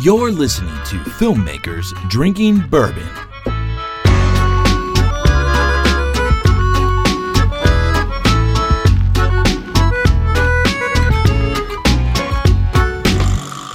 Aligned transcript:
You're 0.00 0.30
listening 0.30 0.76
to 0.84 0.96
Filmmakers 1.18 1.92
Drinking 2.08 2.60
Bourbon. 2.68 3.02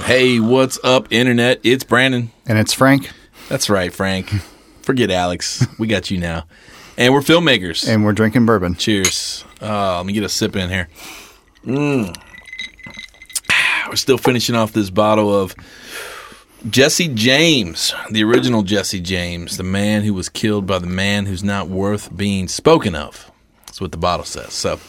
Hey, 0.06 0.40
what's 0.40 0.78
up, 0.82 1.08
Internet? 1.12 1.60
It's 1.62 1.84
Brandon. 1.84 2.32
And 2.46 2.58
it's 2.58 2.72
Frank. 2.72 3.10
That's 3.50 3.68
right, 3.68 3.92
Frank. 3.92 4.30
Forget 4.80 5.10
Alex. 5.10 5.66
We 5.78 5.88
got 5.88 6.10
you 6.10 6.16
now. 6.16 6.46
And 6.96 7.12
we're 7.12 7.20
filmmakers. 7.20 7.86
And 7.86 8.02
we're 8.02 8.14
drinking 8.14 8.46
bourbon. 8.46 8.76
Cheers. 8.76 9.44
Oh, 9.60 9.96
let 9.98 10.06
me 10.06 10.14
get 10.14 10.24
a 10.24 10.30
sip 10.30 10.56
in 10.56 10.70
here. 10.70 10.88
Mm. 11.66 12.16
We're 13.90 13.96
still 13.96 14.16
finishing 14.16 14.54
off 14.54 14.72
this 14.72 14.88
bottle 14.88 15.34
of 15.34 15.54
Jesse 16.70 17.08
James, 17.08 17.94
the 18.10 18.24
original 18.24 18.62
Jesse 18.62 19.00
James, 19.00 19.58
the 19.58 19.62
man 19.62 20.02
who 20.02 20.14
was 20.14 20.30
killed 20.30 20.66
by 20.66 20.78
the 20.78 20.86
man 20.86 21.26
who's 21.26 21.44
not 21.44 21.68
worth 21.68 22.16
being 22.16 22.48
spoken 22.48 22.94
of. 22.94 23.30
That's 23.66 23.82
what 23.82 23.92
the 23.92 23.98
bottle 23.98 24.24
says. 24.24 24.54
So, 24.54 24.80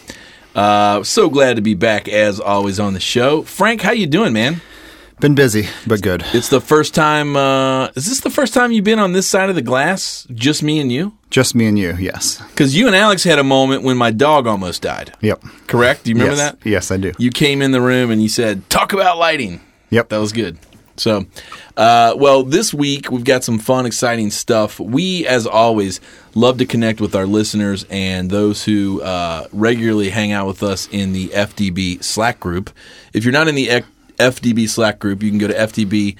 uh, 0.55 1.03
so 1.03 1.29
glad 1.29 1.57
to 1.57 1.61
be 1.61 1.73
back 1.73 2.07
as 2.07 2.39
always 2.39 2.79
on 2.79 2.93
the 2.93 3.01
show. 3.01 3.41
Frank, 3.43 3.81
how 3.81 3.91
you 3.91 4.07
doing, 4.07 4.31
man? 4.31 4.61
Been 5.19 5.35
busy, 5.35 5.67
but 5.85 6.01
good. 6.01 6.23
It's 6.33 6.49
the 6.49 6.61
first 6.61 6.93
time. 6.93 7.35
Uh, 7.35 7.87
is 7.95 8.05
this 8.05 8.21
the 8.21 8.29
first 8.29 8.53
time 8.53 8.71
you've 8.71 8.83
been 8.85 8.99
on 8.99 9.11
this 9.11 9.27
side 9.27 9.49
of 9.49 9.55
the 9.55 9.61
glass? 9.61 10.27
Just 10.33 10.63
me 10.63 10.79
and 10.79 10.91
you? 10.91 11.17
Just 11.29 11.55
me 11.55 11.67
and 11.67 11.79
you, 11.79 11.95
yes. 11.97 12.41
Because 12.49 12.75
you 12.75 12.87
and 12.87 12.95
Alex 12.95 13.23
had 13.23 13.39
a 13.39 13.43
moment 13.43 13.83
when 13.83 13.97
my 13.97 14.11
dog 14.11 14.47
almost 14.47 14.81
died. 14.81 15.13
Yep. 15.21 15.43
Correct? 15.67 16.03
Do 16.03 16.11
you 16.11 16.15
remember 16.15 16.35
yes. 16.35 16.51
that? 16.51 16.69
Yes, 16.69 16.91
I 16.91 16.97
do. 16.97 17.13
You 17.17 17.31
came 17.31 17.61
in 17.61 17.71
the 17.71 17.81
room 17.81 18.11
and 18.11 18.21
you 18.21 18.29
said, 18.29 18.69
"Talk 18.69 18.93
about 18.93 19.17
lighting." 19.17 19.61
Yep. 19.89 20.09
That 20.09 20.17
was 20.17 20.31
good. 20.31 20.57
So, 20.97 21.25
uh, 21.75 22.13
well, 22.17 22.43
this 22.43 22.73
week 22.73 23.11
we've 23.11 23.23
got 23.23 23.43
some 23.43 23.59
fun, 23.59 23.85
exciting 23.85 24.31
stuff. 24.31 24.79
We, 24.79 25.27
as 25.27 25.45
always, 25.45 25.99
love 26.33 26.57
to 26.59 26.65
connect 26.65 27.01
with 27.01 27.15
our 27.15 27.25
listeners 27.25 27.85
and 27.89 28.29
those 28.29 28.63
who 28.63 29.01
uh, 29.01 29.47
regularly 29.51 30.09
hang 30.09 30.31
out 30.31 30.47
with 30.47 30.63
us 30.63 30.87
in 30.91 31.13
the 31.13 31.27
FDB 31.29 32.03
Slack 32.03 32.39
group. 32.39 32.69
If 33.13 33.23
you're 33.25 33.33
not 33.33 33.47
in 33.47 33.55
the 33.55 33.83
FDB 34.17 34.69
Slack 34.69 34.99
group, 34.99 35.21
you 35.21 35.29
can 35.29 35.39
go 35.39 35.47
to 35.47 36.15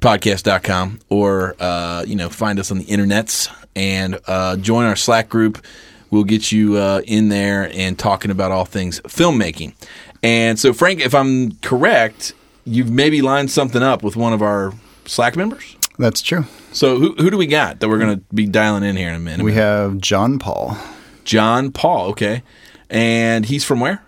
FDBpodcast.com 0.00 1.00
or, 1.08 1.56
uh, 1.58 2.04
you 2.06 2.14
know, 2.16 2.28
find 2.28 2.58
us 2.58 2.70
on 2.70 2.78
the 2.78 2.84
internets 2.84 3.52
and 3.74 4.20
uh, 4.26 4.56
join 4.56 4.84
our 4.84 4.96
Slack 4.96 5.28
group. 5.28 5.64
We'll 6.10 6.24
get 6.24 6.50
you 6.52 6.76
uh, 6.76 7.02
in 7.06 7.28
there 7.28 7.70
and 7.74 7.98
talking 7.98 8.30
about 8.30 8.50
all 8.50 8.64
things 8.64 9.00
filmmaking. 9.02 9.74
And 10.22 10.58
so, 10.58 10.72
Frank, 10.72 11.00
if 11.00 11.14
I'm 11.14 11.52
correct, 11.56 12.32
you've 12.68 12.90
maybe 12.90 13.22
lined 13.22 13.50
something 13.50 13.82
up 13.82 14.02
with 14.02 14.16
one 14.16 14.32
of 14.32 14.42
our 14.42 14.72
Slack 15.06 15.36
members? 15.36 15.76
That's 15.98 16.22
true. 16.22 16.44
So, 16.72 16.98
who, 16.98 17.14
who 17.14 17.30
do 17.30 17.36
we 17.36 17.46
got 17.46 17.80
that 17.80 17.88
we're 17.88 17.98
going 17.98 18.18
to 18.18 18.24
be 18.34 18.46
dialing 18.46 18.84
in 18.84 18.96
here 18.96 19.08
in 19.08 19.16
a 19.16 19.20
minute? 19.20 19.44
We 19.44 19.54
have 19.54 19.98
John 19.98 20.38
Paul. 20.38 20.76
John 21.24 21.72
Paul, 21.72 22.10
okay. 22.10 22.42
And 22.88 23.44
he's 23.46 23.64
from 23.64 23.80
where? 23.80 24.02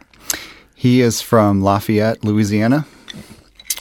He 0.74 1.00
is 1.00 1.20
from 1.20 1.62
Lafayette, 1.62 2.24
Louisiana. 2.24 2.86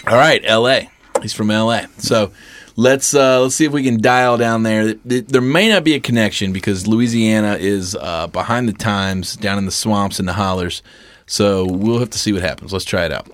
All 0.08 0.18
right, 0.18 0.42
L.A. 0.44 0.90
He's 1.22 1.34
from 1.34 1.52
L.A. 1.52 1.88
So 1.98 2.32
let's 2.76 3.14
uh, 3.14 3.42
let's 3.42 3.56
see 3.56 3.66
if 3.66 3.72
we 3.72 3.84
can 3.84 4.02
dial 4.02 4.38
down 4.38 4.64
there. 4.64 4.94
There 5.06 5.42
may 5.42 5.70
not 5.70 5.84
be 5.84 5.94
a 5.94 6.00
connection 6.00 6.52
because 6.52 6.88
Louisiana 6.88 7.58
is 7.60 7.96
uh, 7.96 8.28
behind 8.28 8.68
the 8.68 8.74
times, 8.74 9.36
down 9.36 9.58
in 9.58 9.66
the 9.66 9.72
swamps 9.72 10.20
and 10.20 10.28
the 10.28 10.34
hollers. 10.34 10.82
So 11.26 11.66
we'll 11.66 12.00
have 12.00 12.10
to 12.10 12.20
see 12.20 12.34
what 12.34 12.42
happens. 12.42 12.74
Let's 12.74 12.86
try 12.86 13.06
it 13.06 13.12
out. 13.12 13.28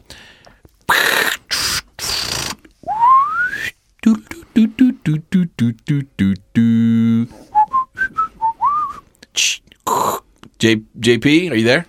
J, 10.60 10.78
JP, 11.00 11.52
are 11.52 11.56
you 11.56 11.66
there? 11.66 11.86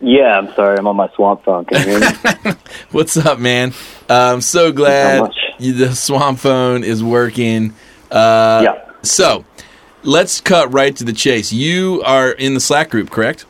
Yeah, 0.00 0.38
I'm 0.38 0.52
sorry. 0.54 0.76
I'm 0.78 0.86
on 0.88 0.96
my 0.96 1.08
swamp 1.14 1.44
phone. 1.44 1.64
Can 1.64 1.88
you 1.88 1.98
hear 1.98 2.10
me? 2.44 2.52
What's 2.90 3.16
up, 3.16 3.38
man? 3.38 3.72
Uh, 4.10 4.32
I'm 4.34 4.40
so 4.40 4.72
glad 4.72 5.30
you, 5.58 5.72
the 5.72 5.94
swamp 5.94 6.40
phone 6.40 6.82
is 6.82 7.02
working. 7.04 7.72
Uh, 8.10 8.62
yeah. 8.64 8.90
So 9.02 9.44
let's 10.02 10.40
cut 10.40 10.72
right 10.72 10.94
to 10.96 11.04
the 11.04 11.12
chase. 11.12 11.52
You 11.52 12.02
are 12.04 12.32
in 12.32 12.54
the 12.54 12.60
Slack 12.60 12.90
group, 12.90 13.10
correct? 13.10 13.46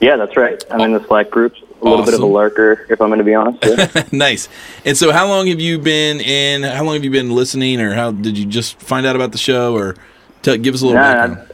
Yeah, 0.00 0.16
that's 0.16 0.36
right. 0.36 0.62
I'm 0.70 0.80
in 0.80 0.92
the 0.92 1.04
Slack 1.06 1.30
group. 1.30 1.54
A 1.84 1.88
little 1.88 2.02
awesome. 2.02 2.12
bit 2.12 2.20
of 2.20 2.28
a 2.28 2.32
lurker, 2.32 2.86
if 2.88 2.98
I'm 3.02 3.08
going 3.08 3.18
to 3.18 3.24
be 3.24 3.34
honest. 3.34 3.58
Yeah. 3.62 4.04
nice. 4.12 4.48
And 4.86 4.96
so, 4.96 5.12
how 5.12 5.28
long 5.28 5.48
have 5.48 5.60
you 5.60 5.78
been 5.78 6.18
in? 6.18 6.62
How 6.62 6.82
long 6.82 6.94
have 6.94 7.04
you 7.04 7.10
been 7.10 7.30
listening, 7.30 7.78
or 7.78 7.92
how 7.92 8.10
did 8.10 8.38
you 8.38 8.46
just 8.46 8.80
find 8.80 9.04
out 9.04 9.16
about 9.16 9.32
the 9.32 9.38
show, 9.38 9.76
or 9.76 9.94
t- 10.40 10.56
give 10.56 10.74
us 10.74 10.80
a 10.80 10.86
little 10.86 11.02
nah, 11.02 11.26
background? 11.26 11.52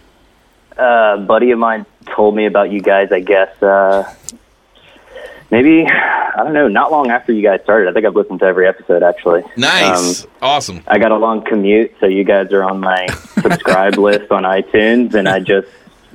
Uh, 0.79 1.17
a 1.19 1.25
buddy 1.27 1.51
of 1.51 1.59
mine 1.59 1.85
told 2.07 2.37
me 2.37 2.47
about 2.47 2.71
you 2.71 2.81
guys. 2.81 3.11
I 3.11 3.19
guess 3.19 3.61
uh, 3.61 4.15
maybe 5.51 5.85
I 5.87 6.45
don't 6.45 6.53
know. 6.53 6.69
Not 6.69 6.93
long 6.93 7.11
after 7.11 7.33
you 7.33 7.43
guys 7.43 7.61
started, 7.65 7.91
I 7.91 7.93
think 7.93 8.07
I've 8.07 8.15
listened 8.15 8.39
to 8.39 8.47
every 8.47 8.69
episode. 8.69 9.03
Actually, 9.03 9.43
nice, 9.57 10.23
um, 10.23 10.31
awesome. 10.43 10.85
I 10.87 10.99
got 10.99 11.11
a 11.11 11.17
long 11.17 11.45
commute, 11.45 11.93
so 11.99 12.07
you 12.07 12.23
guys 12.23 12.53
are 12.53 12.63
on 12.63 12.79
my 12.79 13.07
subscribe 13.43 13.97
list 13.97 14.31
on 14.31 14.45
iTunes, 14.45 15.15
and 15.15 15.29
I 15.29 15.41
just 15.41 15.69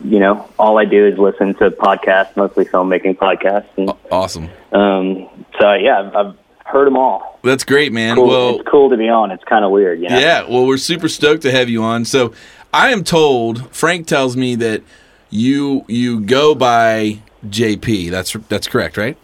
you 0.04 0.20
know, 0.20 0.50
all 0.60 0.78
I 0.78 0.86
do 0.86 1.06
is 1.08 1.18
listen 1.18 1.56
to 1.56 1.72
podcasts, 1.72 2.36
mostly 2.36 2.66
filmmaking 2.66 3.18
podcasts. 3.18 3.70
And, 3.78 3.92
awesome. 4.12 4.50
Um, 4.72 5.28
so 5.60 5.74
yeah, 5.74 6.00
I've, 6.00 6.16
I've, 6.16 6.36
heard 6.66 6.88
them 6.88 6.98
all. 6.98 7.40
That's 7.44 7.64
great, 7.64 7.94
man. 7.94 8.16
Cool. 8.16 8.28
Well, 8.28 8.60
it's 8.60 8.68
cool 8.68 8.90
to 8.90 8.98
be 8.98 9.08
on. 9.08 9.30
It's 9.30 9.44
kind 9.44 9.64
of 9.64 9.70
weird, 9.70 10.02
you 10.02 10.10
know? 10.10 10.18
Yeah. 10.18 10.50
Well, 10.50 10.66
we're 10.66 10.78
super 10.78 11.08
stoked 11.08 11.44
to 11.44 11.52
have 11.52 11.70
you 11.70 11.84
on. 11.84 12.06
So 12.06 12.34
I 12.74 12.90
am 12.90 13.04
told 13.04 13.70
Frank 13.74 14.08
tells 14.08 14.36
me 14.36 14.56
that 14.56 14.82
you 15.30 15.86
you 15.88 16.22
go 16.22 16.56
by 16.56 17.20
JP. 17.46 18.10
That's 18.10 18.34
that's 18.50 18.68
correct, 18.68 18.98
right? 18.98 19.18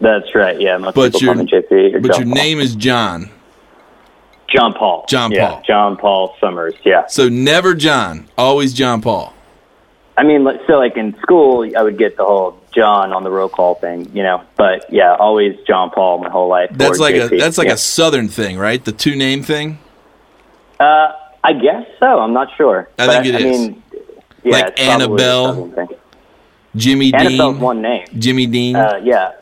That's 0.00 0.34
right. 0.34 0.60
Yeah, 0.60 0.76
most 0.78 0.94
but 0.94 1.12
people 1.12 1.36
your, 1.36 1.62
JP. 1.62 2.02
but 2.02 2.12
John 2.12 2.26
your 2.26 2.34
Paul. 2.34 2.44
name 2.44 2.60
is 2.60 2.74
John. 2.74 3.30
John 4.48 4.72
Paul. 4.72 5.04
John 5.08 5.30
yeah, 5.30 5.48
Paul. 5.48 5.62
John 5.66 5.96
Paul 5.96 6.36
Summers. 6.40 6.74
Yeah. 6.84 7.06
So 7.06 7.28
never 7.28 7.74
John, 7.74 8.28
always 8.36 8.72
John 8.72 9.00
Paul. 9.02 9.34
I 10.18 10.24
mean, 10.24 10.44
so 10.66 10.72
like 10.78 10.96
in 10.96 11.16
school, 11.20 11.64
I 11.76 11.82
would 11.82 11.96
get 11.96 12.16
the 12.16 12.24
whole 12.24 12.60
John 12.74 13.12
on 13.12 13.22
the 13.22 13.30
roll 13.30 13.48
call 13.48 13.76
thing, 13.76 14.10
you 14.12 14.24
know. 14.24 14.42
But 14.56 14.92
yeah, 14.92 15.14
always 15.14 15.56
John 15.64 15.90
Paul 15.90 16.18
my 16.18 16.28
whole 16.28 16.48
life. 16.48 16.70
That's 16.72 16.98
like 16.98 17.14
JP. 17.14 17.32
a 17.32 17.38
that's 17.38 17.56
like 17.56 17.68
yeah. 17.68 17.74
a 17.74 17.78
Southern 17.78 18.26
thing, 18.26 18.58
right? 18.58 18.84
The 18.84 18.90
two 18.90 19.14
name 19.14 19.44
thing. 19.44 19.78
Uh, 20.80 21.12
I 21.44 21.52
guess 21.52 21.86
so. 22.00 22.06
I'm 22.18 22.32
not 22.32 22.48
sure. 22.56 22.88
I 22.98 23.06
But 23.06 23.22
think 23.22 23.34
it 23.34 23.34
I 23.36 23.48
is. 23.48 23.60
Mean, 23.68 23.82
yeah, 24.42 24.52
Like 24.52 24.66
it's 24.76 24.80
probably 24.84 25.24
a 25.24 25.28
Annabelle. 25.28 25.88
Jimmy 26.74 27.14
Annabelle's 27.14 27.54
Dean. 27.54 27.60
one 27.60 27.82
name. 27.82 28.06
Jimmy 28.18 28.46
Dean. 28.46 28.76
Uh, 28.76 29.00
yeah. 29.04 29.32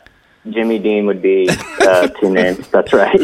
Jimmy 0.51 0.79
Dean 0.79 1.05
would 1.05 1.21
be 1.21 1.49
uh, 1.81 2.07
two 2.19 2.29
names. 2.33 2.67
That's 2.69 2.93
right. 2.93 3.19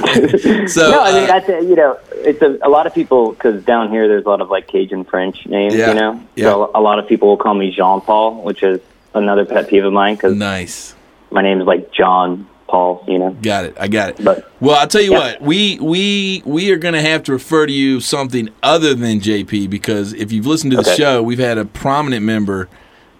So, 0.69 0.89
no, 0.91 1.01
I 1.01 1.11
mean, 1.13 1.23
uh, 1.23 1.28
that's 1.28 1.50
a, 1.50 1.61
you 1.63 1.75
know, 1.75 1.97
it's 2.11 2.41
a, 2.41 2.57
a 2.61 2.69
lot 2.69 2.88
of 2.88 2.94
people 2.94 3.31
because 3.31 3.63
down 3.63 3.89
here 3.89 4.07
there's 4.07 4.25
a 4.25 4.29
lot 4.29 4.41
of 4.41 4.50
like 4.50 4.67
Cajun 4.67 5.03
French 5.06 5.45
names. 5.45 5.75
Yeah, 5.75 5.89
You 5.89 5.94
know, 5.95 6.23
yeah. 6.35 6.44
so 6.45 6.72
a 6.73 6.81
lot 6.81 7.00
of 7.00 7.07
people 7.07 7.28
will 7.29 7.38
call 7.38 7.53
me 7.53 7.72
Jean 7.72 8.01
Paul, 8.01 8.41
which 8.44 8.63
is 8.63 8.79
another 9.13 9.45
pet 9.45 9.67
peeve 9.69 9.85
of 9.85 9.94
mine 9.94 10.16
because 10.16 10.35
nice. 10.35 10.95
my 11.31 11.41
name 11.41 11.59
is 11.61 11.67
like 11.67 11.91
John 11.91 12.47
Paul. 12.67 13.03
You 13.07 13.19
know, 13.19 13.29
Got 13.41 13.66
it. 13.66 13.75
I 13.79 13.88
got 13.88 14.09
it. 14.09 14.23
But- 14.23 14.50
well, 14.59 14.75
I'll 14.75 14.88
tell 14.88 15.01
you 15.01 15.11
Yeah. 15.11 15.19
what. 15.19 15.41
We 15.41 15.78
we 15.79 16.41
we 16.45 16.72
are 16.72 16.78
going 16.78 16.95
to 16.95 17.01
have 17.01 17.23
to 17.23 17.31
refer 17.34 17.66
to 17.67 17.73
you 17.73 18.00
something 18.00 18.50
other 18.63 18.94
than 18.95 19.19
JP 19.19 19.69
because 19.69 20.13
if 20.13 20.31
you've 20.31 20.45
listened 20.47 20.72
to 20.72 20.78
the 20.78 20.81
Okay. 20.90 20.95
show, 20.95 21.22
we've 21.22 21.38
had 21.40 21.57
a 21.57 21.66
prominent 21.66 22.25
member, 22.25 22.69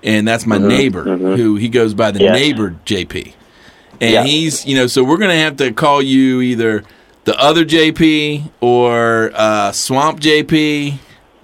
and 0.02 0.28
that's 0.28 0.46
my 0.46 0.58
neighbor 0.58 1.04
who 1.04 1.56
he 1.58 1.70
goes 1.70 1.94
by 1.94 2.12
the 2.12 2.22
Yes. 2.22 2.34
neighbor 2.34 2.76
JP, 2.86 3.34
and 4.02 4.12
Yeah. 4.12 4.24
he's 4.24 4.66
you 4.66 4.76
know 4.76 4.88
so 4.88 5.04
we're 5.04 5.18
going 5.18 5.30
to 5.32 5.38
have 5.44 5.58
to 5.58 5.72
call 5.72 6.02
you 6.02 6.42
either 6.42 6.84
the 7.26 7.38
other 7.40 7.64
JP 7.66 8.52
or 8.62 9.32
uh, 9.34 9.72
Swamp 9.72 10.20
JP. 10.20 10.94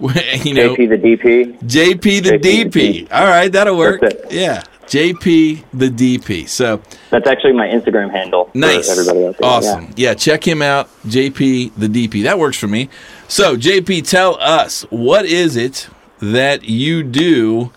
you 0.00 0.54
know, 0.54 0.74
JP 0.74 0.88
the 0.88 0.96
DP. 0.96 1.58
JP 1.60 2.02
the 2.22 2.30
JP 2.38 2.72
the 2.72 2.80
DP. 3.04 3.08
All 3.12 3.24
right, 3.26 3.52
that'll 3.52 3.76
work. 3.76 4.00
Yeah, 4.30 4.62
JP 4.86 5.62
the 5.74 5.88
DP. 5.90 6.48
So. 6.48 6.80
That's 7.10 7.26
actually 7.26 7.52
my 7.52 7.66
Instagram 7.68 8.10
handle. 8.10 8.46
for 8.46 8.56
Nice. 8.58 8.88
everybody 8.90 9.20
there. 9.20 9.34
Awesome. 9.42 9.84
Yeah. 9.96 10.08
Yeah. 10.10 10.14
check 10.14 10.46
him 10.46 10.62
out, 10.62 10.88
JP 11.06 11.72
the 11.76 11.86
DP. 11.88 12.22
That 12.24 12.38
works 12.38 12.56
for 12.58 12.66
me. 12.66 12.88
So, 13.28 13.56
JP, 13.56 14.08
tell 14.08 14.36
us 14.40 14.82
what 14.90 15.26
is 15.26 15.56
it 15.56 15.88
that 16.20 16.64
you 16.64 17.02
do? 17.02 17.70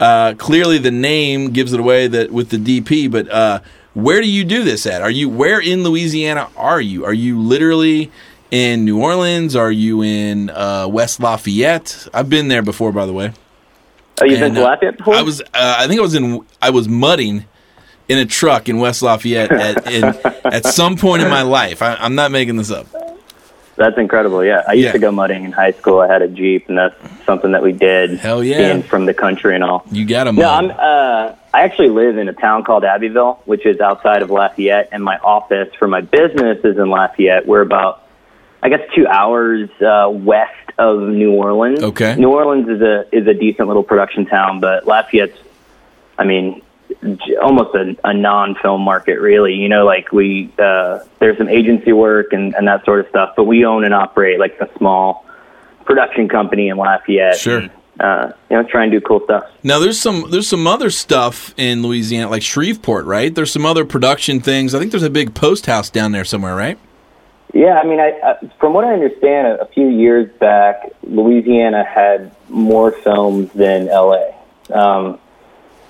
Uh, 0.00 0.34
clearly, 0.38 0.78
the 0.78 0.90
name 0.90 1.50
gives 1.50 1.72
it 1.72 1.78
away 1.80 2.08
that 2.08 2.32
with 2.32 2.48
the 2.50 2.56
DP, 2.56 3.08
but 3.10 3.28
uh, 3.30 3.60
where 3.94 4.20
do 4.20 4.28
you 4.30 4.44
do 4.44 4.62
this 4.62 4.86
at? 4.86 5.02
Are 5.02 5.10
you 5.10 5.28
where 5.28 5.60
in 5.60 5.82
Louisiana 5.82 6.48
are 6.56 6.80
you? 6.80 7.04
Are 7.04 7.12
you 7.12 7.40
literally 7.40 8.10
in 8.50 8.84
New 8.84 9.00
Orleans? 9.02 9.56
Are 9.56 9.72
you 9.72 10.02
in 10.02 10.50
uh, 10.50 10.86
West 10.88 11.20
Lafayette? 11.20 12.08
I've 12.14 12.28
been 12.30 12.48
there 12.48 12.62
before, 12.62 12.92
by 12.92 13.06
the 13.06 13.12
way. 13.12 13.32
Oh, 14.20 14.24
you've 14.24 14.40
been 14.40 14.54
to 14.54 14.62
Lafayette 14.62 14.98
before? 14.98 15.14
I 15.14 15.22
was, 15.22 15.40
uh, 15.40 15.44
I 15.54 15.86
think 15.88 15.98
I 15.98 16.02
was 16.02 16.14
in, 16.14 16.44
I 16.60 16.70
was 16.70 16.88
mudding 16.88 17.46
in 18.08 18.18
a 18.18 18.26
truck 18.26 18.68
in 18.68 18.78
West 18.78 19.02
Lafayette 19.02 19.50
at, 19.52 19.90
in, 19.90 20.04
at 20.44 20.66
some 20.66 20.96
point 20.96 21.22
in 21.22 21.28
my 21.30 21.42
life. 21.42 21.80
I, 21.82 21.94
I'm 21.94 22.14
not 22.14 22.30
making 22.30 22.56
this 22.56 22.70
up. 22.70 22.86
That's 23.76 23.96
incredible. 23.96 24.44
Yeah, 24.44 24.62
I 24.68 24.74
used 24.74 24.86
Yeah. 24.86 24.92
to 24.92 24.98
go 24.98 25.10
mudding 25.10 25.44
in 25.44 25.52
high 25.52 25.70
school. 25.72 26.00
I 26.00 26.06
had 26.06 26.20
a 26.20 26.28
jeep, 26.28 26.68
and 26.68 26.76
that's 26.76 26.94
something 27.24 27.52
that 27.52 27.62
we 27.62 27.72
did. 27.72 28.18
Hell 28.18 28.44
yeah. 28.44 28.74
being 28.74 28.82
from 28.82 29.06
the 29.06 29.14
country 29.14 29.54
and 29.54 29.64
all. 29.64 29.84
You 29.90 30.04
got 30.04 30.24
to 30.24 30.32
No, 30.32 30.50
I'm. 30.50 30.70
Uh, 30.70 31.34
I 31.52 31.62
actually 31.62 31.88
live 31.88 32.16
in 32.16 32.28
a 32.28 32.32
town 32.32 32.64
called 32.64 32.84
Abbeville, 32.84 33.42
which 33.44 33.66
is 33.66 33.80
outside 33.80 34.22
of 34.22 34.30
Lafayette, 34.30 34.90
and 34.92 35.02
my 35.02 35.18
office 35.18 35.68
for 35.78 35.88
my 35.88 36.00
business 36.00 36.58
is 36.64 36.78
in 36.78 36.90
Lafayette. 36.90 37.46
We're 37.46 37.62
about, 37.62 38.06
I 38.62 38.68
guess, 38.68 38.80
two 38.94 39.06
hours 39.06 39.68
uh, 39.80 40.08
west 40.10 40.54
of 40.78 41.00
New 41.00 41.32
Orleans. 41.32 41.82
Okay. 41.82 42.14
New 42.14 42.30
Orleans 42.30 42.68
is 42.68 42.80
a 42.80 43.04
is 43.12 43.26
a 43.26 43.34
decent 43.34 43.66
little 43.66 43.82
production 43.82 44.26
town, 44.26 44.60
but 44.60 44.86
Lafayette's, 44.86 45.38
I 46.16 46.24
mean, 46.24 46.62
almost 47.42 47.74
a, 47.74 47.96
a 48.04 48.14
non-film 48.14 48.82
market, 48.82 49.20
really. 49.20 49.54
You 49.54 49.68
know, 49.68 49.84
like 49.84 50.12
we 50.12 50.52
uh, 50.56 51.00
there's 51.18 51.36
some 51.36 51.48
agency 51.48 51.92
work 51.92 52.32
and, 52.32 52.54
and 52.54 52.68
that 52.68 52.84
sort 52.84 53.00
of 53.00 53.08
stuff, 53.08 53.34
but 53.36 53.44
we 53.44 53.64
own 53.64 53.84
and 53.84 53.92
operate 53.92 54.38
like 54.38 54.56
a 54.60 54.70
small 54.78 55.26
production 55.84 56.28
company 56.28 56.68
in 56.68 56.76
Lafayette. 56.76 57.38
Sure. 57.38 57.68
Uh, 58.00 58.32
you 58.50 58.56
know, 58.56 58.62
try 58.62 58.82
and 58.84 58.90
do 58.90 59.00
cool 59.00 59.20
stuff. 59.24 59.44
Now 59.62 59.78
there's 59.78 60.00
some 60.00 60.30
there's 60.30 60.48
some 60.48 60.66
other 60.66 60.88
stuff 60.88 61.52
in 61.58 61.82
Louisiana 61.82 62.30
like 62.30 62.42
Shreveport, 62.42 63.04
right? 63.04 63.34
There's 63.34 63.52
some 63.52 63.66
other 63.66 63.84
production 63.84 64.40
things. 64.40 64.74
I 64.74 64.78
think 64.78 64.90
there's 64.90 65.02
a 65.02 65.10
big 65.10 65.34
post 65.34 65.66
house 65.66 65.90
down 65.90 66.12
there 66.12 66.24
somewhere, 66.24 66.56
right? 66.56 66.78
Yeah, 67.52 67.78
I 67.78 67.84
mean, 67.84 68.00
I, 68.00 68.12
I, 68.22 68.50
from 68.58 68.74
what 68.74 68.84
I 68.84 68.92
understand, 68.92 69.48
a, 69.48 69.62
a 69.62 69.66
few 69.66 69.88
years 69.88 70.30
back, 70.38 70.92
Louisiana 71.02 71.84
had 71.84 72.34
more 72.48 72.92
films 72.92 73.52
than 73.52 73.86
LA. 73.86 74.30
Um, 74.72 75.18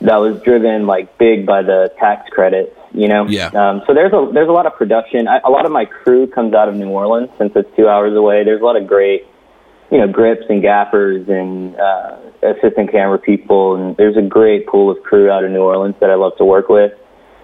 that 0.00 0.16
was 0.16 0.40
driven 0.42 0.86
like 0.86 1.18
big 1.18 1.44
by 1.44 1.62
the 1.62 1.92
tax 1.98 2.30
credits, 2.30 2.74
you 2.92 3.08
know. 3.08 3.26
Yeah. 3.26 3.48
Um, 3.48 3.82
so 3.86 3.92
there's 3.92 4.12
a 4.12 4.30
there's 4.32 4.48
a 4.48 4.52
lot 4.52 4.66
of 4.66 4.74
production. 4.74 5.28
I, 5.28 5.40
a 5.44 5.50
lot 5.50 5.66
of 5.66 5.72
my 5.72 5.84
crew 5.84 6.26
comes 6.26 6.54
out 6.54 6.68
of 6.68 6.74
New 6.74 6.88
Orleans 6.88 7.28
since 7.38 7.52
it's 7.54 7.74
two 7.76 7.88
hours 7.88 8.16
away. 8.16 8.44
There's 8.44 8.62
a 8.62 8.64
lot 8.64 8.76
of 8.76 8.86
great, 8.86 9.26
you 9.90 9.98
know, 9.98 10.08
grips 10.08 10.44
and 10.48 10.62
gaffers 10.62 11.28
and 11.28 11.76
uh, 11.76 12.16
assistant 12.42 12.90
camera 12.92 13.18
people, 13.18 13.76
and 13.76 13.96
there's 13.96 14.16
a 14.16 14.22
great 14.22 14.66
pool 14.66 14.90
of 14.90 15.02
crew 15.02 15.30
out 15.30 15.44
of 15.44 15.50
New 15.50 15.62
Orleans 15.62 15.96
that 16.00 16.10
I 16.10 16.14
love 16.14 16.36
to 16.38 16.44
work 16.44 16.68
with. 16.68 16.92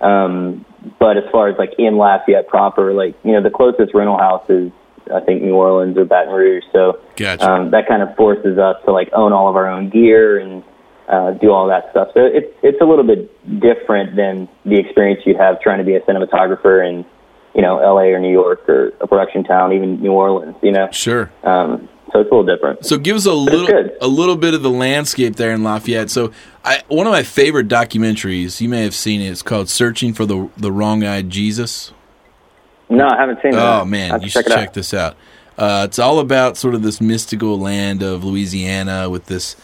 Um, 0.01 0.65
but 0.99 1.17
as 1.17 1.25
far 1.33 1.49
as 1.49 1.59
like 1.59 1.75
in 1.79 1.97
Lafayette 1.97 2.47
proper, 2.49 2.93
like 2.93 3.15
you 3.25 3.33
know, 3.33 3.43
the 3.43 3.51
closest 3.51 3.95
rental 3.95 4.19
house 4.19 4.49
is 4.49 4.71
I 5.13 5.21
think 5.21 5.43
New 5.43 5.55
Orleans 5.55 5.97
or 5.97 6.05
Baton 6.05 6.33
Rouge. 6.33 6.65
So 6.73 7.01
Gotcha. 7.17 7.51
um, 7.51 7.71
that 7.73 7.89
kind 7.89 8.03
of 8.03 8.15
forces 8.17 8.59
us 8.59 8.77
to 8.85 8.93
like 8.93 9.09
own 9.13 9.33
all 9.33 9.49
of 9.49 9.57
our 9.57 9.69
own 9.69 9.89
gear 9.91 10.39
and 10.39 10.63
uh, 11.09 11.33
do 11.33 11.51
all 11.51 11.69
that 11.69 11.91
stuff. 11.91 12.09
So 12.15 12.21
it's 12.25 12.53
it's 12.63 12.81
a 12.81 12.85
little 12.85 13.05
bit 13.05 13.31
different 13.61 14.17
than 14.17 14.49
the 14.65 14.79
experience 14.79 15.23
you'd 15.25 15.37
have 15.37 15.61
trying 15.61 15.79
to 15.79 15.85
be 15.85 15.95
a 15.95 16.01
cinematographer 16.01 16.87
in 16.89 17.05
you 17.55 17.63
know 17.63 17.79
L.A. 17.79 18.13
or 18.13 18.21
New 18.21 18.33
York 18.33 18.69
or 18.69 18.89
a 19.01 19.07
production 19.07 19.45
town, 19.45 19.73
even 19.73 20.01
New 20.01 20.13
Orleans. 20.13 20.57
You 20.63 20.73
know, 20.73 20.89
Sure. 20.91 21.31
um, 21.43 21.89
so 22.13 22.21
it's 22.21 22.31
a 22.31 22.35
little 22.35 22.45
different. 22.45 22.87
So 22.87 22.99
give 22.99 23.17
us 23.17 23.27
a 23.27 23.31
it's 23.31 23.51
little 23.51 23.91
a 24.01 24.09
little 24.09 24.37
bit 24.37 24.55
of 24.55 24.63
the 24.63 24.71
landscape 24.71 25.37
there 25.37 25.53
in 25.53 25.63
Lafayette. 25.65 26.11
So 26.11 26.33
I 26.65 26.83
one 26.89 27.07
of 27.07 27.13
my 27.13 27.23
favorite 27.23 27.69
documentaries, 27.69 28.61
you 28.61 28.69
may 28.69 28.83
have 28.83 28.95
seen 28.95 29.21
it, 29.21 29.29
it's 29.29 29.43
called 29.43 29.69
Searching 29.69 30.13
for 30.13 30.25
the 30.25 30.49
the 30.57 30.71
Wrong 30.71 31.05
Eyed 31.05 31.31
Jesus. 31.31 31.93
No, 32.89 33.07
I 33.09 33.17
haven't 33.17 33.43
seen 33.43 33.53
that. 33.53 33.61
Oh 33.61 33.79
I'll 33.79 33.85
man, 33.85 34.23
you 34.23 34.29
should 34.29 34.45
check 34.47 34.55
check 34.55 34.69
out. 34.69 34.75
this 34.75 34.95
out. 34.95 35.17
Uh, 35.59 35.87
it's 35.89 35.99
all 35.99 36.21
about 36.21 36.57
sort 36.57 36.75
of 36.75 36.83
this 36.83 37.01
mystical 37.01 37.59
land 37.59 38.03
of 38.03 38.23
Louisiana 38.23 39.09
with 39.09 39.27
this, 39.27 39.57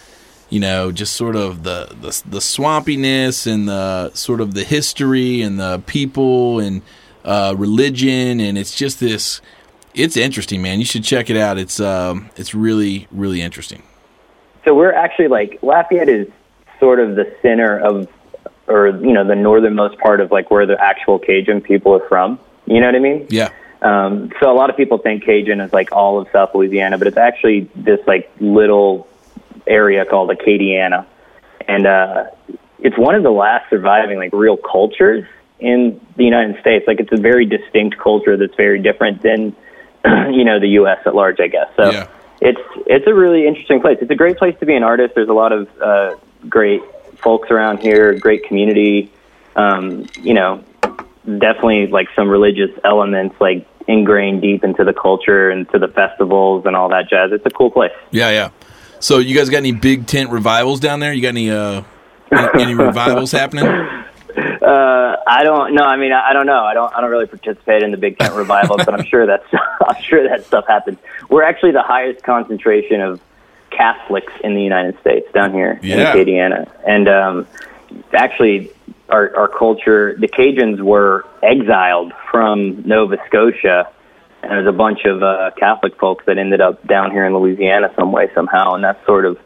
you 0.49 0.59
know, 0.59 0.91
just 0.91 1.15
sort 1.15 1.37
of 1.37 1.63
the 1.63 1.87
the, 2.01 2.23
the 2.29 2.39
swampiness 2.39 3.47
and 3.47 3.69
the 3.69 4.11
sort 4.15 4.41
of 4.41 4.55
the 4.55 4.65
history 4.65 5.43
and 5.43 5.61
the 5.61 5.83
people 5.87 6.59
and 6.59 6.83
uh, 7.25 7.55
religion, 7.57 8.41
and 8.41 8.59
it's 8.59 8.75
just 8.75 8.99
this. 9.01 9.41
It's 9.95 10.17
interesting, 10.17 10.63
man. 10.63 10.79
You 10.79 10.85
should 10.85 11.05
check 11.05 11.31
it 11.31 11.37
out. 11.37 11.59
It's 11.59 11.81
um, 11.81 12.31
it's 12.37 12.55
really 12.55 13.07
really 13.11 13.43
interesting. 13.43 13.83
So 14.65 14.75
we're 14.75 14.93
actually 14.93 15.29
like 15.29 15.59
Lafayette 15.63 16.09
is 16.09 16.29
sort 16.79 17.01
of 17.01 17.17
the 17.17 17.35
center 17.43 17.79
of, 17.79 18.09
or 18.67 18.89
you 18.89 19.13
know, 19.13 19.27
the 19.27 19.35
northernmost 19.35 19.99
part 19.99 20.21
of 20.21 20.31
like 20.31 20.51
where 20.51 20.67
the 20.67 20.81
actual 20.81 21.19
Cajun 21.19 21.61
people 21.61 21.95
are 21.95 22.09
from. 22.09 22.39
You 22.67 22.81
know 22.81 22.87
what 22.87 22.95
I 22.95 23.01
mean? 23.01 23.27
Yeah, 23.29 23.51
Um, 23.83 24.31
so 24.39 24.51
a 24.51 24.55
lot 24.55 24.71
of 24.71 24.77
people 24.77 24.99
think 24.99 25.25
Cajun 25.25 25.61
is 25.61 25.73
like 25.73 25.91
all 25.91 26.21
of 26.21 26.29
South 26.33 26.55
Louisiana, 26.55 26.99
but 26.99 27.09
it's 27.09 27.17
actually 27.17 27.69
this 27.75 27.99
like 28.07 28.31
little 28.41 29.09
area 29.67 30.05
called 30.05 30.31
Acadiana, 30.31 31.05
and 31.67 31.87
uh, 31.87 32.27
it's 32.79 32.97
one 32.97 33.17
of 33.17 33.25
the 33.25 33.33
last 33.33 33.69
surviving 33.71 34.19
like 34.19 34.33
real 34.33 34.57
cultures 34.57 35.27
in 35.59 36.01
the 36.17 36.25
United 36.25 36.61
States. 36.61 36.87
Like 36.87 37.01
it's 37.01 37.13
a 37.13 37.21
very 37.21 37.45
distinct 37.45 37.99
culture 37.99 38.37
that's 38.37 38.55
very 38.55 38.81
different 38.81 39.23
than 39.23 39.55
you 40.31 40.45
know 40.45 40.59
the 40.61 40.69
U.S. 40.81 40.99
at 41.07 41.15
large, 41.15 41.41
I 41.41 41.49
guess. 41.49 41.69
So 41.77 41.91
Yeah. 41.91 42.07
it's 42.41 42.61
it's 42.87 43.07
a 43.07 43.15
really 43.15 43.47
interesting 43.47 43.81
place. 43.81 43.99
It's 44.01 44.11
a 44.11 44.15
great 44.17 44.37
place 44.39 44.57
to 44.61 44.67
be 44.67 44.75
an 44.75 44.83
artist. 44.83 45.15
There's 45.15 45.29
a 45.29 45.33
lot 45.35 45.53
of 45.53 45.69
uh, 45.81 46.17
great 46.49 46.83
folks 47.19 47.51
around 47.51 47.79
here, 47.79 48.19
great 48.19 48.45
community. 48.45 49.11
Um, 49.55 50.07
you 50.21 50.35
know, 50.35 50.65
definitely 51.27 51.87
like 51.89 52.09
some 52.17 52.29
religious 52.29 52.71
elements 52.85 53.37
like 53.41 53.67
ingrained 53.89 54.43
deep 54.43 54.65
into 54.65 54.85
the 54.85 54.93
culture 54.93 55.51
and 55.51 55.69
to 55.71 55.79
the 55.79 55.89
festivals 55.89 56.65
and 56.67 56.75
all 56.77 56.89
that 56.89 57.09
jazz. 57.11 57.31
It's 57.33 57.45
a 57.47 57.51
cool 57.51 57.71
place. 57.71 57.93
yeah, 58.11 58.31
yeah. 58.31 58.51
So 59.01 59.19
you 59.19 59.37
guys 59.37 59.51
got 59.51 59.57
any 59.59 59.73
big 59.73 60.07
tent 60.07 60.31
revivals 60.31 60.79
down 60.79 61.01
there? 61.01 61.13
You 61.13 61.21
got 61.23 61.29
any 61.31 61.51
uh, 61.51 61.83
any, 62.31 62.63
any 62.63 62.75
revivals 62.87 63.33
happening? 63.33 63.65
Uh, 64.37 65.17
I 65.27 65.43
don't 65.45 65.75
know. 65.75 65.85
I 65.85 65.97
mean, 65.97 66.13
I, 66.13 66.31
I 66.31 66.33
don't 66.33 66.47
know. 66.47 66.63
I 66.65 66.75
don't. 66.75 66.93
I 66.95 67.01
don't 67.01 67.11
really 67.11 67.27
participate 67.27 67.83
in 67.83 67.91
the 67.91 67.97
Big 67.97 68.19
Tent 68.19 68.35
revivals, 68.35 68.85
but 68.85 68.95
I'm 68.95 69.05
sure 69.07 69.27
that's. 69.27 69.45
I'm 69.87 70.03
sure 70.03 70.29
that 70.29 70.45
stuff 70.47 70.65
happens. 70.69 70.99
We're 71.29 71.43
actually 71.43 71.73
the 71.73 71.83
highest 71.83 72.23
concentration 72.23 73.01
of 73.01 73.21
Catholics 73.71 74.33
in 74.45 74.55
the 74.55 74.63
United 74.63 74.99
States 75.01 75.27
down 75.33 75.53
here 75.53 75.79
Yeah. 75.83 76.15
in 76.15 76.27
Acadiana, 76.27 76.71
and 76.87 77.09
um, 77.09 77.47
actually, 78.13 78.71
our 79.09 79.35
our 79.37 79.49
culture. 79.49 80.17
The 80.19 80.29
Cajuns 80.29 80.81
were 80.81 81.27
exiled 81.43 82.13
from 82.31 82.83
Nova 82.87 83.17
Scotia, 83.27 83.89
and 84.43 84.51
there's 84.53 84.69
a 84.69 84.73
bunch 84.73 85.05
of 85.05 85.23
uh, 85.23 85.51
Catholic 85.59 85.99
folks 85.99 86.25
that 86.27 86.39
ended 86.39 86.61
up 86.61 86.87
down 86.87 87.11
here 87.11 87.27
in 87.27 87.35
Louisiana 87.37 87.93
some 87.99 88.13
way 88.13 88.31
somehow, 88.35 88.75
and 88.75 88.85
that's 88.85 89.05
sort 89.07 89.25
of. 89.27 89.39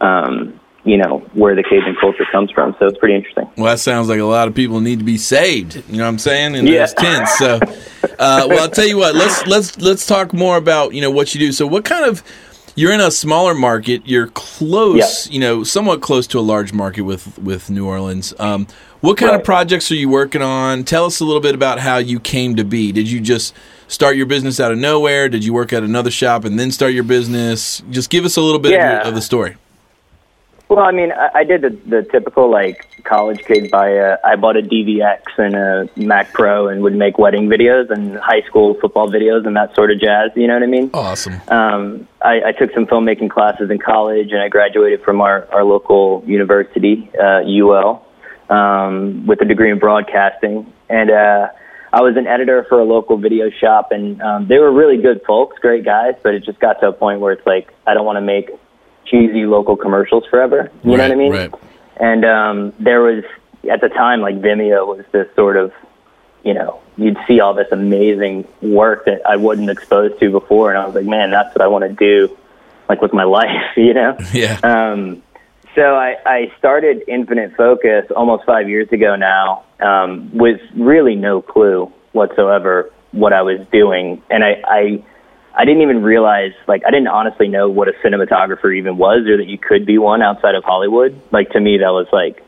Um, 0.00 0.60
you 0.88 0.96
know 0.96 1.18
where 1.34 1.54
the 1.54 1.62
Cajun 1.62 1.96
culture 2.00 2.24
comes 2.32 2.50
from, 2.50 2.74
so 2.78 2.86
it's 2.86 2.98
pretty 2.98 3.14
interesting. 3.14 3.48
Well, 3.56 3.66
that 3.66 3.78
sounds 3.78 4.08
like 4.08 4.20
a 4.20 4.24
lot 4.24 4.48
of 4.48 4.54
people 4.54 4.80
need 4.80 4.98
to 5.00 5.04
be 5.04 5.18
saved. 5.18 5.76
You 5.88 5.98
know 5.98 6.04
what 6.04 6.08
I'm 6.08 6.18
saying? 6.18 6.54
In 6.54 6.66
Yeah. 6.66 6.80
those 6.80 6.94
tents. 6.94 7.38
So, 7.38 7.58
uh, 8.18 8.46
well, 8.48 8.60
I'll 8.60 8.70
tell 8.70 8.86
you 8.86 8.96
what. 8.98 9.14
Let's 9.14 9.46
let's 9.46 9.78
let's 9.78 10.06
talk 10.06 10.32
more 10.32 10.56
about 10.56 10.94
you 10.94 11.00
know 11.00 11.10
what 11.10 11.34
you 11.34 11.40
do. 11.40 11.52
So, 11.52 11.66
what 11.66 11.84
kind 11.84 12.04
of 12.04 12.22
you're 12.74 12.92
in 12.92 13.00
a 13.00 13.10
smaller 13.10 13.54
market. 13.54 14.02
You're 14.04 14.28
close, 14.28 15.26
Yeah. 15.26 15.32
you 15.32 15.40
know, 15.40 15.64
somewhat 15.64 16.00
close 16.00 16.28
to 16.28 16.38
a 16.38 16.40
large 16.40 16.72
market 16.72 17.02
with 17.02 17.36
with 17.38 17.70
New 17.70 17.86
Orleans. 17.86 18.32
Um, 18.38 18.66
what 19.00 19.16
kind 19.16 19.34
of 19.34 19.42
projects 19.44 19.90
are 19.90 19.96
you 19.96 20.08
working 20.08 20.42
on? 20.42 20.84
Tell 20.84 21.04
us 21.04 21.20
a 21.20 21.24
little 21.24 21.40
bit 21.40 21.54
about 21.56 21.80
how 21.80 21.98
you 21.98 22.18
came 22.20 22.54
to 22.56 22.64
be. 22.64 22.92
Did 22.92 23.10
you 23.10 23.20
just 23.20 23.52
start 23.88 24.16
your 24.16 24.26
business 24.26 24.60
out 24.60 24.70
of 24.72 24.78
nowhere? 24.78 25.28
Did 25.28 25.44
you 25.44 25.52
work 25.52 25.72
at 25.72 25.82
another 25.82 26.10
shop 26.10 26.44
and 26.44 26.58
then 26.58 26.70
start 26.70 26.92
your 26.92 27.04
business? 27.04 27.82
Just 27.90 28.10
give 28.10 28.24
us 28.24 28.36
a 28.36 28.40
little 28.40 28.58
bit 28.60 28.72
of, 28.72 28.80
your, 28.80 29.00
of 29.00 29.14
the 29.14 29.22
story. 29.22 29.56
Well, 30.68 30.84
I 30.84 30.92
mean, 30.92 31.12
I, 31.12 31.30
I 31.34 31.44
did 31.44 31.62
the, 31.62 31.70
the 31.86 32.02
typical 32.02 32.50
like 32.50 33.02
college 33.04 33.42
kid 33.44 33.70
buy 33.70 33.88
a. 33.88 34.18
I 34.22 34.36
bought 34.36 34.56
a 34.56 34.62
DVX 34.62 35.22
and 35.38 35.54
a 35.54 35.88
Mac 35.96 36.32
Pro 36.34 36.68
and 36.68 36.82
would 36.82 36.94
make 36.94 37.18
wedding 37.18 37.48
videos 37.48 37.90
and 37.90 38.18
high 38.18 38.42
school 38.42 38.74
football 38.80 39.08
videos 39.08 39.46
and 39.46 39.56
that 39.56 39.74
sort 39.74 39.90
of 39.90 39.98
jazz. 39.98 40.30
You 40.36 40.46
know 40.46 40.54
what 40.54 40.62
I 40.62 40.66
mean? 40.66 40.90
Awesome. 40.92 41.40
Um, 41.48 42.08
I, 42.22 42.42
I 42.48 42.52
took 42.52 42.72
some 42.74 42.86
filmmaking 42.86 43.30
classes 43.30 43.70
in 43.70 43.78
college 43.78 44.30
and 44.30 44.42
I 44.42 44.48
graduated 44.48 45.02
from 45.02 45.22
our, 45.22 45.48
our 45.52 45.64
local 45.64 46.22
university, 46.26 47.10
uh, 47.18 47.40
UL, 47.44 48.04
um, 48.50 49.26
with 49.26 49.40
a 49.40 49.46
degree 49.46 49.70
in 49.70 49.78
broadcasting. 49.78 50.70
And 50.90 51.10
uh, 51.10 51.48
I 51.92 52.02
was 52.02 52.16
an 52.16 52.26
editor 52.26 52.66
for 52.68 52.78
a 52.78 52.84
local 52.84 53.16
video 53.16 53.50
shop, 53.50 53.88
and 53.92 54.20
um, 54.20 54.46
they 54.48 54.58
were 54.58 54.70
really 54.70 55.00
good 55.00 55.22
folks, 55.26 55.58
great 55.58 55.84
guys. 55.84 56.14
But 56.22 56.34
it 56.34 56.44
just 56.44 56.58
got 56.60 56.80
to 56.80 56.88
a 56.88 56.92
point 56.92 57.20
where 57.20 57.32
it's 57.32 57.46
like 57.46 57.72
I 57.86 57.94
don't 57.94 58.04
want 58.04 58.16
to 58.16 58.20
make 58.20 58.50
cheesy 59.10 59.46
local 59.46 59.76
commercials 59.76 60.24
forever. 60.26 60.70
You 60.84 60.96
know 60.96 61.02
what 61.02 61.12
I 61.12 61.14
mean? 61.14 61.32
right. 61.32 61.54
And 62.00 62.24
um, 62.24 62.72
there 62.78 63.00
was 63.00 63.24
at 63.70 63.80
the 63.80 63.88
time 63.88 64.20
like 64.20 64.36
Vimeo 64.40 64.86
was 64.86 65.04
this 65.12 65.26
sort 65.34 65.56
of 65.56 65.72
you 66.44 66.54
know, 66.54 66.80
you'd 66.96 67.18
see 67.26 67.40
all 67.40 67.54
this 67.54 67.68
amazing 67.72 68.46
work 68.62 69.04
that 69.06 69.20
I 69.26 69.36
wasn't 69.36 69.70
exposed 69.70 70.18
to 70.20 70.30
before, 70.30 70.70
and 70.70 70.78
I 70.78 70.86
was 70.86 70.94
like, 70.94 71.04
man, 71.04 71.30
that's 71.30 71.54
what 71.54 71.62
I 71.62 71.66
want 71.66 71.84
to 71.84 71.92
do, 71.92 72.36
like 72.88 73.02
with 73.02 73.12
my 73.12 73.24
life, 73.38 73.76
you 73.76 73.94
know. 73.94 74.16
Yeah. 74.32 74.58
Um, 74.62 75.22
so 75.74 75.94
I, 75.94 76.16
I 76.24 76.52
started 76.58 77.02
Infinite 77.06 77.54
Focus 77.56 78.06
almost 78.16 78.44
five 78.44 78.68
years 78.68 78.90
ago 78.90 79.14
now, 79.16 79.64
um, 79.80 80.30
with 80.32 80.60
really 80.74 81.14
no 81.14 81.42
clue 81.42 81.92
whatsoever 82.12 82.90
what 83.12 83.32
I 83.32 83.42
was 83.42 83.60
doing, 83.72 84.22
and 84.30 84.44
I, 84.44 84.62
I 84.66 85.04
I 85.58 85.64
didn't 85.64 85.82
even 85.82 86.04
realize, 86.04 86.52
like, 86.68 86.84
I 86.86 86.90
didn't 86.90 87.08
honestly 87.08 87.48
know 87.48 87.68
what 87.68 87.88
a 87.88 87.92
cinematographer 88.04 88.74
even 88.76 88.96
was, 88.96 89.26
or 89.26 89.36
that 89.38 89.48
you 89.48 89.58
could 89.58 89.84
be 89.84 89.98
one 89.98 90.22
outside 90.22 90.54
of 90.54 90.62
Hollywood. 90.62 91.20
Like 91.32 91.50
to 91.50 91.60
me, 91.60 91.78
that 91.78 91.90
was 91.90 92.06
like 92.12 92.44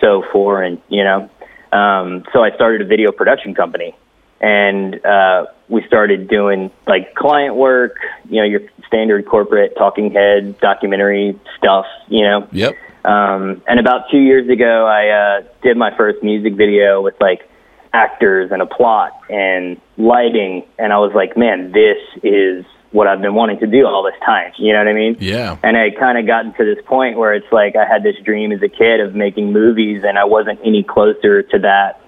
so 0.00 0.24
foreign, 0.32 0.82
you 0.88 1.04
know. 1.04 1.30
Um, 1.72 2.24
so 2.32 2.42
I 2.42 2.50
started 2.56 2.82
a 2.82 2.84
video 2.84 3.12
production 3.12 3.54
company, 3.54 3.96
and 4.40 5.06
uh, 5.06 5.46
we 5.68 5.86
started 5.86 6.28
doing 6.28 6.72
like 6.88 7.14
client 7.14 7.54
work, 7.54 7.96
you 8.28 8.40
know, 8.40 8.44
your 8.44 8.62
standard 8.88 9.24
corporate 9.26 9.76
talking 9.76 10.10
head 10.10 10.58
documentary 10.58 11.38
stuff, 11.58 11.86
you 12.08 12.24
know. 12.24 12.48
Yep. 12.50 12.74
Um, 13.04 13.62
and 13.68 13.78
about 13.78 14.10
two 14.10 14.18
years 14.18 14.48
ago, 14.48 14.84
I 14.84 15.08
uh, 15.08 15.42
did 15.62 15.76
my 15.76 15.96
first 15.96 16.24
music 16.24 16.54
video 16.54 17.00
with 17.02 17.14
like 17.20 17.48
actors 17.96 18.50
and 18.52 18.60
a 18.60 18.66
plot 18.66 19.12
and 19.30 19.80
lighting, 19.96 20.64
and 20.78 20.92
I 20.92 20.98
was 20.98 21.12
like, 21.14 21.36
man, 21.36 21.72
this 21.72 21.96
is 22.22 22.64
what 22.92 23.06
I've 23.06 23.20
been 23.20 23.34
wanting 23.34 23.58
to 23.60 23.66
do 23.66 23.86
all 23.86 24.02
this 24.04 24.18
time. 24.24 24.52
You 24.58 24.72
know 24.72 24.78
what 24.78 24.88
I 24.88 24.92
mean? 24.92 25.16
Yeah. 25.18 25.56
And 25.62 25.76
I 25.76 25.90
kind 25.90 26.18
of 26.18 26.26
gotten 26.26 26.52
to 26.54 26.64
this 26.64 26.82
point 26.86 27.16
where 27.16 27.34
it's 27.34 27.50
like 27.50 27.74
I 27.74 27.86
had 27.86 28.02
this 28.02 28.16
dream 28.24 28.52
as 28.52 28.62
a 28.62 28.68
kid 28.68 29.00
of 29.00 29.14
making 29.14 29.52
movies, 29.52 30.02
and 30.06 30.18
I 30.18 30.24
wasn't 30.24 30.60
any 30.64 30.82
closer 30.82 31.42
to 31.42 31.58
that. 31.60 32.00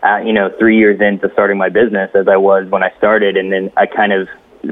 Uh, 0.00 0.18
you 0.18 0.32
know, 0.32 0.48
three 0.60 0.78
years 0.78 1.00
into 1.00 1.28
starting 1.32 1.58
my 1.58 1.68
business 1.68 2.08
as 2.14 2.28
I 2.28 2.36
was 2.36 2.68
when 2.70 2.84
I 2.84 2.90
started, 2.98 3.36
and 3.36 3.52
then 3.52 3.72
I 3.76 3.86
kind 3.86 4.12
of 4.12 4.28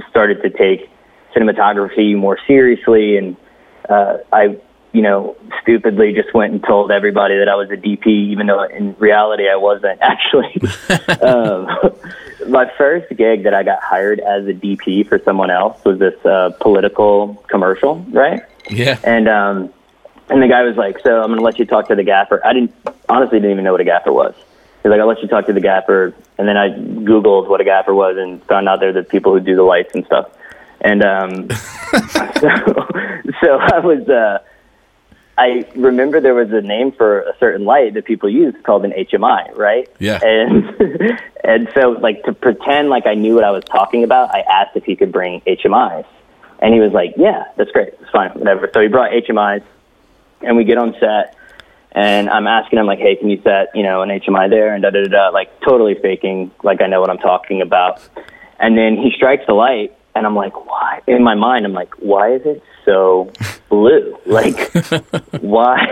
started 0.09 0.41
to 0.43 0.51
take 0.51 0.89
cinematography 1.35 2.17
more 2.17 2.39
seriously, 2.47 3.17
and 3.17 3.37
uh, 3.89 4.19
I, 4.33 4.57
you 4.97 5.03
know, 5.03 5.37
stupidly 5.61 6.15
just 6.15 6.33
went 6.33 6.55
and 6.55 6.65
told 6.65 6.91
everybody 6.91 7.37
that 7.37 7.51
I 7.51 7.55
was 7.55 7.71
a 7.71 7.77
DP, 7.77 8.07
even 8.07 8.47
though 8.47 8.63
in 8.63 8.97
reality 8.99 9.47
I 9.47 9.57
wasn't 9.57 10.01
actually. 10.01 10.55
um, 11.21 11.69
my 12.49 12.73
first 12.79 13.15
gig 13.15 13.43
that 13.43 13.53
I 13.53 13.63
got 13.63 13.83
hired 13.83 14.21
as 14.21 14.47
a 14.47 14.55
DP 14.55 15.07
for 15.07 15.19
someone 15.19 15.51
else 15.51 15.85
was 15.85 15.99
this 15.99 16.15
uh, 16.25 16.53
political 16.63 17.35
commercial, 17.51 17.97
right? 18.09 18.41
Yeah. 18.71 18.99
And 19.05 19.29
um, 19.29 19.71
and 20.31 20.43
the 20.43 20.49
guy 20.49 20.63
was 20.63 20.77
like, 20.79 20.99
"So 21.01 21.21
I'm 21.21 21.27
going 21.27 21.41
to 21.41 21.45
let 21.45 21.59
you 21.59 21.67
talk 21.67 21.89
to 21.89 21.95
the 21.95 22.03
gaffer." 22.03 22.41
I 22.43 22.55
didn't 22.55 22.75
honestly 23.11 23.39
didn't 23.39 23.51
even 23.51 23.65
know 23.65 23.73
what 23.73 23.83
a 23.83 23.85
gaffer 23.85 24.15
was. 24.15 24.35
He's 24.83 24.89
like, 24.89 24.99
"I'll 24.99 25.07
let 25.07 25.21
you 25.21 25.29
talk 25.29 25.45
to 25.45 25.53
the 25.53 25.61
gaffer," 25.61 26.15
and 26.39 26.49
then 26.49 26.57
I 26.57 26.71
googled 26.71 27.49
what 27.51 27.61
a 27.61 27.65
gaffer 27.65 27.93
was 27.93 28.17
and 28.17 28.43
found 28.45 28.67
out 28.67 28.81
they're 28.81 28.95
the 28.95 29.03
people 29.03 29.35
who 29.35 29.41
do 29.41 29.57
the 29.57 29.63
lights 29.63 29.95
and 29.95 30.07
stuff. 30.07 30.31
And 30.81 31.05
um, 31.05 31.51
so, 32.41 32.49
so 33.43 33.59
I 33.61 33.81
was. 33.81 34.09
Uh, 34.09 34.39
I 35.39 35.67
remember 35.75 36.21
there 36.21 36.35
was 36.35 36.51
a 36.51 36.63
name 36.63 36.93
for 36.93 37.21
a 37.21 37.37
certain 37.39 37.67
light 37.67 37.95
that 37.95 38.07
people 38.07 38.29
use 38.29 38.55
called 38.65 38.85
an 38.85 38.93
HMI, 38.93 39.55
right? 39.57 39.89
Yeah. 39.99 40.19
And 40.23 41.21
and 41.45 41.69
so 41.75 41.91
like 41.91 42.23
to 42.25 42.33
pretend 42.33 42.89
like 42.89 43.07
I 43.07 43.15
knew 43.15 43.35
what 43.35 43.45
I 43.45 43.51
was 43.51 43.65
talking 43.65 44.03
about, 44.03 44.35
I 44.35 44.41
asked 44.41 44.77
if 44.77 44.85
he 44.85 44.97
could 44.97 45.13
bring 45.13 45.43
HMIs. 45.43 46.07
And 46.59 46.73
he 46.73 46.81
was 46.81 46.93
like, 46.93 47.15
"Yeah, 47.19 47.45
that's 47.57 47.71
great. 47.71 47.89
It's 48.01 48.11
fine, 48.11 48.31
whatever." 48.31 48.71
So 48.73 48.81
he 48.81 48.89
brought 48.89 49.11
HMIs 49.13 49.63
and 50.41 50.57
we 50.57 50.65
get 50.65 50.79
on 50.79 50.95
set 50.99 51.37
and 51.93 52.31
I'm 52.31 52.47
asking 52.47 52.79
him 52.79 52.87
like, 52.87 52.99
"Hey, 52.99 53.17
can 53.17 53.29
you 53.29 53.41
set, 53.43 53.75
you 53.75 53.83
know, 53.83 54.01
an 54.01 54.09
HMI 54.09 54.49
there?" 54.49 54.73
and 54.73 54.83
da 54.83 54.89
da 54.89 55.03
da, 55.03 55.09
da 55.09 55.29
like 55.29 55.61
totally 55.61 55.97
faking 55.97 56.51
like 56.63 56.81
I 56.81 56.87
know 56.87 57.03
what 57.03 57.11
I'm 57.11 57.19
talking 57.19 57.61
about. 57.61 58.01
And 58.59 58.77
then 58.77 58.97
he 58.97 59.13
strikes 59.15 59.45
the 59.47 59.53
light 59.53 59.95
and 60.15 60.27
I'm 60.27 60.35
like, 60.35 60.67
"Why?" 60.67 61.03
In 61.07 61.23
my 61.23 61.35
mind, 61.35 61.67
I'm 61.67 61.75
like, 61.75 61.95
"Why 61.97 62.33
is 62.33 62.47
it 62.47 62.63
so 62.87 63.31
blue? 63.77 64.19
Like 64.27 64.73
why 65.41 65.87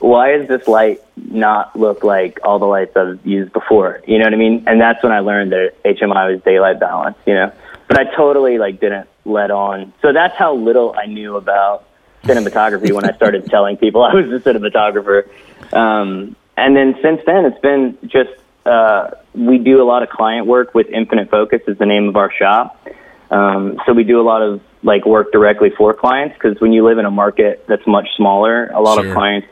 why 0.00 0.34
is 0.34 0.48
this 0.48 0.66
light 0.66 1.02
not 1.16 1.78
look 1.78 2.02
like 2.02 2.40
all 2.44 2.58
the 2.58 2.66
lights 2.66 2.96
I've 2.96 3.24
used 3.26 3.52
before? 3.52 4.00
You 4.06 4.18
know 4.18 4.24
what 4.24 4.32
I 4.32 4.36
mean? 4.36 4.64
And 4.66 4.80
that's 4.80 5.02
when 5.02 5.12
I 5.12 5.20
learned 5.20 5.52
that 5.52 5.74
HMI 5.84 6.32
was 6.32 6.42
daylight 6.42 6.80
balance, 6.80 7.18
you 7.26 7.34
know. 7.34 7.52
But 7.88 8.00
I 8.00 8.04
totally 8.16 8.56
like 8.58 8.80
didn't 8.80 9.06
let 9.24 9.50
on. 9.50 9.92
So 10.00 10.12
that's 10.12 10.34
how 10.36 10.54
little 10.54 10.94
I 10.98 11.06
knew 11.06 11.36
about 11.36 11.84
cinematography 12.24 12.90
when 12.90 13.04
I 13.04 13.14
started 13.14 13.44
telling 13.50 13.76
people 13.76 14.02
I 14.02 14.14
was 14.14 14.26
a 14.32 14.40
cinematographer. 14.40 15.28
Um, 15.72 16.34
and 16.56 16.74
then 16.74 16.96
since 17.02 17.20
then, 17.26 17.44
it's 17.44 17.60
been 17.60 17.98
just 18.06 18.30
uh, 18.64 19.10
we 19.34 19.58
do 19.58 19.82
a 19.82 19.84
lot 19.84 20.02
of 20.02 20.08
client 20.08 20.46
work 20.46 20.74
with 20.74 20.88
Infinite 20.88 21.30
Focus 21.30 21.60
is 21.66 21.78
the 21.78 21.86
name 21.86 22.08
of 22.08 22.16
our 22.16 22.32
shop. 22.32 22.82
Um, 23.30 23.78
so 23.86 23.92
we 23.92 24.04
do 24.04 24.20
a 24.20 24.26
lot 24.32 24.42
of 24.42 24.60
like 24.82 25.06
work 25.06 25.32
directly 25.32 25.70
for 25.70 25.94
clients 25.94 26.34
because 26.34 26.60
when 26.60 26.72
you 26.72 26.84
live 26.84 26.98
in 26.98 27.04
a 27.04 27.10
market 27.10 27.64
that's 27.68 27.86
much 27.86 28.08
smaller, 28.16 28.66
a 28.68 28.80
lot 28.80 28.98
Sure. 28.98 29.06
of 29.06 29.14
clients 29.14 29.48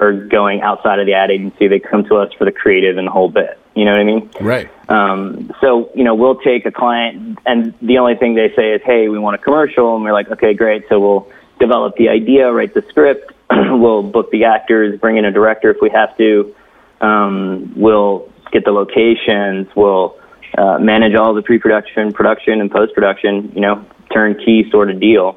are 0.00 0.12
going 0.12 0.60
outside 0.60 0.98
of 0.98 1.06
the 1.06 1.14
ad 1.14 1.30
agency. 1.30 1.68
They 1.68 1.78
come 1.78 2.04
to 2.04 2.16
us 2.16 2.32
for 2.34 2.44
the 2.44 2.52
creative 2.52 2.98
and 2.98 3.06
the 3.06 3.12
whole 3.12 3.30
bit. 3.30 3.58
You 3.74 3.84
know 3.84 3.92
what 3.92 4.00
I 4.00 4.04
mean? 4.04 4.30
Right. 4.40 4.90
Um, 4.90 5.52
so, 5.60 5.90
you 5.94 6.04
know, 6.04 6.14
we'll 6.14 6.36
take 6.40 6.66
a 6.66 6.70
client 6.70 7.38
and 7.46 7.74
the 7.80 7.98
only 7.98 8.16
thing 8.16 8.34
they 8.34 8.52
say 8.54 8.72
is, 8.72 8.82
hey, 8.84 9.08
we 9.08 9.18
want 9.18 9.36
a 9.36 9.38
commercial. 9.38 9.94
And 9.94 10.04
we're 10.04 10.12
like, 10.12 10.30
okay, 10.30 10.54
great. 10.54 10.84
So 10.88 11.00
we'll 11.00 11.32
develop 11.58 11.96
the 11.96 12.08
idea, 12.08 12.52
write 12.52 12.74
the 12.74 12.82
script. 12.88 13.32
we'll 13.50 14.02
book 14.02 14.30
the 14.30 14.44
actors, 14.44 14.98
bring 15.00 15.16
in 15.16 15.24
a 15.24 15.32
director 15.32 15.70
if 15.70 15.78
we 15.80 15.90
have 15.90 16.16
to. 16.18 16.54
Um, 17.00 17.72
we'll 17.76 18.30
get 18.52 18.64
the 18.64 18.72
locations. 18.72 19.68
We'll 19.74 20.18
uh, 20.56 20.78
manage 20.78 21.14
all 21.14 21.34
the 21.34 21.42
pre-production, 21.42 22.12
production, 22.12 22.60
and 22.60 22.70
post-production, 22.70 23.52
you 23.54 23.60
know, 23.60 23.84
turnkey 24.14 24.70
sort 24.70 24.90
of 24.90 25.00
deal. 25.00 25.36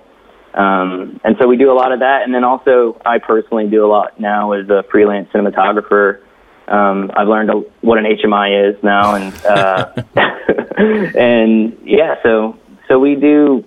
Um, 0.53 1.19
and 1.23 1.35
so 1.39 1.47
we 1.47 1.57
do 1.57 1.71
a 1.71 1.75
lot 1.75 1.91
of 1.91 1.99
that. 1.99 2.23
And 2.23 2.33
then 2.33 2.43
also, 2.43 2.99
I 3.05 3.19
personally 3.19 3.67
do 3.67 3.85
a 3.85 3.89
lot 3.89 4.19
now 4.19 4.53
as 4.53 4.69
a 4.69 4.83
freelance 4.89 5.29
cinematographer. 5.31 6.21
Um, 6.67 7.11
I've 7.15 7.27
learned 7.27 7.49
a, 7.49 7.53
what 7.81 7.97
an 7.97 8.05
HMI 8.05 8.71
is 8.71 8.83
now, 8.83 9.15
and 9.15 9.33
uh, 9.45 9.93
and 11.17 11.77
yeah, 11.83 12.15
so 12.23 12.59
so 12.89 12.99
we 12.99 13.15
do 13.15 13.63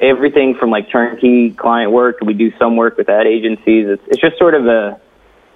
everything 0.00 0.54
from 0.54 0.70
like 0.70 0.90
turnkey 0.90 1.50
client 1.50 1.92
work. 1.92 2.20
We 2.22 2.32
do 2.32 2.50
some 2.58 2.76
work 2.76 2.96
with 2.96 3.10
ad 3.10 3.26
agencies. 3.26 3.86
It's 3.86 4.02
it's 4.08 4.20
just 4.20 4.38
sort 4.38 4.54
of 4.54 4.66
a 4.66 4.98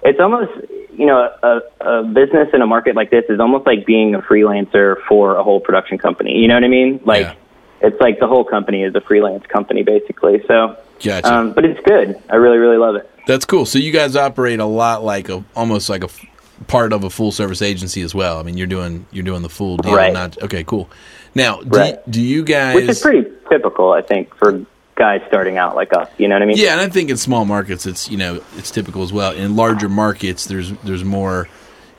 it's 0.03 0.19
almost 0.19 0.51
you 0.93 1.07
know 1.07 1.31
a, 1.41 1.61
a 1.81 2.03
business 2.03 2.49
in 2.53 2.61
a 2.61 2.67
market 2.67 2.95
like 2.95 3.09
this 3.09 3.25
is 3.27 3.39
almost 3.39 3.65
like 3.65 3.85
being 3.87 4.13
a 4.13 4.21
freelancer 4.21 4.97
for 5.07 5.35
a 5.35 5.43
whole 5.43 5.59
production 5.59 5.97
company. 5.97 6.37
You 6.37 6.47
know 6.47 6.53
what 6.53 6.63
I 6.63 6.67
mean? 6.67 6.99
Like 7.03 7.25
Yeah. 7.25 7.35
It's 7.81 7.99
like 8.01 8.19
the 8.19 8.27
whole 8.27 8.43
company 8.43 8.83
is 8.83 8.95
a 8.95 9.01
freelance 9.01 9.45
company 9.47 9.83
basically. 9.83 10.43
So, 10.47 10.77
Gotcha. 11.03 11.33
um, 11.33 11.53
but 11.53 11.65
it's 11.65 11.79
good. 11.85 12.21
I 12.29 12.35
really 12.35 12.57
really 12.57 12.77
love 12.77 12.95
it. 12.95 13.09
That's 13.27 13.45
cool. 13.45 13.65
So 13.65 13.77
you 13.79 13.91
guys 13.91 14.15
operate 14.15 14.59
a 14.59 14.65
lot 14.65 15.03
like 15.03 15.29
a 15.29 15.43
almost 15.55 15.89
like 15.89 16.01
a 16.03 16.07
f- 16.07 16.25
part 16.67 16.93
of 16.93 17.03
a 17.03 17.09
full 17.09 17.31
service 17.31 17.61
agency 17.61 18.01
as 18.01 18.15
well. 18.15 18.39
I 18.39 18.43
mean, 18.43 18.57
you're 18.57 18.67
doing 18.67 19.05
you're 19.11 19.25
doing 19.25 19.41
the 19.41 19.49
full 19.49 19.77
deal. 19.77 19.95
Right. 19.95 20.13
Not 20.13 20.41
okay. 20.43 20.63
Cool. 20.63 20.89
Now, 21.35 21.61
do, 21.61 21.77
Right. 21.77 22.11
do 22.11 22.21
you 22.21 22.43
guys? 22.43 22.75
Which 22.75 22.89
is 22.89 22.99
pretty 23.01 23.29
typical, 23.49 23.91
I 23.91 24.01
think, 24.01 24.33
for 24.35 24.65
guys 24.95 25.21
starting 25.27 25.57
out 25.57 25.75
like 25.75 25.93
us. 25.93 26.09
You 26.17 26.27
know 26.27 26.33
what 26.35 26.41
I 26.41 26.45
mean? 26.47 26.57
Yeah, 26.57 26.71
and 26.71 26.81
I 26.81 26.89
think 26.89 27.11
in 27.11 27.17
small 27.17 27.45
markets, 27.45 27.85
it's 27.85 28.09
you 28.09 28.17
know 28.17 28.41
it's 28.57 28.71
typical 28.71 29.03
as 29.03 29.13
well. 29.13 29.33
In 29.33 29.55
larger 29.55 29.89
markets, 29.89 30.45
there's 30.45 30.71
there's 30.83 31.03
more 31.03 31.47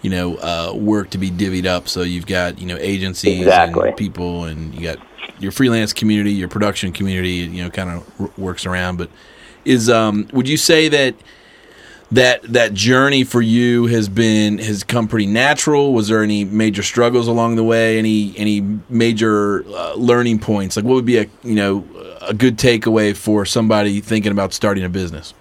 you 0.03 0.11
know 0.11 0.37
uh, 0.37 0.73
work 0.75 1.11
to 1.11 1.19
be 1.19 1.31
divvied 1.31 1.67
up. 1.67 1.89
So 1.89 2.03
you've 2.03 2.27
got 2.27 2.59
you 2.59 2.67
know 2.67 2.77
agencies 2.81 3.39
Exactly. 3.43 3.89
and 3.91 3.97
people, 3.97 4.45
and 4.45 4.75
you 4.75 4.81
got 4.83 4.99
your 5.39 5.53
freelance 5.53 5.93
community, 5.93 6.33
your 6.33 6.49
production 6.49 6.93
community. 6.93 7.31
You 7.31 7.65
know, 7.65 7.71
kind 7.71 7.91
of 7.91 8.21
r- 8.21 8.31
works 8.37 8.67
around. 8.67 8.99
But 8.99 9.11
is 9.65 9.89
um 9.89 10.29
would 10.33 10.49
you 10.49 10.57
say 10.57 10.89
that 10.89 11.15
that 12.11 12.43
that 12.45 12.73
journey 12.73 13.25
for 13.25 13.43
you 13.43 13.87
has 13.87 14.09
been 14.09 14.59
has 14.59 14.83
come 14.83 15.09
pretty 15.09 15.27
natural? 15.27 15.93
Was 15.93 16.09
there 16.09 16.23
any 16.23 16.45
major 16.45 16.83
struggles 16.83 17.29
along 17.29 17.57
the 17.57 17.65
way? 17.65 17.99
Any 17.99 18.35
any 18.37 18.61
major 18.89 19.65
uh, 19.69 19.95
learning 19.95 20.39
points? 20.39 20.77
Like 20.77 20.85
what 20.85 20.95
would 20.95 21.07
be 21.07 21.19
a 21.19 21.27
you 21.43 21.55
know 21.55 21.85
a 22.23 22.35
good 22.35 22.57
takeaway 22.57 23.17
for 23.17 23.45
somebody 23.45 24.01
thinking 24.01 24.33
about 24.33 24.53
starting 24.53 24.85
a 24.85 24.89
business? 24.89 25.35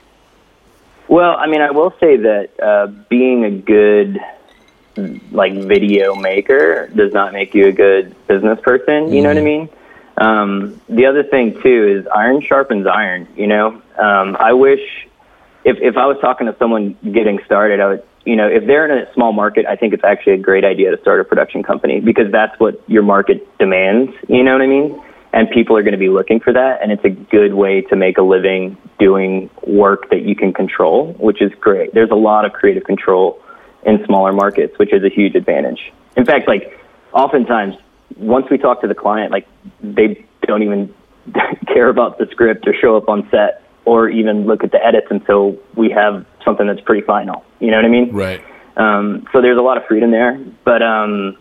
Well, 1.07 1.37
I 1.37 1.47
mean, 1.47 1.61
I 1.61 1.71
will 1.71 1.93
say 2.01 2.17
that 2.17 2.49
uh, 2.61 2.87
being 3.07 3.45
a 3.45 3.51
good 3.51 4.19
like 5.31 5.53
video 5.53 6.15
maker 6.15 6.87
does 6.87 7.13
not 7.13 7.31
make 7.31 7.53
you 7.53 7.67
a 7.67 7.71
good 7.71 8.15
business 8.27 8.59
person. 8.61 9.13
You 9.13 9.21
know 9.21 9.29
what 9.29 9.37
I 9.37 9.41
mean? 9.41 9.69
Um, 10.17 10.81
the 10.89 11.05
other 11.05 11.23
thing 11.23 11.61
too 11.61 11.99
is 11.99 12.07
iron 12.13 12.41
sharpens 12.41 12.87
iron. 12.87 13.27
You 13.35 13.47
know, 13.47 13.81
um, 13.99 14.35
I 14.39 14.53
wish 14.53 14.81
if 15.63 15.77
if 15.79 15.97
I 15.97 16.05
was 16.05 16.17
talking 16.21 16.47
to 16.47 16.55
someone 16.57 16.97
getting 17.03 17.39
started, 17.45 17.79
I 17.79 17.87
would. 17.87 18.03
You 18.25 18.35
know, 18.35 18.47
if 18.49 18.67
they're 18.67 18.83
in 18.91 19.07
a 19.07 19.13
small 19.13 19.31
market, 19.31 19.65
I 19.65 19.77
think 19.77 19.93
it's 19.93 20.03
actually 20.03 20.33
a 20.33 20.37
great 20.37 20.65
idea 20.65 20.91
to 20.93 21.01
start 21.01 21.21
a 21.21 21.23
production 21.23 21.63
company 21.63 22.01
because 22.01 22.29
that's 22.29 22.59
what 22.59 22.81
your 22.89 23.01
market 23.01 23.47
demands. 23.57 24.11
You 24.27 24.43
know 24.43 24.51
what 24.51 24.61
I 24.61 24.67
mean? 24.67 25.01
And 25.31 25.49
people 25.49 25.77
are 25.77 25.81
going 25.81 25.93
to 25.93 25.99
be 25.99 26.09
looking 26.09 26.41
for 26.41 26.51
that, 26.51 26.81
and 26.81 26.91
it's 26.91 27.05
a 27.05 27.09
good 27.09 27.53
way 27.53 27.81
to 27.83 27.95
make 27.95 28.17
a 28.17 28.21
living 28.21 28.75
doing 28.99 29.49
work 29.65 30.09
that 30.09 30.23
you 30.23 30.35
can 30.35 30.51
control, 30.51 31.13
which 31.13 31.41
is 31.41 31.53
great. 31.61 31.93
There's 31.93 32.11
a 32.11 32.15
lot 32.15 32.43
of 32.43 32.51
creative 32.51 32.83
control 32.83 33.41
in 33.83 34.03
smaller 34.05 34.33
markets, 34.33 34.77
which 34.77 34.91
is 34.91 35.03
a 35.05 35.09
huge 35.09 35.35
advantage. 35.35 35.93
In 36.17 36.25
fact, 36.25 36.49
like 36.49 36.77
oftentimes, 37.13 37.75
once 38.19 38.47
we 38.49 38.57
talk 38.57 38.81
to 38.81 38.87
the 38.87 38.95
client, 38.95 39.31
like 39.31 39.47
they 39.81 40.25
don't 40.45 40.63
even 40.63 40.93
care 41.67 41.89
about 41.89 42.17
the 42.17 42.27
script 42.31 42.67
or 42.67 42.73
show 42.73 42.97
up 42.97 43.09
on 43.09 43.27
set 43.29 43.63
or 43.85 44.09
even 44.09 44.45
look 44.45 44.63
at 44.63 44.71
the 44.71 44.85
edits 44.85 45.07
until 45.09 45.57
we 45.75 45.89
have 45.89 46.25
something 46.43 46.67
that's 46.67 46.81
pretty 46.81 47.05
final. 47.05 47.43
You 47.59 47.71
know 47.71 47.77
what 47.77 47.85
I 47.85 47.89
mean? 47.89 48.11
Right. 48.11 48.43
Um, 48.75 49.25
so 49.31 49.41
there's 49.41 49.57
a 49.57 49.61
lot 49.61 49.77
of 49.77 49.85
freedom 49.87 50.11
there, 50.11 50.37
but 50.63 50.83
um, 50.83 51.37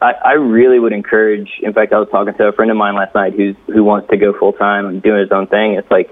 I, 0.00 0.12
I 0.12 0.32
really 0.32 0.80
would 0.80 0.92
encourage. 0.92 1.50
In 1.62 1.72
fact, 1.72 1.92
I 1.92 1.98
was 1.98 2.08
talking 2.10 2.34
to 2.34 2.48
a 2.48 2.52
friend 2.52 2.70
of 2.70 2.76
mine 2.76 2.96
last 2.96 3.14
night 3.14 3.34
who's 3.34 3.56
who 3.66 3.84
wants 3.84 4.08
to 4.10 4.16
go 4.16 4.36
full 4.36 4.52
time 4.52 4.86
and 4.86 5.02
doing 5.02 5.20
his 5.20 5.30
own 5.30 5.46
thing. 5.46 5.74
It's 5.74 5.90
like, 5.90 6.10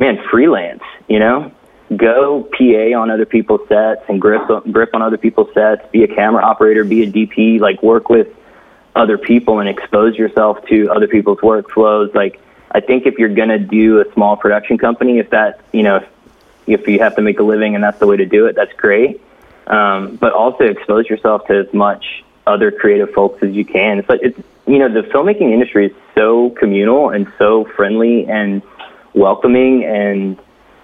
man, 0.00 0.18
freelance. 0.30 0.82
You 1.08 1.20
know, 1.20 1.52
go 1.96 2.48
PA 2.50 2.98
on 2.98 3.10
other 3.10 3.26
people's 3.26 3.66
sets 3.68 4.00
and 4.08 4.20
grip 4.20 4.42
grip 4.72 4.90
on 4.92 5.02
other 5.02 5.18
people's 5.18 5.52
sets. 5.54 5.82
Be 5.92 6.02
a 6.02 6.08
camera 6.08 6.42
operator. 6.42 6.84
Be 6.84 7.04
a 7.04 7.10
DP. 7.10 7.60
Like 7.60 7.80
work 7.82 8.08
with 8.08 8.26
other 8.98 9.16
people 9.16 9.60
and 9.60 9.68
expose 9.68 10.16
yourself 10.16 10.64
to 10.66 10.90
other 10.90 11.06
people's 11.08 11.38
workflows. 11.38 12.14
Like 12.14 12.40
I 12.70 12.80
think 12.80 13.06
if 13.06 13.14
you're 13.18 13.34
gonna 13.34 13.58
do 13.58 14.00
a 14.00 14.12
small 14.12 14.36
production 14.36 14.76
company, 14.76 15.18
if 15.18 15.30
that 15.30 15.60
you 15.72 15.82
know 15.84 15.96
if, 15.96 16.06
if 16.66 16.88
you 16.88 16.98
have 16.98 17.14
to 17.16 17.22
make 17.22 17.38
a 17.38 17.42
living 17.42 17.74
and 17.74 17.82
that's 17.82 17.98
the 18.00 18.06
way 18.06 18.16
to 18.18 18.26
do 18.26 18.46
it, 18.46 18.54
that's 18.56 18.72
great. 18.74 19.20
Um, 19.66 20.16
but 20.16 20.32
also 20.32 20.64
expose 20.64 21.06
yourself 21.08 21.46
to 21.46 21.54
as 21.66 21.72
much 21.72 22.24
other 22.46 22.70
creative 22.70 23.10
folks 23.12 23.42
as 23.42 23.52
you 23.54 23.64
can. 23.64 23.98
It's 24.00 24.08
like 24.08 24.20
it's 24.22 24.38
you 24.66 24.78
know 24.78 24.88
the 24.92 25.02
filmmaking 25.08 25.52
industry 25.52 25.86
is 25.86 25.92
so 26.14 26.50
communal 26.50 27.10
and 27.10 27.30
so 27.38 27.64
friendly 27.64 28.26
and 28.26 28.62
welcoming 29.14 29.84
and 29.84 30.38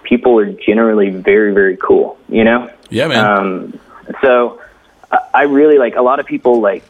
people 0.04 0.38
are 0.38 0.50
generally 0.52 1.10
very 1.10 1.52
very 1.54 1.76
cool 1.76 2.18
you 2.28 2.44
know 2.44 2.70
Yeah, 2.90 3.06
man. 3.08 3.24
um, 3.24 3.80
so 4.22 4.60
I- 5.12 5.18
I 5.34 5.42
really 5.44 5.78
like 5.78 5.96
a 5.96 6.02
lot 6.02 6.20
of 6.20 6.26
people 6.26 6.60
like 6.60 6.82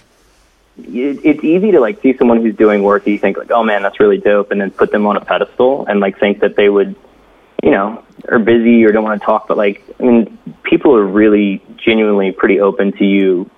it, 0.78 1.20
it's 1.24 1.44
easy 1.44 1.70
to 1.72 1.80
like 1.80 2.00
see 2.02 2.16
someone 2.16 2.42
who's 2.42 2.56
doing 2.56 2.82
work 2.82 3.04
and 3.06 3.12
you 3.12 3.18
think 3.18 3.36
like 3.36 3.50
oh 3.50 3.62
man 3.62 3.82
that's 3.82 4.00
really 4.00 4.18
dope 4.18 4.50
and 4.50 4.60
then 4.60 4.70
put 4.70 4.90
them 4.90 5.06
on 5.06 5.16
a 5.16 5.20
pedestal 5.24 5.86
and 5.86 6.00
like 6.00 6.18
think 6.18 6.40
that 6.40 6.56
they 6.56 6.68
would 6.68 6.94
you 7.62 7.70
know 7.70 8.02
are 8.28 8.38
busy 8.38 8.84
or 8.84 8.90
don't 8.92 9.04
want 9.04 9.20
to 9.20 9.24
talk 9.24 9.46
but 9.48 9.56
like 9.56 9.82
I 10.00 10.02
mean 10.02 10.38
people 10.62 10.94
are 10.96 11.04
really 11.06 11.62
genuinely 11.76 12.32
pretty 12.32 12.60
open 12.60 12.92
to 12.98 13.04
you 13.04 13.48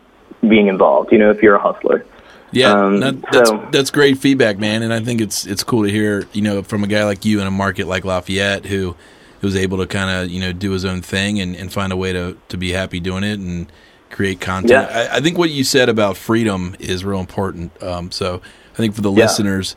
being 0.42 0.66
involved 0.68 1.12
you 1.12 1.18
know 1.18 1.30
if 1.30 1.42
you're 1.42 1.54
a 1.56 1.60
hustler 1.62 2.04
Yeah, 2.52 2.72
Um, 2.72 3.00
that, 3.00 3.22
that's 3.32 3.48
so- 3.50 3.68
that's 3.72 3.90
great 3.90 4.18
feedback, 4.18 4.58
man. 4.58 4.82
And 4.82 4.92
I 4.92 5.00
think 5.00 5.20
it's 5.20 5.46
it's 5.46 5.64
cool 5.64 5.82
to 5.84 5.90
hear, 5.90 6.24
you 6.32 6.42
know, 6.42 6.62
from 6.62 6.84
a 6.84 6.86
guy 6.86 7.04
like 7.04 7.24
you 7.24 7.40
in 7.40 7.46
a 7.46 7.50
market 7.50 7.86
like 7.88 8.04
Lafayette 8.04 8.64
who 8.66 8.94
was 9.42 9.56
able 9.56 9.78
to 9.78 9.86
kind 9.86 10.10
of 10.10 10.30
you 10.30 10.40
know 10.40 10.52
do 10.52 10.70
his 10.70 10.84
own 10.84 11.02
thing 11.02 11.40
and, 11.40 11.56
and 11.56 11.72
find 11.72 11.92
a 11.92 11.96
way 11.96 12.12
to 12.12 12.36
to 12.48 12.56
be 12.56 12.70
happy 12.72 13.00
doing 13.00 13.24
it 13.24 13.38
and 13.40 13.66
create 14.10 14.40
content. 14.40 14.70
Yeah. 14.90 15.08
I, 15.12 15.16
I 15.16 15.20
think 15.20 15.36
what 15.38 15.50
you 15.50 15.64
said 15.64 15.88
about 15.88 16.16
freedom 16.16 16.74
is 16.78 17.04
real 17.04 17.20
important. 17.20 17.82
Um, 17.82 18.10
so 18.10 18.40
I 18.74 18.76
think 18.76 18.94
for 18.94 19.00
the 19.02 19.10
Yeah. 19.12 19.24
listeners, 19.24 19.76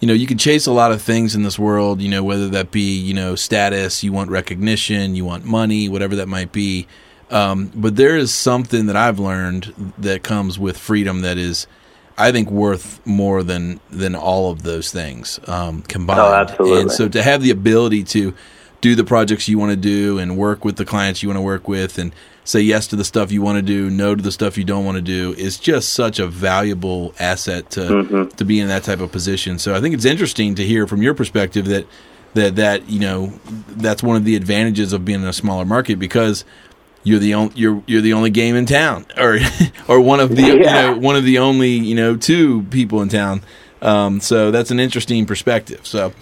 you 0.00 0.08
know, 0.08 0.14
you 0.14 0.26
can 0.26 0.38
chase 0.38 0.66
a 0.66 0.72
lot 0.72 0.92
of 0.92 1.00
things 1.00 1.34
in 1.34 1.42
this 1.42 1.58
world. 1.58 2.00
You 2.00 2.08
know, 2.10 2.22
whether 2.22 2.48
that 2.50 2.70
be 2.70 2.96
you 2.98 3.14
know 3.14 3.34
status, 3.34 4.02
you 4.04 4.12
want 4.12 4.30
recognition, 4.30 5.14
you 5.14 5.24
want 5.24 5.44
money, 5.44 5.88
whatever 5.88 6.16
that 6.16 6.28
might 6.28 6.52
be. 6.52 6.86
Um, 7.30 7.72
but 7.74 7.96
there 7.96 8.16
is 8.16 8.32
something 8.32 8.86
that 8.86 8.94
I've 8.96 9.18
learned 9.18 9.92
that 9.98 10.22
comes 10.22 10.58
with 10.60 10.78
freedom 10.78 11.22
that 11.22 11.38
is, 11.38 11.66
I 12.16 12.30
think, 12.30 12.50
worth 12.50 13.00
more 13.06 13.42
than 13.42 13.80
than 13.90 14.14
all 14.14 14.50
of 14.52 14.62
those 14.62 14.92
things 14.92 15.40
um, 15.46 15.82
combined. 15.82 16.20
Oh, 16.20 16.32
absolutely. 16.34 16.80
And 16.82 16.92
so 16.92 17.08
to 17.08 17.22
have 17.22 17.42
the 17.42 17.50
ability 17.50 18.04
to 18.04 18.32
do 18.86 18.94
the 18.94 19.02
projects 19.04 19.48
you 19.48 19.58
want 19.58 19.70
to 19.70 19.76
do 19.76 20.16
and 20.16 20.36
work 20.36 20.64
with 20.64 20.76
the 20.76 20.84
clients 20.84 21.20
you 21.20 21.28
want 21.28 21.36
to 21.36 21.42
work 21.42 21.66
with 21.66 21.98
and 21.98 22.14
say 22.44 22.60
yes 22.60 22.86
to 22.86 22.94
the 22.94 23.02
stuff 23.04 23.32
you 23.32 23.42
want 23.42 23.56
to 23.56 23.62
do, 23.62 23.90
no 23.90 24.14
to 24.14 24.22
the 24.22 24.30
stuff 24.30 24.56
you 24.56 24.62
don't 24.62 24.84
want 24.84 24.94
to 24.94 25.02
do 25.02 25.34
is 25.36 25.58
just 25.58 25.92
such 25.92 26.20
a 26.20 26.26
valuable 26.28 27.12
asset 27.18 27.68
to 27.70 27.80
Mm-hmm. 27.80 28.36
to 28.36 28.44
be 28.44 28.60
in 28.60 28.68
that 28.68 28.84
type 28.84 29.00
of 29.00 29.10
position. 29.10 29.58
So 29.58 29.74
I 29.74 29.80
think 29.80 29.92
it's 29.92 30.04
interesting 30.04 30.54
to 30.54 30.62
hear 30.62 30.86
from 30.86 31.02
your 31.02 31.14
perspective 31.14 31.66
that 31.66 31.86
that 32.34 32.54
that 32.56 32.88
you 32.88 33.00
know 33.00 33.32
that's 33.70 34.04
one 34.04 34.14
of 34.16 34.24
the 34.24 34.36
advantages 34.36 34.92
of 34.92 35.04
being 35.04 35.20
in 35.22 35.26
a 35.26 35.32
smaller 35.32 35.64
market 35.64 35.98
because 35.98 36.44
you're 37.02 37.18
the 37.18 37.34
only 37.34 37.52
you're 37.56 37.82
you're 37.88 38.02
the 38.02 38.12
only 38.12 38.30
game 38.30 38.54
in 38.54 38.66
town 38.66 39.04
or 39.18 39.38
or 39.88 40.00
one 40.00 40.20
of 40.20 40.30
the 40.36 40.42
you 40.42 40.60
know 40.60 40.96
one 40.96 41.16
of 41.16 41.24
the 41.24 41.38
only 41.38 41.70
you 41.70 41.96
know 41.96 42.16
two 42.16 42.62
people 42.70 43.02
in 43.02 43.08
town. 43.08 43.42
Um, 43.82 44.20
so 44.20 44.52
that's 44.52 44.70
an 44.70 44.78
interesting 44.78 45.26
perspective. 45.26 45.84
So. 45.86 46.12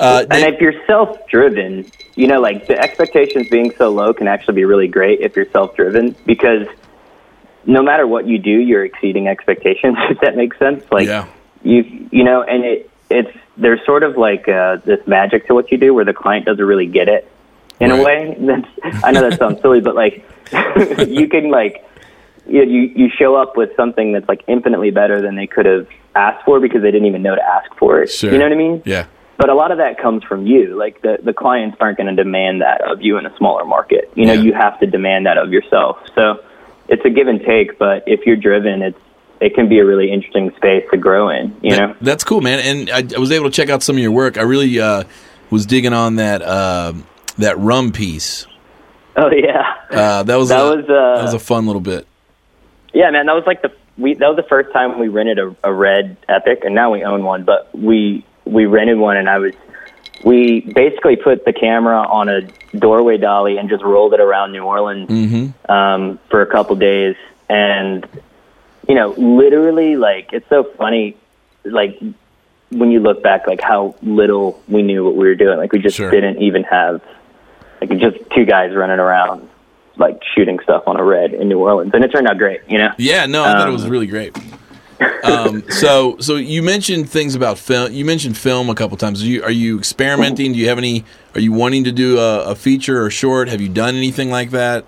Uh, 0.00 0.24
and 0.30 0.44
if 0.52 0.60
you're 0.60 0.74
self-driven, 0.86 1.86
you 2.16 2.26
know, 2.26 2.40
like 2.40 2.66
the 2.66 2.78
expectations 2.78 3.48
being 3.48 3.72
so 3.76 3.90
low 3.90 4.12
can 4.12 4.26
actually 4.26 4.54
be 4.54 4.64
really 4.64 4.88
great 4.88 5.20
if 5.20 5.36
you're 5.36 5.48
self-driven 5.50 6.14
because 6.26 6.66
no 7.66 7.82
matter 7.82 8.06
what 8.06 8.26
you 8.26 8.38
do, 8.38 8.50
you're 8.50 8.84
exceeding 8.84 9.28
expectations. 9.28 9.96
If 10.10 10.20
that 10.20 10.36
makes 10.36 10.58
sense, 10.58 10.84
like 10.90 11.06
Yeah. 11.06 11.26
you, 11.62 12.08
you 12.10 12.24
know, 12.24 12.42
and 12.42 12.64
it, 12.64 12.90
it's 13.10 13.36
there's 13.56 13.84
sort 13.86 14.02
of 14.02 14.16
like 14.16 14.48
uh, 14.48 14.76
this 14.84 15.06
magic 15.06 15.46
to 15.46 15.54
what 15.54 15.70
you 15.70 15.78
do 15.78 15.94
where 15.94 16.04
the 16.04 16.12
client 16.12 16.44
doesn't 16.46 16.64
really 16.64 16.86
get 16.86 17.08
it 17.08 17.30
in 17.80 17.90
a 17.90 18.02
way. 18.02 18.36
That's, 18.40 19.04
I 19.04 19.12
know 19.12 19.28
that 19.28 19.38
sounds 19.38 19.60
silly, 19.60 19.80
but 19.80 19.94
like 19.94 20.24
you 21.06 21.28
can 21.28 21.50
like 21.50 21.88
you, 22.46 22.62
you 22.64 22.80
you 22.96 23.08
show 23.16 23.36
up 23.36 23.56
with 23.56 23.74
something 23.76 24.12
that's 24.12 24.28
like 24.28 24.44
infinitely 24.46 24.90
better 24.90 25.22
than 25.22 25.34
they 25.34 25.46
could 25.46 25.64
have 25.66 25.86
asked 26.14 26.44
for 26.44 26.60
because 26.60 26.82
they 26.82 26.90
didn't 26.90 27.06
even 27.06 27.22
know 27.22 27.34
to 27.34 27.42
ask 27.42 27.72
for 27.76 28.02
it. 28.02 28.10
Sure. 28.10 28.30
You 28.32 28.38
know 28.38 28.44
what 28.44 28.52
I 28.52 28.56
mean? 28.56 28.82
Yeah. 28.84 29.06
But 29.36 29.48
a 29.50 29.54
lot 29.54 29.72
of 29.72 29.78
that 29.78 29.98
comes 29.98 30.22
from 30.24 30.46
you. 30.46 30.76
Like 30.78 31.02
the 31.02 31.18
the 31.22 31.32
clients 31.32 31.76
aren't 31.80 31.98
going 31.98 32.14
to 32.14 32.22
demand 32.22 32.62
that 32.62 32.80
of 32.82 33.02
you 33.02 33.18
in 33.18 33.26
a 33.26 33.36
smaller 33.36 33.64
market. 33.64 34.10
You 34.14 34.26
know, 34.26 34.32
Yeah. 34.32 34.42
you 34.42 34.52
have 34.54 34.78
to 34.80 34.86
demand 34.86 35.26
that 35.26 35.38
of 35.38 35.52
yourself. 35.52 35.98
So 36.14 36.44
it's 36.88 37.04
a 37.04 37.10
give 37.10 37.26
and 37.26 37.40
take. 37.40 37.78
But 37.78 38.04
if 38.06 38.26
you're 38.26 38.36
driven, 38.36 38.82
it's 38.82 38.98
it 39.40 39.54
can 39.54 39.68
be 39.68 39.80
a 39.80 39.84
really 39.84 40.12
interesting 40.12 40.52
space 40.56 40.84
to 40.92 40.96
grow 40.96 41.28
in. 41.30 41.56
You 41.62 41.76
know. 41.76 41.94
That's 42.00 42.22
cool, 42.24 42.40
man. 42.40 42.60
And 42.60 42.90
I, 42.90 43.16
I 43.16 43.18
was 43.18 43.32
able 43.32 43.46
to 43.46 43.50
check 43.50 43.68
out 43.70 43.82
some 43.82 43.96
of 43.96 44.02
your 44.02 44.12
work. 44.12 44.38
I 44.38 44.42
really 44.42 44.78
uh, 44.78 45.02
was 45.50 45.66
digging 45.66 45.92
on 45.92 46.16
that 46.16 46.40
uh, 46.40 46.92
that 47.38 47.58
rum 47.58 47.90
piece. 47.92 48.46
Oh 49.16 49.30
yeah. 49.32 49.74
Uh, 49.90 50.22
that 50.22 50.36
was 50.36 50.48
That 50.50 50.60
a, 50.60 50.76
was, 50.76 50.84
uh, 50.88 51.16
that 51.16 51.22
was 51.24 51.34
a 51.34 51.38
fun 51.40 51.66
little 51.66 51.80
bit. 51.82 52.06
Yeah, 52.92 53.10
man, 53.10 53.26
that 53.26 53.34
was 53.34 53.44
like 53.46 53.62
the 53.62 53.72
we 53.98 54.14
that 54.14 54.26
was 54.28 54.36
the 54.36 54.48
first 54.48 54.72
time 54.72 54.98
we 55.00 55.08
rented 55.08 55.38
a, 55.40 55.56
a 55.64 55.72
red 55.72 56.16
Epic, 56.28 56.60
and 56.64 56.74
now 56.74 56.92
we 56.92 57.02
own 57.04 57.24
one. 57.24 57.42
But 57.44 57.76
we 57.76 58.24
we 58.44 58.66
rented 58.66 58.98
one, 58.98 59.16
and 59.16 59.28
I 59.28 59.38
was 59.38 59.54
we 60.24 60.60
basically 60.60 61.16
put 61.16 61.44
the 61.44 61.52
camera 61.52 61.98
on 61.98 62.28
a 62.28 62.42
doorway 62.78 63.18
dolly 63.18 63.58
and 63.58 63.68
just 63.68 63.84
rolled 63.84 64.14
it 64.14 64.20
around 64.20 64.52
New 64.52 64.62
Orleans 64.64 65.08
Mm-hmm. 65.08 65.70
um, 65.70 66.18
for 66.30 66.40
a 66.42 66.46
couple 66.46 66.76
days, 66.76 67.16
and 67.48 68.06
you 68.88 68.94
know, 68.94 69.08
literally, 69.16 69.96
like 69.96 70.30
it's 70.32 70.48
so 70.48 70.64
funny, 70.64 71.16
like 71.64 71.98
when 72.70 72.90
you 72.90 73.00
look 73.00 73.22
back, 73.22 73.46
like 73.46 73.60
how 73.60 73.94
little 74.02 74.60
we 74.68 74.82
knew 74.82 75.04
what 75.04 75.14
we 75.16 75.26
were 75.26 75.34
doing. 75.34 75.58
Like 75.58 75.72
we 75.72 75.78
just 75.78 75.96
Sure. 75.96 76.10
didn't 76.10 76.42
even 76.42 76.64
have 76.64 77.02
like 77.80 77.96
just 77.98 78.18
two 78.34 78.44
guys 78.44 78.74
running 78.74 78.98
around 78.98 79.48
like 79.96 80.20
shooting 80.34 80.58
stuff 80.60 80.82
on 80.88 80.96
a 80.98 81.04
red 81.04 81.34
in 81.34 81.48
New 81.48 81.58
Orleans, 81.60 81.92
and 81.94 82.04
it 82.04 82.08
turned 82.08 82.26
out 82.28 82.36
great. 82.38 82.60
You 82.68 82.78
know. 82.78 82.92
Yeah, 82.98 83.26
no, 83.26 83.44
I 83.44 83.52
thought 83.52 83.60
it 83.68 83.68
Um, 83.68 83.72
was 83.74 83.88
really 83.88 84.06
great. 84.06 84.36
Um, 85.24 85.64
so, 85.70 86.18
so 86.18 86.36
you 86.36 86.62
mentioned 86.62 87.08
things 87.08 87.34
about 87.34 87.58
film. 87.58 87.92
You 87.92 88.04
mentioned 88.04 88.36
film 88.36 88.68
a 88.68 88.74
couple 88.74 88.96
times. 88.96 89.22
Are 89.22 89.26
you, 89.26 89.42
are 89.42 89.50
you 89.50 89.78
experimenting? 89.78 90.52
Do 90.52 90.58
you 90.58 90.68
have 90.68 90.78
any? 90.78 91.04
Are 91.34 91.40
you 91.40 91.52
wanting 91.52 91.84
to 91.84 91.92
do 91.92 92.18
a, 92.18 92.50
a 92.50 92.54
feature 92.54 93.02
or 93.02 93.10
short? 93.10 93.48
Have 93.48 93.60
you 93.60 93.68
done 93.68 93.96
anything 93.96 94.30
like 94.30 94.50
that? 94.50 94.84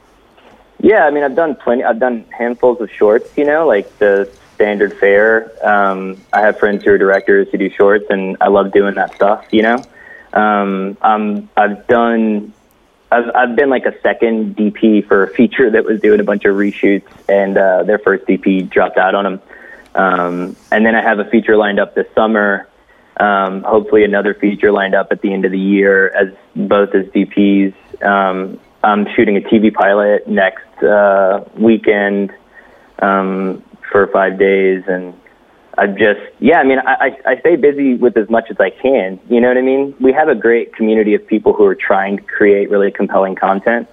Yeah, 0.80 1.06
I 1.06 1.10
mean, 1.10 1.24
I've 1.24 1.34
done 1.34 1.54
plenty. 1.56 1.84
I've 1.84 1.98
done 1.98 2.24
handfuls 2.36 2.80
of 2.80 2.90
shorts. 2.90 3.36
You 3.36 3.44
know, 3.44 3.66
like 3.66 3.98
the 3.98 4.30
standard 4.54 4.98
fare. 4.98 5.52
Um, 5.66 6.20
I 6.32 6.40
have 6.40 6.58
friends 6.58 6.84
who 6.84 6.90
are 6.90 6.98
directors 6.98 7.48
who 7.50 7.58
do 7.58 7.70
shorts, 7.70 8.06
and 8.10 8.36
I 8.40 8.48
love 8.48 8.72
doing 8.72 8.94
that 8.96 9.14
stuff. 9.14 9.46
You 9.52 9.62
know, 9.62 9.84
um, 10.32 10.96
um, 11.00 11.48
I've 11.56 11.86
done. 11.86 12.52
I've 13.10 13.30
I've 13.34 13.56
been 13.56 13.70
like 13.70 13.86
a 13.86 13.98
second 14.00 14.56
DP 14.56 15.06
for 15.06 15.22
a 15.22 15.28
feature 15.28 15.70
that 15.70 15.84
was 15.84 16.00
doing 16.00 16.20
a 16.20 16.24
bunch 16.24 16.44
of 16.44 16.56
reshoots, 16.56 17.06
and 17.28 17.56
uh, 17.56 17.84
their 17.84 17.98
first 17.98 18.26
DP 18.26 18.68
dropped 18.68 18.98
out 18.98 19.14
on 19.14 19.24
them. 19.24 19.40
Um, 19.96 20.56
and 20.70 20.84
then 20.84 20.94
I 20.94 21.02
have 21.02 21.18
a 21.18 21.24
feature 21.24 21.56
lined 21.56 21.80
up 21.80 21.94
this 21.94 22.06
summer. 22.14 22.68
Um, 23.18 23.62
hopefully, 23.62 24.04
another 24.04 24.34
feature 24.34 24.70
lined 24.70 24.94
up 24.94 25.08
at 25.10 25.22
the 25.22 25.32
end 25.32 25.46
of 25.46 25.52
the 25.52 25.58
year 25.58 26.08
as 26.08 26.28
both 26.54 26.94
as 26.94 27.06
DPs. 27.06 27.74
Um, 28.04 28.60
I'm 28.84 29.06
shooting 29.16 29.36
a 29.36 29.40
TV 29.40 29.72
pilot 29.72 30.28
next 30.28 30.82
uh, 30.82 31.44
weekend 31.58 32.30
um, 32.98 33.64
for 33.90 34.06
five 34.08 34.38
days, 34.38 34.84
and 34.86 35.14
I've 35.78 35.96
just 35.96 36.20
yeah. 36.40 36.58
I 36.58 36.64
mean, 36.64 36.78
I, 36.78 36.94
I 36.94 37.32
I 37.32 37.40
stay 37.40 37.56
busy 37.56 37.94
with 37.94 38.18
as 38.18 38.28
much 38.28 38.50
as 38.50 38.58
I 38.60 38.68
can. 38.68 39.18
You 39.30 39.40
know 39.40 39.48
what 39.48 39.56
I 39.56 39.62
mean? 39.62 39.94
We 39.98 40.12
have 40.12 40.28
a 40.28 40.34
great 40.34 40.74
community 40.74 41.14
of 41.14 41.26
people 41.26 41.54
who 41.54 41.64
are 41.64 41.74
trying 41.74 42.18
to 42.18 42.22
create 42.22 42.68
really 42.68 42.90
compelling 42.90 43.34
content. 43.34 43.88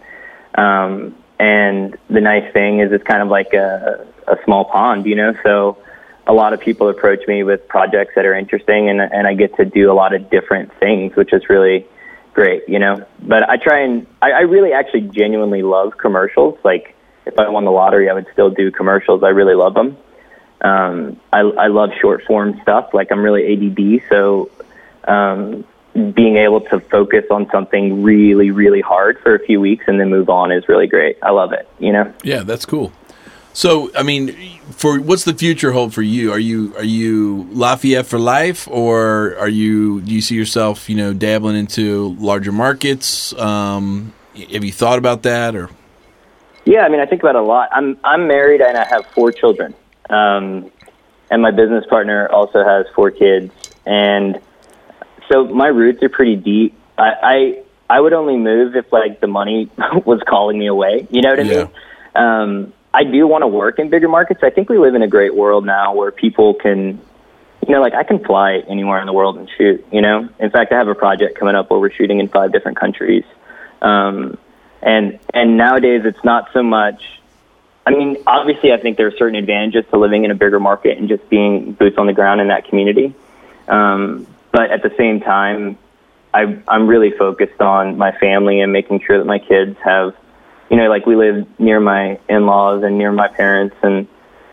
Um, 0.56 1.16
and 1.39 1.98
the 2.10 2.22
nice 2.22 2.52
thing 2.54 2.80
is, 2.80 2.92
it's 2.92 3.04
kind 3.06 3.22
of 3.22 3.30
like 3.30 3.54
a 3.54 4.06
a 4.28 4.36
small 4.44 4.66
pond, 4.66 5.06
you 5.06 5.16
know. 5.16 5.34
So 5.44 5.78
a 6.26 6.34
lot 6.34 6.54
of 6.54 6.62
people 6.62 6.90
approach 6.90 7.28
me 7.28 7.44
with 7.44 7.68
projects 7.68 8.14
that 8.16 8.26
are 8.26 8.34
interesting, 8.34 8.90
and 8.90 9.02
and 9.02 9.28
I 9.28 9.34
get 9.34 9.56
to 9.58 9.66
do 9.66 9.92
a 9.92 9.96
lot 9.96 10.14
of 10.14 10.30
different 10.30 10.74
things, 10.80 11.16
which 11.16 11.34
is 11.34 11.50
really 11.50 11.86
great, 12.34 12.68
you 12.68 12.80
know. 12.80 13.06
But 13.20 13.50
I 13.50 13.58
try 13.58 13.82
and 13.82 14.08
I, 14.22 14.32
I 14.32 14.40
really 14.42 14.74
actually 14.74 15.02
genuinely 15.02 15.62
love 15.62 15.98
commercials. 15.98 16.58
Like 16.64 16.96
if 17.26 17.38
I 17.38 17.50
won 17.50 17.66
the 17.66 17.72
lottery, 17.72 18.10
I 18.10 18.14
would 18.14 18.28
still 18.34 18.50
do 18.50 18.72
commercials. 18.72 19.24
I 19.24 19.30
really 19.30 19.56
love 19.56 19.74
them. 19.74 19.98
Um, 20.62 21.20
I 21.32 21.40
I 21.40 21.68
love 21.68 21.92
short 22.02 22.24
form 22.24 22.60
stuff. 22.62 22.94
Like 22.94 23.12
I'm 23.12 23.22
really 23.22 23.54
ADD, 23.54 24.10
so 24.10 24.50
um, 25.06 25.66
being 26.14 26.38
able 26.38 26.62
to 26.62 26.80
focus 26.80 27.26
on 27.30 27.50
something 27.52 28.02
really 28.02 28.52
really 28.52 28.82
hard 28.82 29.20
for 29.20 29.36
a 29.36 29.40
few 29.40 29.60
weeks 29.60 29.86
and 29.88 30.00
then 30.00 30.10
move 30.10 30.30
on 30.30 30.52
is 30.52 30.68
really 30.70 30.88
great. 30.88 31.18
I 31.22 31.32
love 31.32 31.52
it. 31.52 31.68
You 31.80 31.92
know. 31.92 32.14
Yeah, 32.24 32.44
that's 32.44 32.66
cool. 32.66 32.94
So, 33.54 33.92
I 33.96 34.02
mean, 34.02 34.60
for 34.72 35.00
what's 35.00 35.26
the 35.26 35.34
future 35.34 35.72
hold 35.72 35.94
for 35.94 36.02
you? 36.02 36.32
Are 36.32 36.39
you 36.39 36.76
are 36.76 36.84
you 36.84 37.48
Lafayette 37.52 38.08
for 38.08 38.18
life, 38.18 38.68
or 38.68 39.38
are 39.38 39.48
you 39.48 40.02
do 40.02 40.12
you 40.12 40.22
see 40.22 40.36
yourself, 40.36 40.89
you 40.89 40.96
know, 40.96 41.13
dabbling 41.13 41.56
into 41.56 42.16
larger 42.20 42.52
markets? 42.52 43.32
Um, 43.34 44.12
have 44.52 44.63
you 44.63 44.72
thought 44.72 44.98
about 44.98 45.22
that 45.24 45.56
or? 45.56 45.70
Yeah, 46.66 46.82
I 46.82 46.89
mean, 46.89 47.00
I 47.00 47.06
think 47.06 47.22
about 47.22 47.36
it 47.36 47.42
a 47.42 47.46
lot. 47.46 47.70
I'm 47.72 47.98
I'm 48.04 48.28
married 48.28 48.62
and 48.62 48.76
I 48.76 48.86
have 48.86 49.06
four 49.13 49.32
children, 49.32 49.76
um, 50.10 50.72
and 51.30 51.42
my 51.42 51.52
business 51.52 51.86
partner 51.88 52.28
also 52.32 52.63
has 52.63 52.88
four 52.96 53.12
kids, 53.12 53.52
and 53.86 54.42
so 55.32 55.46
my 55.46 55.68
roots 55.68 56.02
are 56.02 56.10
pretty 56.10 56.38
deep. 56.38 56.74
I 56.98 57.12
I, 57.22 57.63
I 57.98 58.00
would 58.00 58.13
only 58.13 58.38
move 58.38 58.76
if 58.76 58.92
like 58.92 59.20
the 59.20 59.28
money 59.28 59.70
was 60.06 60.22
calling 60.28 60.58
me 60.58 60.66
away. 60.68 61.08
You 61.12 61.22
know 61.22 61.30
what 61.30 61.39
I 61.39 61.44
Yeah. 61.44 61.68
mean? 61.68 61.70
Um, 62.16 62.74
I 62.94 63.04
do 63.04 63.28
want 63.28 63.42
to 63.42 63.48
work 63.48 63.80
in 63.80 63.90
bigger 63.90 64.08
markets. 64.08 64.42
I 64.44 64.50
think 64.50 64.70
we 64.70 64.78
live 64.78 64.96
in 64.96 65.02
a 65.02 65.08
great 65.08 65.34
world 65.36 65.66
now 65.66 65.96
where 65.96 66.12
people 66.12 66.54
can, 66.54 67.02
you 67.66 67.74
know, 67.74 67.82
like 67.82 67.94
I 67.94 68.04
can 68.04 68.24
fly 68.24 68.62
anywhere 68.68 69.00
in 69.00 69.08
the 69.08 69.14
world 69.14 69.38
and 69.38 69.50
shoot. 69.58 69.86
You 69.92 70.02
know, 70.02 70.30
in 70.40 70.52
fact, 70.52 70.72
I 70.72 70.78
have 70.78 70.88
a 70.88 70.96
project 70.96 71.38
coming 71.38 71.56
up 71.56 71.72
where 71.72 71.80
we're 71.80 71.92
shooting 71.92 72.20
in 72.20 72.28
five 72.28 72.52
different 72.52 72.78
countries. 72.78 73.24
Um, 73.82 74.38
and 74.82 75.20
and 75.34 75.58
nowadays 75.58 76.02
it's 76.06 76.24
not 76.24 76.50
so 76.54 76.62
much. 76.62 77.02
I 77.86 77.92
mean, 77.92 78.18
obviously, 78.28 78.72
I 78.72 78.78
think 78.78 78.98
there 78.98 79.08
are 79.08 79.18
certain 79.18 79.36
advantages 79.36 79.86
to 79.92 79.98
living 79.98 80.24
in 80.24 80.32
a 80.32 80.36
bigger 80.36 80.60
market 80.60 80.98
and 80.98 81.10
just 81.10 81.28
being 81.30 81.74
boots 81.74 81.98
on 81.98 82.06
the 82.06 82.14
ground 82.14 82.42
in 82.42 82.48
that 82.48 82.68
community. 82.68 83.14
Um, 83.68 84.28
but 84.52 84.72
at 84.72 84.84
the 84.84 84.94
same 84.98 85.20
time, 85.20 85.78
I, 86.34 86.58
I'm 86.68 86.88
really 86.88 87.12
focused 87.12 87.60
on 87.60 87.98
my 87.98 88.12
family 88.12 88.62
and 88.62 88.72
making 88.72 89.02
sure 89.06 89.18
that 89.18 89.26
my 89.26 89.40
kids 89.40 89.78
have, 89.84 90.16
you 90.74 90.80
know, 90.80 90.90
like 90.90 91.06
we 91.06 91.16
live 91.16 91.46
near 91.60 91.80
my 91.80 92.20
in-laws 92.28 92.84
and 92.84 92.98
near 92.98 93.12
my 93.12 93.28
parents, 93.28 93.76
and 93.84 94.08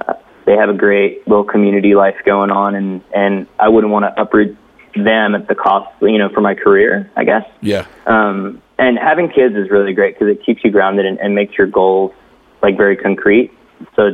uh, 0.07 0.13
they 0.45 0.53
have 0.55 0.69
a 0.69 0.75
great 0.75 1.27
little 1.27 1.45
community 1.45 1.95
life 1.95 2.17
going 2.27 2.51
on, 2.51 2.75
and 2.75 3.03
and 3.15 3.47
I 3.59 3.71
wouldn't 3.71 3.91
want 3.91 4.05
to 4.05 4.21
uproot 4.21 4.55
them 4.95 5.35
at 5.35 5.49
the 5.49 5.55
cost, 5.55 5.89
you 6.03 6.19
know, 6.19 6.29
for 6.29 6.43
my 6.43 6.55
career, 6.55 7.11
I 7.17 7.25
guess. 7.25 7.47
Yeah. 7.63 7.87
Um, 8.05 8.61
and 8.79 8.99
having 8.99 9.31
kids 9.31 9.55
is 9.57 9.71
really 9.71 9.95
great 9.95 10.19
because 10.19 10.29
it 10.37 10.45
keeps 10.45 10.63
you 10.63 10.71
grounded 10.71 11.07
and, 11.07 11.19
and 11.21 11.35
makes 11.35 11.57
your 11.57 11.69
goals 11.69 12.13
like 12.61 12.77
very 12.77 12.99
concrete. 12.99 13.51
So 13.97 14.11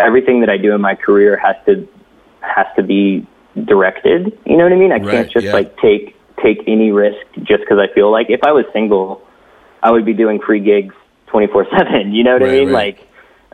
everything 0.00 0.40
that 0.40 0.50
I 0.50 0.56
do 0.56 0.74
in 0.74 0.80
my 0.80 0.96
career 0.96 1.36
has 1.36 1.54
to 1.66 1.86
has 2.40 2.66
to 2.74 2.82
be 2.82 3.24
directed. 3.54 4.36
You 4.44 4.56
know 4.56 4.64
what 4.64 4.72
I 4.72 4.76
mean? 4.76 4.90
I 4.90 4.96
Right, 4.96 5.10
can't 5.12 5.30
just 5.30 5.46
yeah. 5.46 5.52
like 5.52 5.78
take 5.78 6.16
take 6.42 6.64
any 6.66 6.90
risk 6.90 7.24
just 7.44 7.60
because 7.60 7.78
I 7.78 7.86
feel 7.94 8.10
like 8.10 8.30
if 8.30 8.42
I 8.42 8.50
was 8.50 8.64
single, 8.72 9.22
I 9.80 9.92
would 9.92 10.04
be 10.04 10.12
doing 10.12 10.40
free 10.40 10.58
gigs 10.58 10.94
twenty 11.36 11.52
four 11.52 11.66
seven. 11.76 12.12
You 12.14 12.24
know 12.24 12.32
what 12.34 12.42
Right, 12.42 12.50
I 12.62 12.64
mean? 12.64 12.72
right. 12.72 12.98
Like, 12.98 13.08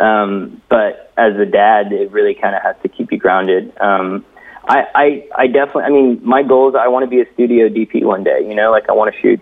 um, 0.07 0.63
but 0.69 1.13
as 1.17 1.35
a 1.37 1.45
dad, 1.47 1.93
it 1.93 2.11
really 2.13 2.35
kind 2.35 2.55
of 2.55 2.63
has 2.63 2.77
to 2.83 2.89
keep 2.89 3.11
you 3.11 3.19
grounded. 3.19 3.73
Um, 3.81 4.25
I, 4.65 4.87
I, 4.95 5.29
I 5.37 5.47
definitely. 5.49 5.83
I 5.85 5.89
mean, 5.91 6.21
my 6.23 6.43
goal 6.45 6.69
is 6.69 6.77
I 6.77 6.87
want 6.89 7.03
to 7.03 7.09
be 7.09 7.21
a 7.21 7.33
studio 7.35 7.69
DP 7.69 8.05
one 8.05 8.23
day. 8.23 8.41
You 8.49 8.55
know, 8.55 8.71
like 8.71 8.89
I 8.89 8.93
want 8.93 9.13
to 9.13 9.21
shoot 9.21 9.41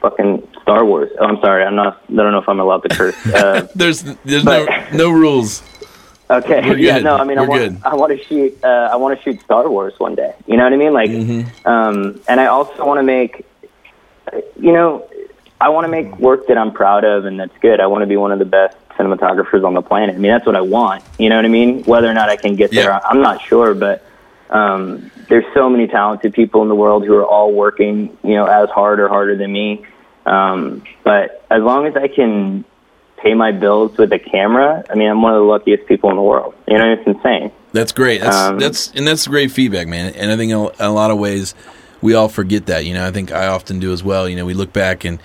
fucking 0.00 0.46
Star 0.62 0.84
Wars. 0.84 1.10
Oh, 1.18 1.24
I'm 1.26 1.40
sorry. 1.40 1.64
I'm 1.64 1.74
not. 1.74 2.00
I 2.08 2.12
don't 2.14 2.30
know 2.32 2.38
if 2.38 2.48
I'm 2.48 2.60
allowed 2.60 2.82
to 2.84 2.88
curse. 2.90 3.16
Uh, 3.34 3.66
There's 3.74 4.02
there's 4.24 4.44
But- 4.44 4.92
no 4.92 5.08
no 5.08 5.10
rules. 5.10 5.62
Okay. 6.30 6.60
We're 6.62 6.78
Yeah. 6.78 6.98
good. 6.98 7.04
No. 7.04 7.16
I 7.16 7.24
mean, 7.24 7.38
I 7.38 7.42
We're 7.42 7.48
want. 7.48 7.62
good. 7.62 7.82
I 7.84 7.94
want 7.96 8.16
to 8.16 8.24
shoot. 8.24 8.56
Uh, 8.62 8.88
I 8.92 8.96
want 8.96 9.18
to 9.18 9.22
shoot 9.24 9.40
Star 9.42 9.68
Wars 9.68 9.94
one 9.98 10.14
day. 10.14 10.32
You 10.46 10.56
know 10.56 10.62
what 10.62 10.72
I 10.72 10.76
mean? 10.76 10.92
Like, 10.92 11.10
Mm-hmm. 11.10 11.66
um, 11.68 12.20
and 12.28 12.40
I 12.40 12.46
also 12.46 12.86
want 12.86 12.98
to 12.98 13.02
make. 13.02 13.44
You 14.60 14.72
know, 14.72 15.09
I 15.60 15.68
want 15.68 15.84
to 15.84 15.88
make 15.90 16.18
work 16.18 16.46
that 16.46 16.56
I'm 16.56 16.72
proud 16.72 17.04
of 17.04 17.24
and 17.26 17.38
that's 17.38 17.56
good. 17.60 17.80
I 17.80 17.86
want 17.86 18.02
to 18.02 18.06
be 18.06 18.16
one 18.16 18.32
of 18.32 18.38
the 18.38 18.44
best 18.44 18.76
cinematographers 18.98 19.64
on 19.64 19.74
the 19.74 19.82
planet. 19.82 20.14
I 20.14 20.18
mean, 20.18 20.30
that's 20.30 20.46
what 20.46 20.56
I 20.56 20.60
want. 20.60 21.02
You 21.18 21.28
know 21.28 21.36
what 21.36 21.44
I 21.44 21.48
mean? 21.48 21.84
Whether 21.84 22.08
or 22.10 22.14
not 22.14 22.28
I 22.28 22.36
can 22.36 22.56
get 22.56 22.70
there, 22.70 22.90
Yeah. 22.90 23.00
I'm 23.04 23.20
not 23.20 23.42
sure. 23.42 23.74
But 23.74 24.04
um, 24.50 25.10
there's 25.28 25.44
so 25.54 25.68
many 25.68 25.86
talented 25.86 26.32
people 26.32 26.62
in 26.62 26.68
the 26.68 26.74
world 26.74 27.04
who 27.04 27.14
are 27.16 27.26
all 27.26 27.52
working, 27.52 28.16
you 28.22 28.34
know, 28.34 28.46
as 28.46 28.68
hard 28.70 29.00
or 29.00 29.08
harder 29.08 29.36
than 29.36 29.52
me. 29.52 29.84
Um, 30.26 30.82
but 31.04 31.44
as 31.50 31.62
long 31.62 31.86
as 31.86 31.96
I 31.96 32.08
can 32.08 32.64
pay 33.18 33.34
my 33.34 33.52
bills 33.52 33.96
with 33.96 34.12
a 34.12 34.18
camera, 34.18 34.84
I 34.90 34.94
mean, 34.94 35.08
I'm 35.08 35.20
one 35.22 35.34
of 35.34 35.40
the 35.40 35.46
luckiest 35.46 35.86
people 35.86 36.10
in 36.10 36.16
the 36.16 36.22
world. 36.22 36.54
You 36.66 36.78
know, 36.78 36.92
it's 36.92 37.06
insane. 37.06 37.52
That's 37.72 37.92
great. 37.92 38.20
That's 38.20 38.36
Um, 38.36 38.58
that's 38.58 38.90
and 38.92 39.06
that's 39.06 39.26
great 39.26 39.52
feedback, 39.52 39.86
man. 39.88 40.14
And 40.14 40.30
I 40.30 40.36
think 40.36 40.50
in 40.50 40.56
a, 40.56 40.68
in 40.68 40.74
a 40.80 40.90
lot 40.92 41.10
of 41.10 41.18
ways 41.18 41.54
we 42.02 42.14
all 42.14 42.28
forget 42.28 42.66
that. 42.66 42.84
You 42.84 42.94
know, 42.94 43.06
I 43.06 43.10
think 43.10 43.30
I 43.30 43.46
often 43.46 43.78
do 43.78 43.92
as 43.92 44.02
well. 44.02 44.28
You 44.28 44.36
know, 44.36 44.44
we 44.46 44.54
look 44.54 44.72
back 44.72 45.04
and 45.04 45.20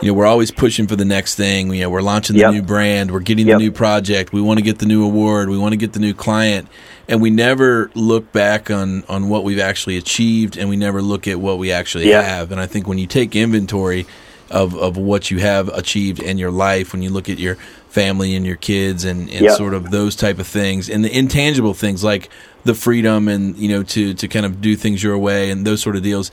you 0.00 0.08
know 0.08 0.14
we're 0.14 0.26
always 0.26 0.50
pushing 0.50 0.86
for 0.86 0.96
the 0.96 1.04
next 1.04 1.36
thing. 1.36 1.72
You 1.72 1.82
know, 1.82 1.90
we're 1.90 2.02
launching 2.02 2.34
the 2.36 2.40
Yep. 2.42 2.52
new 2.52 2.62
brand, 2.62 3.10
we're 3.10 3.20
getting 3.20 3.46
Yep. 3.46 3.58
the 3.58 3.64
new 3.64 3.72
project, 3.72 4.32
we 4.32 4.40
want 4.40 4.58
to 4.58 4.62
get 4.64 4.78
the 4.78 4.86
new 4.86 5.04
award, 5.04 5.48
we 5.48 5.58
want 5.58 5.72
to 5.72 5.76
get 5.76 5.92
the 5.94 6.00
new 6.00 6.12
client, 6.14 6.68
and 7.08 7.20
we 7.22 7.30
never 7.30 7.90
look 7.94 8.30
back 8.32 8.70
on 8.70 9.04
on 9.08 9.28
what 9.28 9.44
we've 9.44 9.58
actually 9.60 9.96
achieved, 9.96 10.56
and 10.56 10.68
we 10.68 10.76
never 10.76 11.00
look 11.02 11.26
at 11.26 11.40
what 11.40 11.58
we 11.58 11.72
actually 11.72 12.08
Yeah. 12.10 12.22
have. 12.22 12.52
And 12.52 12.60
I 12.60 12.66
think 12.66 12.86
when 12.86 12.98
you 12.98 13.06
take 13.06 13.34
inventory 13.34 14.06
of 14.50 14.76
of 14.76 14.96
what 14.96 15.30
you 15.30 15.38
have 15.38 15.68
achieved 15.70 16.20
in 16.22 16.38
your 16.38 16.50
life, 16.52 16.92
when 16.92 17.02
you 17.02 17.10
look 17.10 17.28
at 17.28 17.38
your 17.38 17.56
family 17.88 18.34
and 18.36 18.44
your 18.44 18.56
kids 18.56 19.04
and, 19.04 19.22
and 19.30 19.40
Yep. 19.46 19.56
sort 19.56 19.72
of 19.74 19.90
those 19.90 20.14
type 20.14 20.38
of 20.38 20.46
things 20.46 20.88
and 20.90 21.02
the 21.04 21.18
intangible 21.18 21.72
things 21.72 22.04
like 22.04 22.28
the 22.66 22.74
freedom 22.74 23.26
and 23.28 23.56
you 23.56 23.68
know 23.68 23.82
to 23.82 24.12
to 24.12 24.28
kind 24.28 24.44
of 24.44 24.60
do 24.60 24.76
things 24.76 25.02
your 25.02 25.16
way 25.16 25.50
and 25.50 25.66
those 25.66 25.80
sort 25.80 25.96
of 25.96 26.02
deals 26.02 26.30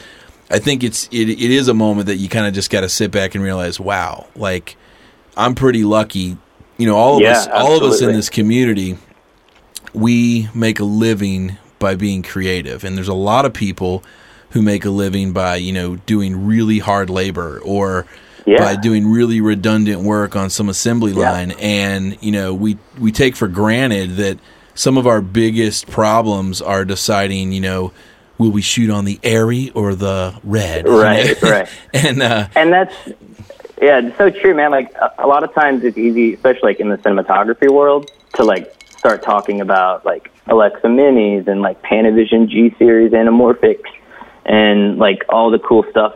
i 0.54 0.60
think 0.60 0.84
it's 0.84 1.08
it, 1.12 1.30
it 1.30 1.52
is 1.52 1.68
a 1.68 1.74
moment 1.74 2.08
that 2.08 2.16
you 2.18 2.30
kind 2.30 2.48
of 2.48 2.54
just 2.54 2.70
got 2.70 2.82
to 2.82 2.90
sit 2.90 3.12
back 3.12 3.36
and 3.36 3.44
realize 3.44 3.80
wow 3.80 4.26
like 4.36 4.78
i'm 5.36 5.56
pretty 5.56 5.84
lucky 5.84 6.38
you 6.78 6.86
know 6.88 6.96
all 6.96 7.16
of 7.18 7.22
Yeah, 7.22 7.32
us 7.32 7.48
all 7.48 7.76
of 7.78 7.84
us 7.84 8.02
in 8.02 8.14
this 8.14 8.30
community 8.30 8.98
we 9.94 10.50
make 10.56 10.80
a 10.80 10.84
living 10.86 11.58
by 11.80 11.96
being 11.96 12.24
creative 12.24 12.84
and 12.84 12.96
there's 12.98 13.08
a 13.10 13.14
lot 13.14 13.46
of 13.46 13.54
people 13.54 14.04
who 14.52 14.62
make 14.62 14.86
a 14.86 14.90
living 14.90 15.34
by 15.34 15.56
you 15.58 15.74
know 15.74 15.96
doing 15.98 16.46
really 16.46 16.80
hard 16.80 17.10
labor 17.10 17.60
or 17.66 18.06
Yeah. 18.46 18.60
by 18.60 18.76
doing 18.76 19.08
really 19.10 19.42
redundant 19.42 20.02
work 20.02 20.36
on 20.36 20.50
some 20.50 20.70
assembly 20.70 21.14
Yeah. 21.14 21.32
line 21.32 21.52
and 21.60 22.18
you 22.22 22.32
know 22.32 22.54
we 22.54 22.78
we 23.00 23.12
take 23.12 23.36
for 23.36 23.48
granted 23.48 24.16
that 24.18 24.38
some 24.76 24.98
of 24.98 25.06
our 25.06 25.22
biggest 25.22 25.88
problems 25.88 26.62
are 26.62 26.86
deciding 26.86 27.52
you 27.52 27.62
know 27.62 27.92
will 28.44 28.52
we 28.52 28.62
shoot 28.62 28.90
on 28.90 29.06
the 29.06 29.18
ARRI 29.24 29.72
or 29.76 29.96
the 29.96 30.34
red 30.44 30.88
Right, 30.88 31.42
right. 31.42 31.70
and 31.94 32.22
uh 32.22 32.48
and 32.56 32.72
that's 32.72 32.96
yeah, 33.82 34.00
it's 34.00 34.18
so 34.18 34.30
true, 34.30 34.54
man. 34.56 34.72
Like 34.72 34.94
a, 34.94 35.14
a 35.20 35.28
lot 35.28 35.44
of 35.44 35.54
times, 35.54 35.84
it's 35.84 35.98
easy, 35.98 36.34
especially 36.36 36.62
like 36.72 36.80
in 36.80 36.90
the 36.90 36.98
cinematography 36.98 37.70
world, 37.70 38.10
to 38.36 38.44
like 38.44 38.74
start 38.98 39.24
talking 39.24 39.60
about 39.60 40.06
like 40.06 40.32
Alexa 40.48 40.88
Minis 40.88 41.48
and 41.48 41.62
like 41.62 41.82
Panavision 41.82 42.48
G 42.48 42.74
series 42.78 43.12
anamorphics 43.12 43.90
and 44.46 44.98
like 44.98 45.26
all 45.28 45.50
the 45.52 45.60
cool 45.60 45.84
stuff. 45.90 46.16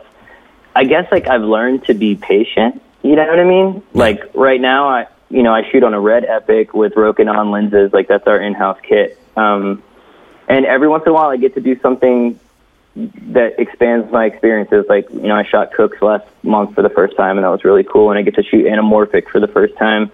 I 0.74 0.84
guess 0.84 1.10
like 1.10 1.26
I've 1.26 1.42
learned 1.42 1.84
to 1.86 1.94
be 1.94 2.14
patient. 2.14 2.80
You 3.02 3.16
know 3.16 3.26
what 3.26 3.38
I 3.38 3.44
mean? 3.44 3.82
Like 3.92 4.30
right 4.34 4.60
now, 4.60 4.88
I 4.88 5.06
you 5.28 5.42
know 5.42 5.52
I 5.52 5.68
shoot 5.70 5.82
on 5.82 5.92
a 5.92 6.00
red 6.00 6.24
Epic 6.24 6.72
with 6.72 6.94
Rokinon 6.94 7.52
lenses. 7.52 7.92
Like 7.92 8.08
that's 8.08 8.26
our 8.26 8.40
in-house 8.40 8.78
kit. 8.82 9.18
Um, 9.36 9.82
and 10.48 10.64
every 10.64 10.88
once 10.88 11.04
in 11.04 11.10
a 11.10 11.14
while, 11.14 11.28
I 11.28 11.36
get 11.36 11.54
to 11.54 11.60
do 11.60 11.78
something 11.80 12.38
that 12.96 13.60
expands 13.60 14.10
my 14.10 14.24
experiences. 14.24 14.86
Like, 14.88 15.08
you 15.10 15.22
know, 15.22 15.36
I 15.36 15.44
shot 15.44 15.72
Cookes 15.72 16.02
last 16.02 16.26
month 16.42 16.74
for 16.74 16.82
the 16.82 16.88
first 16.88 17.16
time, 17.16 17.36
and 17.36 17.44
that 17.44 17.50
was 17.50 17.64
really 17.64 17.84
cool. 17.84 18.10
And 18.10 18.18
I 18.18 18.22
get 18.22 18.34
to 18.36 18.42
shoot 18.42 18.66
Anamorphic 18.66 19.28
for 19.28 19.40
the 19.40 19.46
first 19.46 19.76
time 19.76 20.10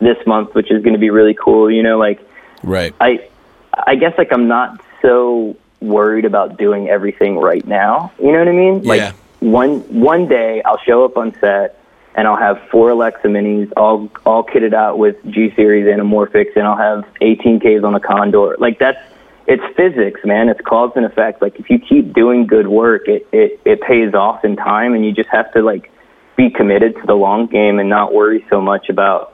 this 0.00 0.18
month, 0.26 0.54
which 0.54 0.70
is 0.70 0.82
going 0.82 0.94
to 0.94 0.98
be 0.98 1.10
really 1.10 1.34
cool. 1.34 1.70
You 1.70 1.82
know, 1.82 1.98
like 1.98 2.20
right 2.62 2.94
I, 3.00 3.28
I 3.72 3.94
guess 3.96 4.16
like 4.18 4.32
I'm 4.32 4.48
not 4.48 4.80
so 5.02 5.56
worried 5.80 6.24
about 6.24 6.58
doing 6.58 6.88
everything 6.88 7.38
right 7.38 7.66
now. 7.66 8.12
You 8.18 8.32
know 8.32 8.38
what 8.38 8.48
I 8.48 8.52
mean? 8.52 8.82
Yeah. 8.82 8.88
Like 8.88 9.14
one 9.40 9.80
one 10.00 10.28
day 10.28 10.62
I'll 10.62 10.78
show 10.78 11.04
up 11.04 11.16
on 11.16 11.34
set 11.40 11.78
and 12.14 12.26
I'll 12.26 12.36
have 12.36 12.60
four 12.70 12.90
Alexa 12.90 13.28
Minis 13.28 13.72
all 13.76 14.10
all 14.24 14.42
kitted 14.42 14.74
out 14.74 14.98
with 14.98 15.16
G 15.30 15.52
series 15.54 15.86
anamorphics, 15.86 16.56
and 16.56 16.66
I'll 16.66 16.76
have 16.76 17.06
18Ks 17.20 17.84
on 17.84 17.94
a 17.94 18.00
Condor. 18.00 18.56
Like 18.58 18.78
that's 18.78 18.98
it's 19.46 19.62
physics, 19.76 20.20
man. 20.24 20.48
It's 20.48 20.60
cause 20.60 20.92
and 20.96 21.04
effect. 21.04 21.42
Like 21.42 21.58
if 21.58 21.70
you 21.70 21.78
keep 21.78 22.14
doing 22.14 22.46
good 22.46 22.68
work, 22.68 23.08
it 23.08 23.26
it 23.32 23.60
it 23.64 23.80
pays 23.80 24.14
off 24.14 24.44
in 24.44 24.56
time, 24.56 24.94
and 24.94 25.04
you 25.04 25.12
just 25.12 25.28
have 25.30 25.52
to 25.52 25.62
like 25.62 25.90
be 26.36 26.50
committed 26.50 26.94
to 26.96 27.02
the 27.06 27.14
long 27.14 27.46
game 27.46 27.78
and 27.78 27.88
not 27.88 28.12
worry 28.12 28.44
so 28.50 28.60
much 28.60 28.88
about 28.88 29.32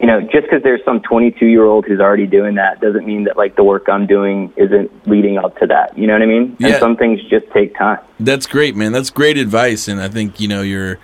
you 0.00 0.06
know, 0.06 0.20
just 0.20 0.44
because 0.44 0.62
there's 0.62 0.84
some 0.84 1.00
22 1.00 1.46
year 1.46 1.64
old 1.64 1.84
who's 1.84 1.98
already 2.00 2.26
doing 2.26 2.54
that 2.54 2.80
doesn't 2.80 3.04
mean 3.04 3.24
that 3.24 3.36
like 3.36 3.56
the 3.56 3.64
work 3.64 3.88
I'm 3.88 4.06
doing 4.06 4.52
isn't 4.56 5.08
leading 5.08 5.38
up 5.38 5.58
to 5.58 5.66
that. 5.66 5.98
You 5.98 6.06
know 6.06 6.12
what 6.12 6.22
I 6.22 6.26
mean? 6.26 6.56
Yeah. 6.58 6.68
And 6.68 6.76
some 6.78 6.96
things 6.96 7.20
just 7.28 7.50
take 7.52 7.76
time. 7.76 7.98
That's 8.20 8.46
great, 8.46 8.76
man. 8.76 8.92
That's 8.92 9.10
great 9.10 9.36
advice, 9.36 9.88
and 9.88 10.00
I 10.00 10.08
think 10.08 10.40
you 10.40 10.48
know 10.48 10.62
you're. 10.62 10.98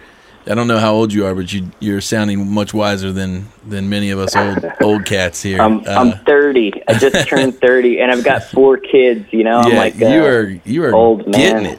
I 0.47 0.55
don't 0.55 0.67
know 0.69 0.79
how 0.79 0.93
old 0.95 1.13
you 1.13 1.25
are, 1.27 1.35
but 1.35 1.53
you 1.53 1.71
you're 1.81 2.01
sounding 2.01 2.51
much 2.51 2.75
wiser 2.75 3.13
than 3.13 3.49
than 3.67 3.89
many 3.89 4.11
of 4.11 4.19
us 4.19 4.37
old 4.37 4.65
old 4.83 5.07
cats 5.07 5.43
here. 5.43 5.61
I'm 5.61 5.79
Uh, 5.81 5.83
I'm 5.91 6.25
30. 6.25 6.83
I 6.89 6.95
just 6.99 7.29
turned 7.29 7.59
30, 7.61 8.01
and 8.01 8.11
I've 8.13 8.25
got 8.25 8.43
four 8.45 8.77
kids. 8.77 9.27
You 9.33 9.45
know, 9.45 9.59
I'm 9.61 9.75
like 9.75 9.95
uh, 10.01 10.07
you 10.07 10.25
are 10.25 10.49
you 10.65 10.85
are 10.85 10.95
old 10.95 11.25
getting 11.33 11.63
man. 11.65 11.67
it, 11.67 11.79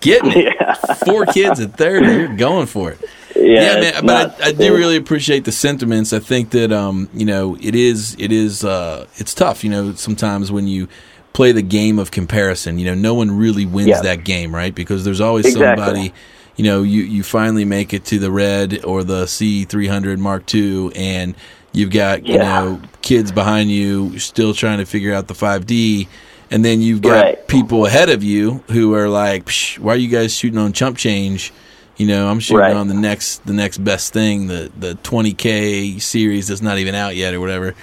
getting 0.00 0.32
it. 0.32 0.54
Yeah. 0.60 0.74
Four 1.06 1.26
kids 1.26 1.60
at 1.60 1.76
thirty, 1.76 2.06
you're 2.06 2.36
going 2.36 2.66
for 2.66 2.90
it. 2.92 2.98
Yeah, 3.34 3.80
Yeah, 3.80 3.80
man. 4.00 4.06
But 4.06 4.42
I, 4.42 4.48
I 4.48 4.52
do 4.52 4.76
really 4.76 4.96
appreciate 4.96 5.44
the 5.44 5.52
sentiments. 5.52 6.12
I 6.12 6.18
think 6.18 6.50
that 6.50 6.70
um, 6.72 7.08
you 7.14 7.24
know, 7.24 7.56
it 7.60 7.74
is 7.74 8.14
it 8.18 8.30
is 8.32 8.64
uh, 8.64 9.06
it's 9.16 9.34
tough. 9.34 9.64
You 9.64 9.70
know, 9.70 9.94
sometimes 9.94 10.52
when 10.52 10.68
you 10.68 10.88
play 11.32 11.52
the 11.52 11.62
game 11.62 11.98
of 11.98 12.10
comparison, 12.10 12.78
you 12.78 12.84
know, 12.86 12.94
no 12.94 13.14
one 13.14 13.36
really 13.36 13.64
wins 13.66 13.88
Yeah. 13.88 14.02
that 14.02 14.24
game, 14.24 14.54
right? 14.54 14.74
Because 14.74 15.04
there's 15.04 15.20
always 15.20 15.46
Exactly. 15.46 15.84
somebody, 15.84 16.12
you 16.58 16.64
know 16.64 16.82
you 16.82 17.02
you 17.04 17.22
finally 17.22 17.64
make 17.64 17.94
it 17.94 18.04
to 18.06 18.18
the 18.18 18.30
red 18.30 18.84
or 18.84 19.02
the 19.04 19.24
C300 19.24 20.18
Mark 20.18 20.54
II 20.54 20.90
and 20.94 21.34
you've 21.72 21.90
got 21.90 22.26
you 22.26 22.36
know 22.38 22.82
kids 23.00 23.32
behind 23.32 23.70
you 23.70 24.18
still 24.18 24.52
trying 24.52 24.78
to 24.78 24.84
figure 24.84 25.14
out 25.14 25.28
the 25.28 25.34
5D 25.34 26.06
and 26.50 26.62
then 26.64 26.82
you've 26.82 27.00
got 27.02 27.24
Right. 27.24 27.48
people 27.48 27.86
ahead 27.86 28.10
of 28.10 28.22
you 28.22 28.62
who 28.70 28.94
are 28.94 29.08
like 29.08 29.46
Psh, 29.46 29.78
why 29.78 29.94
are 29.94 29.96
you 29.96 30.08
guys 30.08 30.34
shooting 30.34 30.58
on 30.58 30.72
chump 30.74 30.98
change 30.98 31.52
you 31.96 32.06
know 32.06 32.28
I'm 32.28 32.40
shooting 32.40 32.60
Right. 32.60 32.76
on 32.76 32.88
the 32.88 32.94
next 32.94 33.46
the 33.46 33.52
next 33.54 33.78
best 33.78 34.12
thing 34.12 34.46
the 34.48 34.70
the 34.78 34.94
20k 34.96 36.00
series 36.02 36.48
that's 36.48 36.62
not 36.62 36.78
even 36.78 36.94
out 36.94 37.16
yet 37.16 37.32
or 37.34 37.40
whatever 37.40 37.74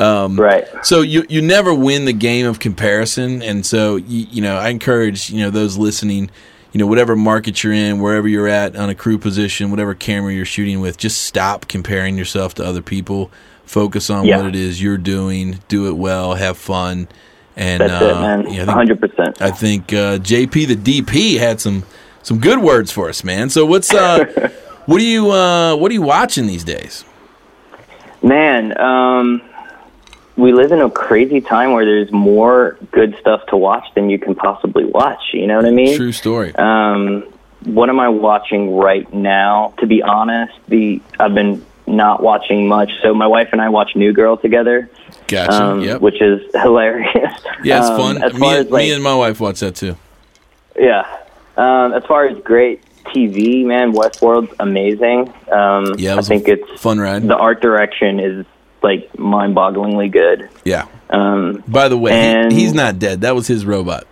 um, 0.00 0.38
Right. 0.38 0.64
so 0.84 1.00
you 1.00 1.24
you 1.28 1.42
never 1.42 1.74
win 1.74 2.04
the 2.04 2.12
game 2.12 2.46
of 2.46 2.60
comparison, 2.60 3.42
and 3.42 3.66
so 3.66 3.96
you, 3.96 4.26
you 4.30 4.42
know 4.42 4.56
I 4.56 4.68
encourage 4.68 5.28
you 5.28 5.40
know 5.40 5.50
those 5.50 5.76
listening, 5.76 6.30
you 6.72 6.78
know 6.78 6.86
whatever 6.86 7.16
market 7.16 7.62
you're 7.64 7.72
in, 7.72 8.00
wherever 8.00 8.28
you're 8.28 8.48
at 8.48 8.76
on 8.76 8.88
a 8.90 8.94
crew 8.94 9.18
position, 9.18 9.70
whatever 9.70 9.94
camera 9.94 10.32
you're 10.32 10.44
shooting 10.44 10.80
with, 10.80 10.96
just 10.98 11.22
stop 11.22 11.68
comparing 11.68 12.16
yourself 12.18 12.54
to 12.54 12.64
other 12.64 12.82
people. 12.82 13.30
Focus 13.64 14.08
on 14.10 14.24
Yeah. 14.24 14.38
what 14.38 14.46
it 14.46 14.56
is 14.56 14.80
you're 14.82 14.96
doing. 14.96 15.58
Do 15.68 15.88
it 15.88 15.92
well. 15.96 16.34
Have 16.34 16.56
fun. 16.56 17.06
And 17.56 17.80
That's 17.82 17.92
uh, 18.02 18.06
it, 18.06 18.14
man. 18.14 18.40
you 18.46 18.62
I 18.62 18.64
think, 18.64 18.68
hundred 18.70 19.00
percent. 19.00 19.42
I 19.42 19.50
think 19.50 19.92
uh, 19.92 20.18
JP 20.18 20.68
the 20.68 21.02
DP 21.02 21.38
had 21.38 21.60
some 21.60 21.82
some 22.22 22.38
good 22.38 22.60
words 22.60 22.92
for 22.92 23.08
us, 23.08 23.24
man. 23.24 23.50
So 23.50 23.66
what's 23.66 23.92
uh, 23.92 24.50
what 24.86 25.00
are 25.00 25.04
you 25.04 25.30
uh, 25.32 25.74
what 25.76 25.90
are 25.90 25.94
you 25.94 26.02
watching 26.02 26.46
these 26.46 26.64
days? 26.64 27.04
Man, 28.22 28.78
um, 28.80 29.42
we 30.38 30.52
live 30.52 30.72
in 30.72 30.80
a 30.80 30.88
crazy 30.88 31.40
time 31.40 31.72
where 31.72 31.84
there's 31.84 32.10
more 32.12 32.78
good 32.92 33.16
stuff 33.20 33.44
to 33.48 33.56
watch 33.56 33.84
than 33.94 34.08
you 34.08 34.18
can 34.18 34.34
possibly 34.34 34.84
watch. 34.84 35.20
You 35.34 35.46
know 35.46 35.56
what 35.56 35.66
I 35.66 35.70
mean? 35.72 35.96
True 35.96 36.12
story. 36.12 36.54
Um, 36.54 37.24
what 37.64 37.88
am 37.90 37.98
I 38.00 38.08
watching 38.08 38.74
right 38.76 39.12
now? 39.12 39.74
To 39.80 39.86
be 39.86 40.00
honest, 40.02 40.54
the 40.68 41.02
I've 41.18 41.34
been 41.34 41.66
not 41.88 42.22
watching 42.22 42.68
much. 42.68 42.90
So 43.02 43.12
my 43.14 43.26
wife 43.26 43.48
and 43.52 43.60
I 43.60 43.68
watch 43.68 43.96
New 43.96 44.12
Girl 44.12 44.36
together, 44.36 44.88
Gotcha. 45.26 45.52
um, 45.52 45.80
yep. 45.82 46.00
which 46.00 46.22
is 46.22 46.40
hilarious. 46.54 47.12
Yeah, 47.64 47.78
it's 47.80 47.88
Um, 47.88 47.96
fun. 47.98 48.22
As 48.22 48.32
Me, 48.34 48.38
far 48.40 48.50
and- 48.56 48.66
as 48.66 48.70
like, 48.70 48.82
me 48.84 48.92
and 48.92 49.02
my 49.02 49.14
wife 49.14 49.40
watch 49.40 49.60
that 49.60 49.74
too. 49.74 49.96
yeah, 50.78 51.04
um, 51.56 51.92
as 51.94 52.04
far 52.04 52.26
as 52.26 52.38
great 52.42 52.82
TV, 53.06 53.64
man, 53.64 53.92
Westworld's 53.92 54.52
amazing. 54.60 55.32
Um, 55.50 55.94
Yeah, 55.98 56.16
I 56.16 56.20
think 56.20 56.46
it's 56.46 56.80
Fun 56.80 57.00
ride. 57.00 57.26
the 57.26 57.36
art 57.36 57.60
direction 57.62 58.20
is 58.20 58.46
like 58.82 59.16
mind-bogglingly 59.18 60.10
good. 60.12 60.48
Yeah. 60.64 60.86
Um, 61.10 61.62
By 61.66 61.88
the 61.88 61.96
way, 61.98 62.12
And- 62.12 62.52
he, 62.52 62.60
he's 62.60 62.74
not 62.74 62.98
dead. 62.98 63.22
That 63.22 63.34
was 63.34 63.46
his 63.46 63.64
robot. 63.66 64.06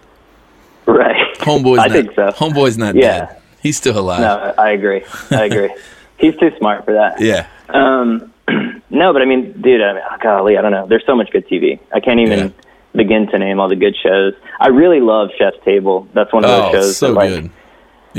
right. 0.87 1.37
Homeboy's 1.39 1.79
I 1.81 1.87
not. 1.89 1.91
think 1.93 2.15
so. 2.15 2.29
Homeboy's 2.29 2.79
not 2.79 2.95
Yeah. 2.95 3.19
dead. 3.27 3.37
He's 3.63 3.77
still 3.77 3.99
alive. 3.99 4.21
No, 4.21 4.55
I 4.63 4.71
agree. 4.71 5.03
I 5.31 5.45
agree. 5.45 5.75
He's 6.19 6.37
too 6.37 6.51
smart 6.57 6.85
for 6.85 6.95
that. 6.95 7.21
Yeah. 7.21 7.47
Um, 7.69 8.33
no, 8.91 9.13
but 9.13 9.21
I 9.23 9.25
mean, 9.25 9.61
dude, 9.61 9.83
I 9.83 9.93
mean, 9.95 10.03
oh, 10.11 10.17
golly, 10.23 10.57
I 10.57 10.63
don't 10.63 10.71
know. 10.71 10.87
There's 10.87 11.05
so 11.05 11.15
much 11.17 11.31
good 11.31 11.47
TV. 11.49 11.79
I 11.93 12.01
can't 12.01 12.21
even 12.21 12.39
Yeah. 12.39 12.49
begin 12.95 13.27
to 13.29 13.39
name 13.39 13.59
all 13.61 13.69
the 13.69 13.77
good 13.77 13.95
shows. 14.03 14.35
I 14.61 14.69
really 14.69 15.01
love 15.01 15.29
Chef's 15.37 15.59
Table. 15.65 16.09
That's 16.15 16.33
one 16.33 16.45
of 16.45 16.51
Oh, 16.51 16.73
those 16.73 16.73
shows. 16.87 16.97
so 16.97 17.09
that, 17.09 17.15
like, 17.15 17.29
good. 17.31 17.51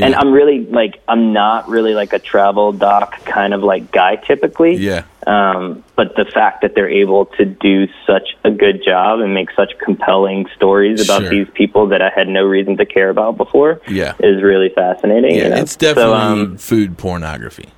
And 0.05 0.15
I'm 0.15 0.31
really 0.31 0.65
like, 0.65 1.01
I'm 1.07 1.33
not 1.33 1.67
really 1.69 1.93
like 1.93 2.13
a 2.13 2.19
travel 2.19 2.71
doc 2.71 3.23
kind 3.25 3.53
of 3.53 3.63
like 3.63 3.91
guy 3.91 4.15
typically. 4.17 4.75
Yeah. 4.75 5.03
Um, 5.25 5.83
but 5.95 6.15
the 6.15 6.25
fact 6.25 6.62
that 6.62 6.73
they're 6.75 6.89
able 6.89 7.25
to 7.38 7.45
do 7.45 7.88
such 8.05 8.36
a 8.43 8.51
good 8.51 8.83
job 8.83 9.19
and 9.19 9.33
make 9.33 9.51
such 9.51 9.77
compelling 9.79 10.47
stories 10.55 11.03
about 11.03 11.21
Sure. 11.21 11.29
these 11.29 11.47
people 11.53 11.88
that 11.88 12.01
I 12.01 12.10
had 12.10 12.27
no 12.27 12.43
reason 12.43 12.77
to 12.77 12.86
care 12.86 13.10
about 13.10 13.36
before 13.38 13.81
Yeah. 13.88 14.13
is 14.19 14.41
really 14.41 14.69
fascinating. 14.69 15.36
Yeah. 15.36 15.43
you 15.43 15.49
know? 15.49 15.55
It's 15.57 15.75
definitely 15.75 16.12
So, 16.13 16.15
um, 16.17 16.57
food 16.57 16.97
pornography. 16.97 17.69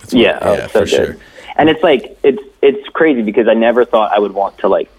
That's 0.00 0.14
what- 0.14 0.20
yeah, 0.22 0.38
oh, 0.42 0.52
yeah, 0.54 0.66
for 0.68 0.86
sure. 0.86 1.16
And 1.56 1.68
it's 1.70 1.82
like 1.82 2.18
it's 2.22 2.42
it's 2.62 2.88
crazy 2.90 3.22
because 3.22 3.46
I 3.48 3.54
never 3.54 3.84
thought 3.84 4.12
I 4.12 4.18
would 4.18 4.32
want 4.32 4.58
to 4.58 4.68
like 4.68 4.90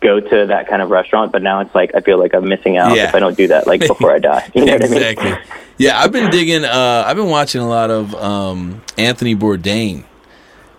go 0.00 0.20
to 0.20 0.46
that 0.46 0.68
kind 0.68 0.80
of 0.82 0.90
restaurant, 0.90 1.32
but 1.32 1.42
now 1.42 1.60
it's 1.60 1.74
like 1.74 1.94
I 1.94 2.00
feel 2.00 2.18
like 2.18 2.34
I'm 2.34 2.48
missing 2.48 2.76
out 2.76 2.96
Yeah. 2.96 3.08
if 3.08 3.14
I 3.14 3.20
don't 3.20 3.36
do 3.36 3.48
that 3.48 3.66
like 3.66 3.80
before 3.86 4.12
I 4.12 4.18
die. 4.18 4.48
You 4.54 4.64
know 4.64 4.74
exactly. 4.74 5.30
what 5.30 5.38
I 5.38 5.40
mean? 5.40 5.48
Yeah, 5.78 5.98
I've 6.00 6.12
been 6.12 6.30
digging. 6.30 6.64
Uh, 6.64 7.04
I've 7.06 7.16
been 7.16 7.28
watching 7.28 7.60
a 7.60 7.68
lot 7.68 7.90
of 7.90 8.14
um, 8.16 8.82
Anthony 8.96 9.34
Bourdain. 9.36 10.04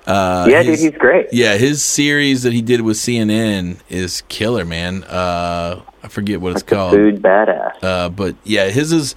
Uh, 0.06 0.48
Yeah, 0.50 0.64
his- 0.64 0.82
dude, 0.82 0.92
he's 0.94 1.00
great. 1.00 1.28
Yeah, 1.32 1.58
his 1.58 1.84
series 1.84 2.44
that 2.44 2.52
he 2.54 2.62
did 2.62 2.82
with 2.82 2.98
CNN 2.98 3.78
is 3.90 4.24
killer, 4.28 4.66
man. 4.66 5.04
Uh, 5.06 5.82
I 6.04 6.08
forget 6.10 6.42
what 6.42 6.52
it's 6.54 6.64
called. 6.64 6.94
Food 6.96 7.22
badass. 7.22 7.82
Uh, 7.84 8.10
but 8.10 8.36
yeah, 8.44 8.70
his 8.70 8.92
is 8.92 9.16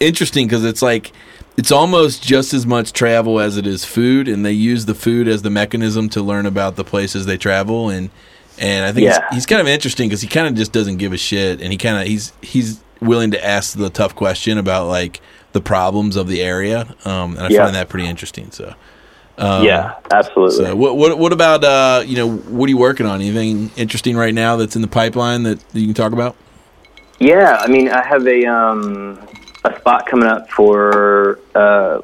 interesting 0.00 0.46
because 0.46 0.64
it's 0.64 0.82
like 0.82 1.12
it's 1.56 1.70
almost 1.70 2.22
just 2.22 2.52
as 2.54 2.66
much 2.66 2.92
travel 2.92 3.38
as 3.40 3.56
it 3.56 3.66
is 3.66 3.84
food, 3.84 4.26
and 4.28 4.44
they 4.44 4.52
use 4.52 4.86
the 4.86 4.94
food 4.94 5.28
as 5.28 5.42
the 5.42 5.50
mechanism 5.50 6.08
to 6.10 6.22
learn 6.22 6.46
about 6.46 6.76
the 6.76 6.84
places 6.84 7.26
they 7.26 7.36
travel, 7.36 7.88
and 7.88 8.10
and 8.58 8.84
I 8.84 8.92
think 8.92 9.04
Yeah. 9.06 9.20
he's, 9.30 9.36
he's 9.38 9.46
kind 9.46 9.60
of 9.60 9.68
interesting 9.68 10.08
because 10.08 10.20
he 10.22 10.28
kind 10.28 10.46
of 10.48 10.54
just 10.54 10.72
doesn't 10.72 10.96
give 10.96 11.12
a 11.12 11.18
shit, 11.18 11.60
and 11.62 11.70
he 11.70 11.78
kind 11.78 11.98
of 12.00 12.06
he's 12.08 12.32
he's 12.42 12.80
willing 13.02 13.30
to 13.32 13.44
ask 13.44 13.76
the 13.76 13.90
tough 13.90 14.14
question 14.14 14.58
about 14.58 14.86
like 14.88 15.20
the 15.52 15.60
problems 15.60 16.16
of 16.16 16.28
the 16.28 16.42
area, 16.42 16.94
um, 17.04 17.36
and 17.36 17.40
I 17.40 17.48
Yeah. 17.48 17.64
find 17.64 17.74
that 17.74 17.88
pretty 17.88 18.06
interesting. 18.08 18.50
So. 18.50 18.74
Um, 19.38 19.64
yeah, 19.64 19.94
absolutely. 20.10 20.56
So 20.66 20.76
what 20.76 20.96
what 20.98 21.18
what 21.18 21.32
about 21.32 21.64
uh 21.64 22.02
you 22.06 22.16
know 22.16 22.28
what 22.30 22.66
are 22.66 22.70
you 22.70 22.76
working 22.76 23.06
on? 23.06 23.20
Anything 23.22 23.70
interesting 23.76 24.14
right 24.14 24.34
now 24.34 24.56
that's 24.56 24.76
in 24.76 24.82
the 24.82 24.88
pipeline 24.88 25.42
that 25.44 25.58
you 25.72 25.86
can 25.86 25.94
talk 25.94 26.12
about? 26.12 26.36
Yeah, 27.18 27.56
I 27.58 27.66
mean, 27.68 27.88
I 27.88 28.04
have 28.06 28.26
a 28.26 28.44
um, 28.46 29.18
a 29.64 29.74
spot 29.78 30.06
coming 30.06 30.28
up 30.28 30.50
for 30.50 31.38
uh, 31.54 32.00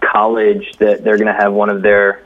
college 0.00 0.74
that 0.78 1.02
they're 1.02 1.16
going 1.16 1.26
to 1.26 1.32
have 1.34 1.52
one 1.52 1.70
of 1.70 1.82
their. 1.82 2.22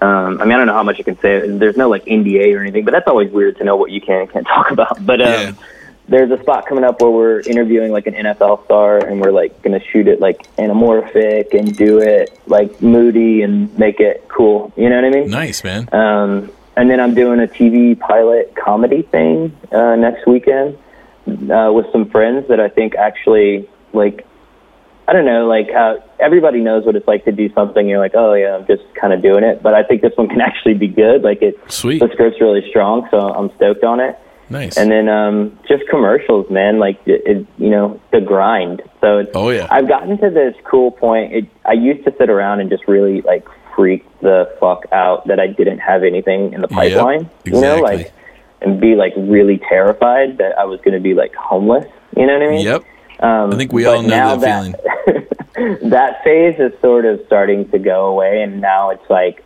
Um, 0.00 0.40
I 0.40 0.44
mean, 0.44 0.52
I 0.52 0.56
don't 0.58 0.66
know 0.66 0.72
how 0.74 0.82
much 0.82 0.98
you 0.98 1.04
can 1.04 1.18
say. 1.20 1.48
There's 1.48 1.76
no 1.76 1.88
like 1.88 2.04
NDA 2.06 2.56
or 2.56 2.60
anything, 2.60 2.84
but 2.84 2.92
that's 2.92 3.06
always 3.06 3.30
weird 3.30 3.58
to 3.58 3.64
know 3.64 3.76
what 3.76 3.90
you 3.90 4.00
can 4.00 4.22
and 4.22 4.30
can't 4.30 4.46
talk 4.46 4.70
about. 4.70 5.04
But 5.04 5.20
um, 5.20 5.28
Yeah. 5.28 5.52
There's 6.08 6.30
a 6.30 6.40
spot 6.42 6.66
coming 6.66 6.84
up 6.84 7.00
where 7.00 7.10
we're 7.10 7.40
interviewing 7.40 7.90
like 7.90 8.06
an 8.06 8.14
NFL 8.14 8.64
star, 8.66 8.98
and 8.98 9.20
we're 9.20 9.30
like 9.30 9.62
going 9.62 9.78
to 9.78 9.86
shoot 9.86 10.06
it 10.06 10.20
like 10.20 10.42
anamorphic 10.56 11.58
and 11.58 11.74
do 11.76 11.98
it 11.98 12.38
like 12.46 12.82
moody 12.82 13.42
and 13.42 13.76
make 13.78 14.00
it 14.00 14.26
cool. 14.28 14.72
You 14.76 14.90
know 14.90 14.96
what 14.96 15.04
I 15.04 15.10
mean? 15.10 15.30
Nice 15.30 15.64
man. 15.64 15.88
Um, 15.92 16.50
and 16.76 16.90
then 16.90 17.00
I'm 17.00 17.14
doing 17.14 17.40
a 17.40 17.46
TV 17.46 17.98
pilot 17.98 18.54
comedy 18.54 19.02
thing 19.02 19.56
uh, 19.72 19.96
next 19.96 20.26
weekend 20.26 20.76
uh, 21.26 21.70
with 21.72 21.86
some 21.92 22.10
friends 22.10 22.48
that 22.48 22.60
I 22.60 22.68
think 22.68 22.94
actually 22.94 23.68
like. 23.92 24.26
I 25.06 25.12
don't 25.12 25.26
know, 25.26 25.46
like 25.46 25.70
how 25.70 26.02
everybody 26.18 26.60
knows 26.60 26.86
what 26.86 26.96
it's 26.96 27.06
like 27.06 27.26
to 27.26 27.32
do 27.32 27.52
something. 27.52 27.86
You're 27.86 27.98
like, 27.98 28.14
oh 28.14 28.32
yeah, 28.32 28.56
I'm 28.56 28.66
just 28.66 28.82
kind 28.94 29.12
of 29.12 29.20
doing 29.20 29.44
it. 29.44 29.62
But 29.62 29.74
I 29.74 29.82
think 29.82 30.00
this 30.00 30.14
one 30.16 30.28
can 30.28 30.40
actually 30.48 30.72
be 30.72 30.88
good. 30.88 31.20
Like 31.20 31.42
it, 31.42 31.58
Sweet. 31.70 31.98
the 31.98 32.08
script's 32.14 32.40
really 32.40 32.66
strong, 32.70 33.06
so 33.10 33.18
I'm 33.18 33.54
stoked 33.56 33.84
on 33.84 34.00
it. 34.00 34.18
Nice. 34.54 34.78
And 34.78 34.90
then 34.90 35.08
um, 35.08 35.58
just 35.68 35.82
commercials, 35.90 36.48
man. 36.48 36.78
Like 36.78 37.00
it, 37.06 37.22
it, 37.26 37.46
you 37.58 37.68
know, 37.70 38.00
the 38.12 38.20
grind. 38.20 38.82
So 39.00 39.18
it's, 39.18 39.30
Oh, 39.34 39.50
yeah. 39.50 39.66
I've 39.68 39.88
gotten 39.88 40.16
to 40.18 40.30
this 40.30 40.54
cool 40.64 40.92
point. 40.92 41.32
It, 41.32 41.48
I 41.64 41.72
used 41.72 42.04
to 42.04 42.14
sit 42.16 42.30
around 42.30 42.60
and 42.60 42.70
just 42.70 42.86
really 42.86 43.20
like 43.22 43.46
freak 43.74 44.04
the 44.20 44.54
fuck 44.60 44.84
out 44.92 45.26
that 45.26 45.40
I 45.40 45.48
didn't 45.48 45.80
have 45.80 46.04
anything 46.04 46.52
in 46.52 46.60
the 46.60 46.68
Yep, 46.70 46.78
pipeline. 46.78 47.30
You 47.44 47.60
know, 47.60 47.80
like 47.80 48.12
and 48.60 48.80
be 48.80 48.94
like 48.94 49.12
really 49.16 49.58
terrified 49.68 50.38
that 50.38 50.56
I 50.58 50.64
was 50.64 50.80
going 50.80 50.94
to 50.94 51.00
be 51.00 51.14
like 51.14 51.34
homeless. 51.34 51.86
You 52.16 52.26
know 52.26 52.34
what 52.34 52.42
I 52.42 52.50
mean? 52.50 52.64
Yep. 52.64 52.84
Um, 53.20 53.52
I 53.52 53.56
think 53.56 53.72
we 53.72 53.86
all 53.86 54.02
know 54.02 54.08
now 54.08 54.36
that 54.36 54.74
feeling. 55.04 55.80
that 55.90 56.22
phase 56.24 56.58
is 56.58 56.72
sort 56.80 57.04
of 57.04 57.20
starting 57.26 57.68
to 57.70 57.78
go 57.78 58.06
away, 58.06 58.42
and 58.42 58.60
now 58.60 58.90
it's 58.90 59.08
like 59.10 59.44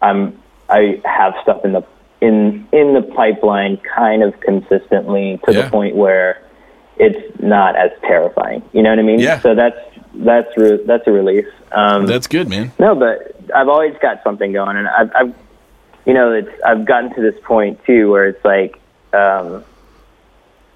I'm 0.00 0.40
I 0.68 1.00
have 1.04 1.34
stuff 1.42 1.64
in 1.64 1.72
the 1.72 1.82
in 2.22 2.66
in 2.72 2.94
the 2.94 3.02
pipeline 3.02 3.76
kind 3.78 4.22
of 4.22 4.38
consistently 4.40 5.38
to 5.44 5.52
Yeah. 5.52 5.62
the 5.62 5.70
point 5.70 5.96
where 5.96 6.40
it's 6.96 7.20
not 7.42 7.74
as 7.76 7.90
terrifying. 8.02 8.62
You 8.72 8.82
know 8.82 8.90
what 8.90 8.98
I 8.98 9.02
mean? 9.02 9.18
Yeah. 9.20 9.40
So 9.40 9.54
that's 9.54 9.76
that's 10.14 10.56
re- 10.56 10.82
that's 10.86 11.06
a 11.06 11.12
relief. 11.12 11.46
Um, 11.72 12.06
That's 12.06 12.26
good, 12.26 12.48
man. 12.50 12.70
no, 12.78 12.94
but 12.94 13.34
I've 13.54 13.68
always 13.68 13.94
got 14.02 14.22
something 14.22 14.52
going, 14.52 14.76
and 14.76 14.86
I've, 14.86 15.10
I've 15.14 15.34
you 16.06 16.12
know, 16.12 16.32
it's 16.32 16.50
I've 16.64 16.84
gotten 16.84 17.14
to 17.14 17.20
this 17.22 17.34
point 17.44 17.82
too 17.86 18.10
where 18.10 18.26
it's 18.28 18.44
like, 18.44 18.78
um, 19.14 19.64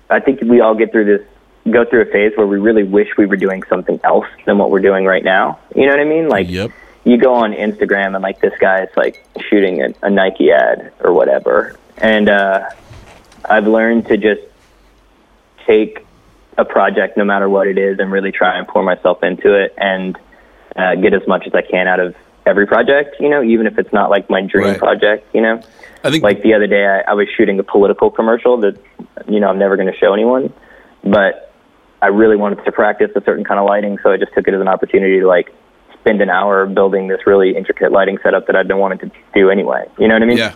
I 0.09 0.21
think 0.21 0.41
we 0.41 0.61
all 0.63 0.75
get 0.75 0.91
through 0.93 1.05
this, 1.05 1.27
go 1.71 1.85
through 1.85 2.03
a 2.03 2.07
phase 2.07 2.33
where 2.37 2.47
we 2.47 2.57
really 2.59 2.83
wish 2.85 3.09
we 3.19 3.27
were 3.27 3.37
doing 3.37 3.63
something 3.69 4.01
else 4.05 4.27
than 4.47 4.57
what 4.57 4.71
we're 4.71 4.81
doing 4.81 5.05
right 5.05 5.23
now. 5.25 5.59
You 5.75 5.85
know 5.87 5.93
what 5.93 6.01
I 6.01 6.05
mean? 6.05 6.29
Like, 6.29 6.49
Yep. 6.49 6.71
You 7.07 7.17
go 7.17 7.35
on 7.35 7.53
Instagram 7.53 8.15
and 8.15 8.23
like 8.23 8.41
this 8.41 8.53
guy's 8.59 8.89
like 8.97 9.25
shooting 9.49 9.81
a, 9.81 9.95
a 10.03 10.11
Nike 10.11 10.51
ad 10.51 10.93
or 11.01 11.13
whatever, 11.13 11.79
and 11.97 12.29
uh, 12.29 12.69
I've 13.45 13.67
learned 13.69 14.09
to 14.09 14.17
just 14.17 14.43
take 15.67 16.05
a 16.59 16.65
project, 16.65 17.17
no 17.17 17.25
matter 17.25 17.49
what 17.49 17.69
it 17.69 17.79
is, 17.79 18.01
and 18.01 18.11
really 18.11 18.33
try 18.33 18.59
and 18.59 18.67
pour 18.67 18.83
myself 18.83 19.23
into 19.23 19.55
it 19.55 19.73
and 19.79 20.19
uh, 20.75 20.97
get 20.97 21.15
as 21.15 21.27
much 21.29 21.47
as 21.47 21.55
I 21.55 21.63
can 21.63 21.87
out 21.87 22.01
of 22.01 22.17
every 22.45 22.67
project. 22.67 23.17
You 23.21 23.29
know, 23.29 23.43
even 23.43 23.69
if 23.69 23.79
it's 23.79 23.93
not 23.93 24.11
like 24.11 24.29
my 24.29 24.41
dream 24.41 24.67
Right. 24.67 24.79
project. 24.79 25.33
You 25.33 25.43
know, 25.43 25.63
I 26.03 26.11
think 26.11 26.25
like 26.25 26.43
the 26.43 26.55
other 26.55 26.67
day 26.67 26.87
I, 26.87 27.13
I 27.13 27.15
was 27.15 27.29
shooting 27.37 27.61
a 27.61 27.63
political 27.63 28.11
commercial 28.11 28.57
that 28.63 28.77
you 29.29 29.39
know 29.39 29.49
I'm 29.49 29.61
never 29.61 29.77
going 29.77 29.91
to 29.93 29.97
show 29.99 30.13
anyone, 30.13 30.53
but. 31.05 31.45
I 32.03 32.09
really 32.09 32.37
wanted 32.37 32.63
to 32.67 32.73
practice 32.73 33.11
a 33.17 33.23
certain 33.25 33.43
kind 33.43 33.59
of 33.59 33.67
lighting, 33.67 33.99
so 34.03 34.13
I 34.13 34.19
just 34.19 34.33
took 34.35 34.47
it 34.47 34.53
as 34.53 34.61
an 34.61 34.69
opportunity 34.69 35.19
to 35.19 35.27
like 35.27 35.51
spend 36.07 36.21
an 36.23 36.31
hour 36.31 36.67
building 36.67 37.09
this 37.09 37.27
really 37.27 37.57
intricate 37.57 37.91
lighting 37.91 38.17
setup 38.23 38.47
that 38.47 38.55
I've 38.55 38.69
been 38.69 38.79
wanting 38.79 38.99
to 39.01 39.11
do 39.35 39.51
anyway. 39.51 39.85
You 39.99 40.07
know 40.07 40.15
what 40.15 40.23
I 40.23 40.27
mean? 40.27 40.39
Yeah, 40.39 40.55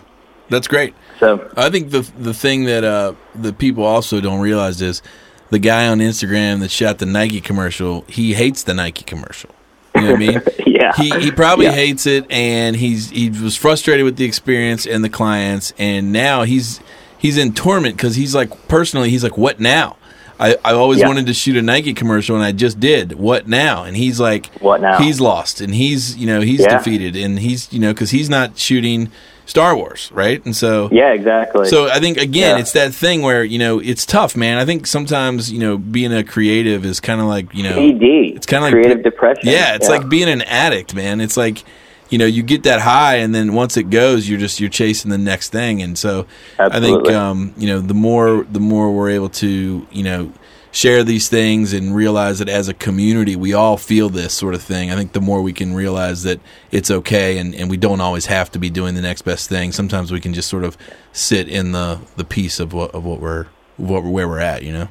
that's 0.49 0.67
great. 0.67 0.93
So 1.19 1.51
I 1.57 1.69
think 1.69 1.91
the 1.91 2.09
the 2.17 2.33
thing 2.33 2.63
that 2.65 2.83
uh, 2.85 3.13
the 3.35 3.51
people 3.51 3.83
also 3.83 4.21
don't 4.21 4.39
realize 4.39 4.81
is 4.81 5.01
the 5.49 5.59
guy 5.59 5.87
on 5.87 5.99
Instagram 5.99 6.61
that 6.61 6.71
shot 6.71 6.99
the 6.99 7.05
Nike 7.05 7.41
commercial. 7.41 8.05
He 8.07 8.33
hates 8.33 8.63
the 8.63 8.73
Nike 8.73 9.03
commercial. 9.03 9.49
You 9.93 10.01
know 10.03 10.11
what 10.13 10.15
I 10.15 10.19
mean? 10.19 10.41
yeah, 10.65 10.93
He 10.95 11.09
he 11.19 11.31
probably 11.31 11.65
Yeah. 11.65 11.73
hates 11.73 12.05
it, 12.07 12.31
and 12.31 12.77
he's 12.77 13.09
he 13.09 13.29
was 13.29 13.57
frustrated 13.57 14.05
with 14.05 14.15
the 14.15 14.23
experience 14.23 14.85
and 14.87 15.03
the 15.03 15.09
clients, 15.09 15.73
and 15.77 16.13
now 16.13 16.43
he's 16.43 16.79
he's 17.17 17.37
in 17.37 17.53
torment 17.53 17.97
because 17.97 18.15
he's 18.15 18.33
like 18.33 18.69
personally 18.69 19.09
he's 19.09 19.23
like, 19.23 19.37
what 19.37 19.59
now? 19.59 19.97
I, 20.41 20.55
I 20.65 20.73
always 20.73 20.99
Yeah. 20.99 21.07
wanted 21.07 21.27
to 21.27 21.33
shoot 21.33 21.55
a 21.55 21.61
Nike 21.61 21.93
commercial 21.93 22.35
and 22.35 22.43
I 22.43 22.51
just 22.51 22.79
did. 22.79 23.13
What 23.13 23.47
now? 23.47 23.83
And 23.83 23.95
he's 23.95 24.19
like, 24.19 24.47
What 24.59 24.81
now? 24.81 24.97
He's 24.97 25.21
lost 25.21 25.61
and 25.61 25.73
he's 25.75 26.17
you 26.17 26.25
know 26.27 26.41
he's 26.41 26.61
Yeah. 26.61 26.77
defeated 26.77 27.15
and 27.15 27.39
he's 27.39 27.71
you 27.71 27.79
know 27.79 27.93
because 27.93 28.09
he's 28.11 28.29
not 28.29 28.57
shooting 28.57 29.09
Star 29.45 29.75
Wars, 29.75 30.09
right? 30.13 30.43
And 30.45 30.55
so 30.55 30.89
yeah, 30.91 31.11
exactly. 31.13 31.67
so 31.67 31.89
I 31.89 31.99
think 31.99 32.17
again, 32.17 32.55
Yeah. 32.55 32.61
it's 32.61 32.71
that 32.71 32.93
thing 32.93 33.21
where 33.21 33.43
you 33.43 33.59
know 33.59 33.79
it's 33.79 34.05
tough, 34.05 34.35
man. 34.35 34.57
I 34.57 34.65
think 34.65 34.87
sometimes 34.87 35.51
you 35.51 35.59
know 35.59 35.77
being 35.77 36.13
a 36.13 36.23
creative 36.23 36.85
is 36.85 36.99
kind 36.99 37.21
of 37.21 37.27
like 37.27 37.53
you 37.53 37.63
know. 37.63 37.75
It's 37.77 38.45
kind 38.45 38.63
of 38.63 38.71
like 38.71 38.73
creative 38.73 39.03
depression. 39.03 39.43
Yeah, 39.49 39.75
it's 39.75 39.89
like 39.89 40.09
being 40.09 40.29
an 40.29 40.41
addict, 40.43 40.95
man. 40.95 41.21
It's 41.21 41.37
like 41.37 41.63
you 42.11 42.17
know 42.17 42.25
you 42.25 42.43
get 42.43 42.63
that 42.63 42.81
high, 42.81 43.15
and 43.15 43.33
then 43.33 43.53
once 43.53 43.77
it 43.77 43.89
goes, 43.89 44.29
you're 44.29 44.39
just 44.39 44.59
you're 44.59 44.69
chasing 44.69 45.09
the 45.09 45.17
next 45.17 45.49
thing. 45.49 45.81
And 45.81 45.97
so 45.97 46.27
I 46.59 46.79
think 46.79 47.09
um, 47.09 47.55
you 47.57 47.67
know 47.67 47.79
the 47.79 47.95
more 47.95 48.43
the 48.43 48.59
more 48.59 48.91
we're 48.91 49.09
able 49.09 49.29
to 49.29 49.87
you 49.89 50.03
know 50.03 50.31
share 50.71 51.03
these 51.03 51.27
things 51.27 51.73
and 51.73 51.93
realize 51.93 52.39
that 52.39 52.47
as 52.47 52.69
a 52.69 52.73
community 52.73 53.35
we 53.35 53.53
all 53.53 53.77
feel 53.77 54.09
this 54.09 54.33
sort 54.33 54.53
of 54.53 54.61
thing. 54.61 54.91
I 54.91 54.95
think 54.95 55.13
the 55.13 55.21
more 55.21 55.41
we 55.41 55.53
can 55.53 55.73
realize 55.73 56.23
that 56.23 56.39
it's 56.71 56.89
okay 56.89 57.37
and, 57.39 57.53
and 57.53 57.69
we 57.69 57.75
don't 57.75 57.99
always 57.99 58.27
have 58.27 58.49
to 58.51 58.59
be 58.59 58.69
doing 58.69 58.95
the 58.95 59.01
next 59.01 59.23
best 59.23 59.49
thing. 59.49 59.73
Sometimes 59.73 60.11
we 60.11 60.21
can 60.21 60.33
just 60.33 60.49
sort 60.49 60.63
of 60.63 60.77
sit 61.11 61.49
in 61.49 61.73
the, 61.73 61.99
the 62.15 62.23
peace 62.23 62.59
of 62.59 62.71
what 62.71 62.91
of 62.95 63.03
what 63.03 63.19
we're 63.19 63.47
what 63.77 64.03
where 64.03 64.27
we're 64.27 64.39
at, 64.39 64.63
you 64.63 64.71
know. 64.71 64.87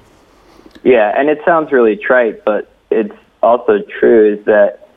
Yeah, 0.82 1.12
and 1.18 1.28
it 1.28 1.38
sounds 1.44 1.72
really 1.72 1.96
trite, 1.96 2.44
but 2.44 2.70
it's 2.90 3.14
also 3.42 3.78
true 3.98 4.34
is 4.34 4.44
that 4.46 4.88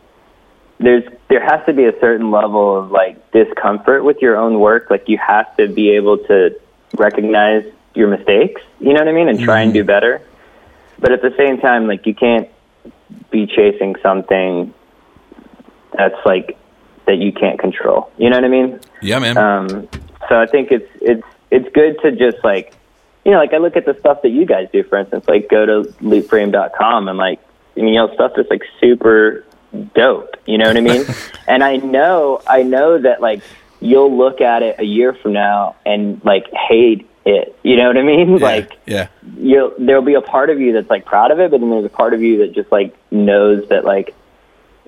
there's 0.80 1.04
there 1.34 1.44
has 1.44 1.66
to 1.66 1.74
be 1.74 1.86
a 1.86 2.00
certain 2.00 2.30
level 2.30 2.78
of 2.78 2.92
like 2.92 3.32
discomfort 3.32 4.04
with 4.04 4.18
your 4.22 4.38
own 4.38 4.60
work. 4.60 4.92
Like 4.92 5.10
you 5.10 5.18
have 5.18 5.58
to 5.58 5.68
be 5.68 5.90
able 5.96 6.20
to 6.26 6.52
recognize 6.96 7.66
your 7.96 8.08
mistakes, 8.08 8.62
you 8.80 8.94
know 8.94 9.00
what 9.00 9.08
I 9.08 9.14
mean, 9.14 9.30
and 9.30 9.40
try 9.40 9.62
and 9.62 9.74
do 9.74 9.84
better. 9.84 10.22
But 11.00 11.12
at 11.12 11.24
the 11.24 11.34
same 11.36 11.60
time, 11.60 11.88
like 11.88 12.06
you 12.06 12.14
can't 12.14 12.50
be 13.32 13.48
chasing 13.48 13.96
something 14.04 14.76
that's 15.98 16.24
like 16.24 16.56
that 17.08 17.18
you 17.18 17.32
can't 17.32 17.60
control. 17.60 18.12
You 18.20 18.30
know 18.30 18.38
what 18.38 18.46
I 18.46 18.50
mean? 18.50 18.80
Yeah, 19.02 19.18
man. 19.18 19.36
Um, 19.36 19.90
so 20.30 20.40
I 20.40 20.46
think 20.46 20.72
it's 20.72 20.90
it's 21.02 21.28
it's 21.50 21.68
good 21.74 22.00
to 22.04 22.12
just 22.12 22.44
like 22.44 22.76
you 23.26 23.32
know, 23.32 23.40
like 23.40 23.54
I 23.54 23.58
look 23.58 23.76
at 23.76 23.86
the 23.86 23.98
stuff 24.00 24.22
that 24.22 24.30
you 24.30 24.46
guys 24.46 24.68
do, 24.72 24.84
for 24.84 25.00
instance, 25.00 25.28
like 25.28 25.50
go 25.50 25.66
to 25.66 25.90
leapframe.com 25.94 27.08
and 27.08 27.18
like 27.18 27.40
I 27.76 27.80
mean, 27.80 27.96
you 27.96 27.96
know, 27.96 28.14
stuff 28.14 28.34
that's 28.36 28.52
like 28.52 28.62
super 28.80 29.44
dope. 29.94 30.36
You 30.46 30.58
know 30.58 30.68
what 30.68 30.78
I 30.78 30.82
mean? 30.82 31.06
and 31.48 31.64
I 31.64 31.78
know 31.78 32.42
I 32.48 32.64
know 32.64 33.00
that 33.00 33.22
like 33.22 33.42
you'll 33.80 34.16
look 34.16 34.42
at 34.42 34.64
it 34.64 34.80
a 34.80 34.86
year 34.86 35.14
from 35.14 35.34
now 35.34 35.76
and 35.86 36.24
like 36.24 36.52
hate 36.52 37.08
it. 37.26 37.58
You 37.64 37.78
know 37.78 37.88
what 37.88 37.98
I 37.98 38.04
mean? 38.04 38.38
yeah, 38.38 38.46
Like 38.46 38.78
yeah. 38.86 39.08
you'll 39.38 39.74
there'll 39.78 40.02
be 40.02 40.16
a 40.16 40.22
part 40.22 40.50
of 40.50 40.60
you 40.60 40.74
that's 40.74 40.90
like 40.90 41.06
proud 41.06 41.32
of 41.32 41.40
it, 41.40 41.52
but 41.52 41.60
then 41.60 41.70
there's 41.70 41.86
a 41.86 41.90
part 41.90 42.14
of 42.14 42.22
you 42.22 42.40
that 42.40 42.54
just 42.54 42.72
like 42.72 42.96
knows 43.12 43.68
that 43.70 43.86
like 43.86 44.16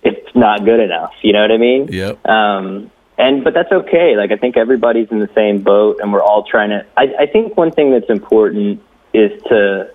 it's 0.04 0.36
not 0.36 0.66
good 0.66 0.80
enough. 0.80 1.14
You 1.22 1.34
know 1.34 1.42
what 1.42 1.52
I 1.52 1.58
mean? 1.58 1.88
Yep. 1.88 2.26
Um, 2.28 2.92
and 3.18 3.44
but 3.44 3.54
that's 3.54 3.72
okay. 3.72 4.16
Like 4.18 4.32
I 4.32 4.38
think 4.38 4.58
everybody's 4.58 5.10
in 5.10 5.20
the 5.20 5.30
same 5.34 5.62
boat, 5.62 6.00
and 6.02 6.12
we're 6.12 6.22
all 6.24 6.44
trying 6.44 6.70
to. 6.70 6.86
I, 6.98 7.14
I 7.22 7.26
think 7.26 7.56
one 7.58 7.72
thing 7.72 7.92
that's 7.92 8.10
important 8.10 8.82
is 9.14 9.32
to 9.44 9.90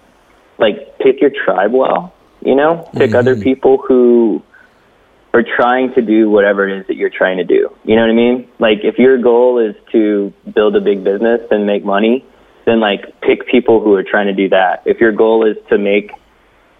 like 0.58 0.98
pick 0.98 1.20
your 1.20 1.30
tribe 1.30 1.72
well. 1.72 2.14
You 2.42 2.54
know, 2.54 2.88
pick 2.96 3.14
other 3.14 3.36
people 3.36 3.76
who 3.76 4.42
are 5.32 5.44
trying 5.44 5.94
to 5.94 6.02
do 6.02 6.28
whatever 6.28 6.68
it 6.68 6.80
is 6.80 6.86
that 6.88 6.96
you're 6.96 7.10
trying 7.10 7.36
to 7.36 7.44
do. 7.44 7.74
You 7.84 7.96
know 7.96 8.02
what 8.02 8.10
I 8.10 8.14
mean? 8.14 8.48
Like 8.58 8.80
if 8.82 8.98
your 8.98 9.18
goal 9.18 9.58
is 9.58 9.76
to 9.92 10.32
build 10.52 10.74
a 10.76 10.80
big 10.80 11.04
business 11.04 11.40
and 11.50 11.66
make 11.66 11.84
money, 11.84 12.24
then 12.66 12.80
like 12.80 13.20
pick 13.20 13.46
people 13.46 13.80
who 13.80 13.94
are 13.94 14.02
trying 14.02 14.26
to 14.26 14.32
do 14.32 14.48
that. 14.48 14.82
If 14.86 15.00
your 15.00 15.12
goal 15.12 15.46
is 15.46 15.56
to 15.68 15.78
make 15.78 16.12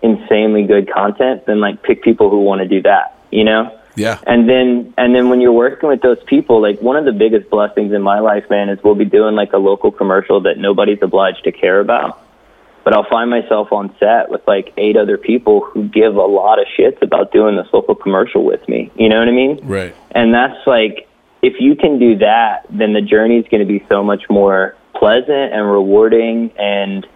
insanely 0.02 0.64
good 0.64 0.90
content, 0.92 1.46
then 1.46 1.60
like 1.60 1.82
pick 1.82 2.02
people 2.02 2.30
who 2.30 2.40
want 2.40 2.60
to 2.60 2.68
do 2.68 2.82
that. 2.82 3.16
You 3.30 3.44
know? 3.44 3.76
Yeah. 3.96 4.18
And 4.26 4.48
then 4.48 4.94
and 4.96 5.14
then 5.14 5.28
when 5.28 5.40
you're 5.40 5.52
working 5.52 5.88
with 5.88 6.00
those 6.00 6.22
people, 6.24 6.60
like 6.60 6.80
one 6.80 6.96
of 6.96 7.04
the 7.04 7.12
biggest 7.12 7.50
blessings 7.50 7.92
in 7.92 8.02
my 8.02 8.20
life, 8.20 8.48
man, 8.50 8.68
is 8.68 8.78
we'll 8.82 8.94
be 8.94 9.04
doing 9.04 9.34
like 9.34 9.52
a 9.52 9.58
local 9.58 9.90
commercial 9.90 10.40
that 10.42 10.58
nobody's 10.58 11.02
obliged 11.02 11.44
to 11.44 11.52
care 11.52 11.80
about. 11.80 12.22
But 12.82 12.94
I'll 12.94 13.08
find 13.08 13.30
myself 13.30 13.72
on 13.72 13.94
set 14.00 14.30
with 14.30 14.40
like 14.46 14.72
eight 14.76 14.96
other 14.96 15.18
people 15.18 15.60
who 15.60 15.88
give 15.88 16.16
a 16.16 16.22
lot 16.22 16.58
of 16.58 16.66
shits 16.78 17.02
about 17.02 17.32
doing 17.32 17.56
this 17.56 17.66
local 17.72 17.94
commercial 17.94 18.44
with 18.44 18.66
me. 18.68 18.90
You 18.94 19.08
know 19.08 19.18
what 19.18 19.28
I 19.28 19.32
mean? 19.32 19.60
Right. 19.62 19.94
And 20.12 20.32
that's 20.32 20.66
like 20.66 21.08
if 21.42 21.54
you 21.60 21.74
can 21.74 21.98
do 21.98 22.18
that, 22.18 22.66
then 22.70 22.92
the 22.92 23.00
journey 23.00 23.38
is 23.38 23.46
going 23.50 23.66
to 23.66 23.66
be 23.66 23.84
so 23.88 24.02
much 24.02 24.22
more 24.28 24.76
pleasant 24.94 25.52
and 25.52 25.70
rewarding 25.70 26.52
and 26.58 27.06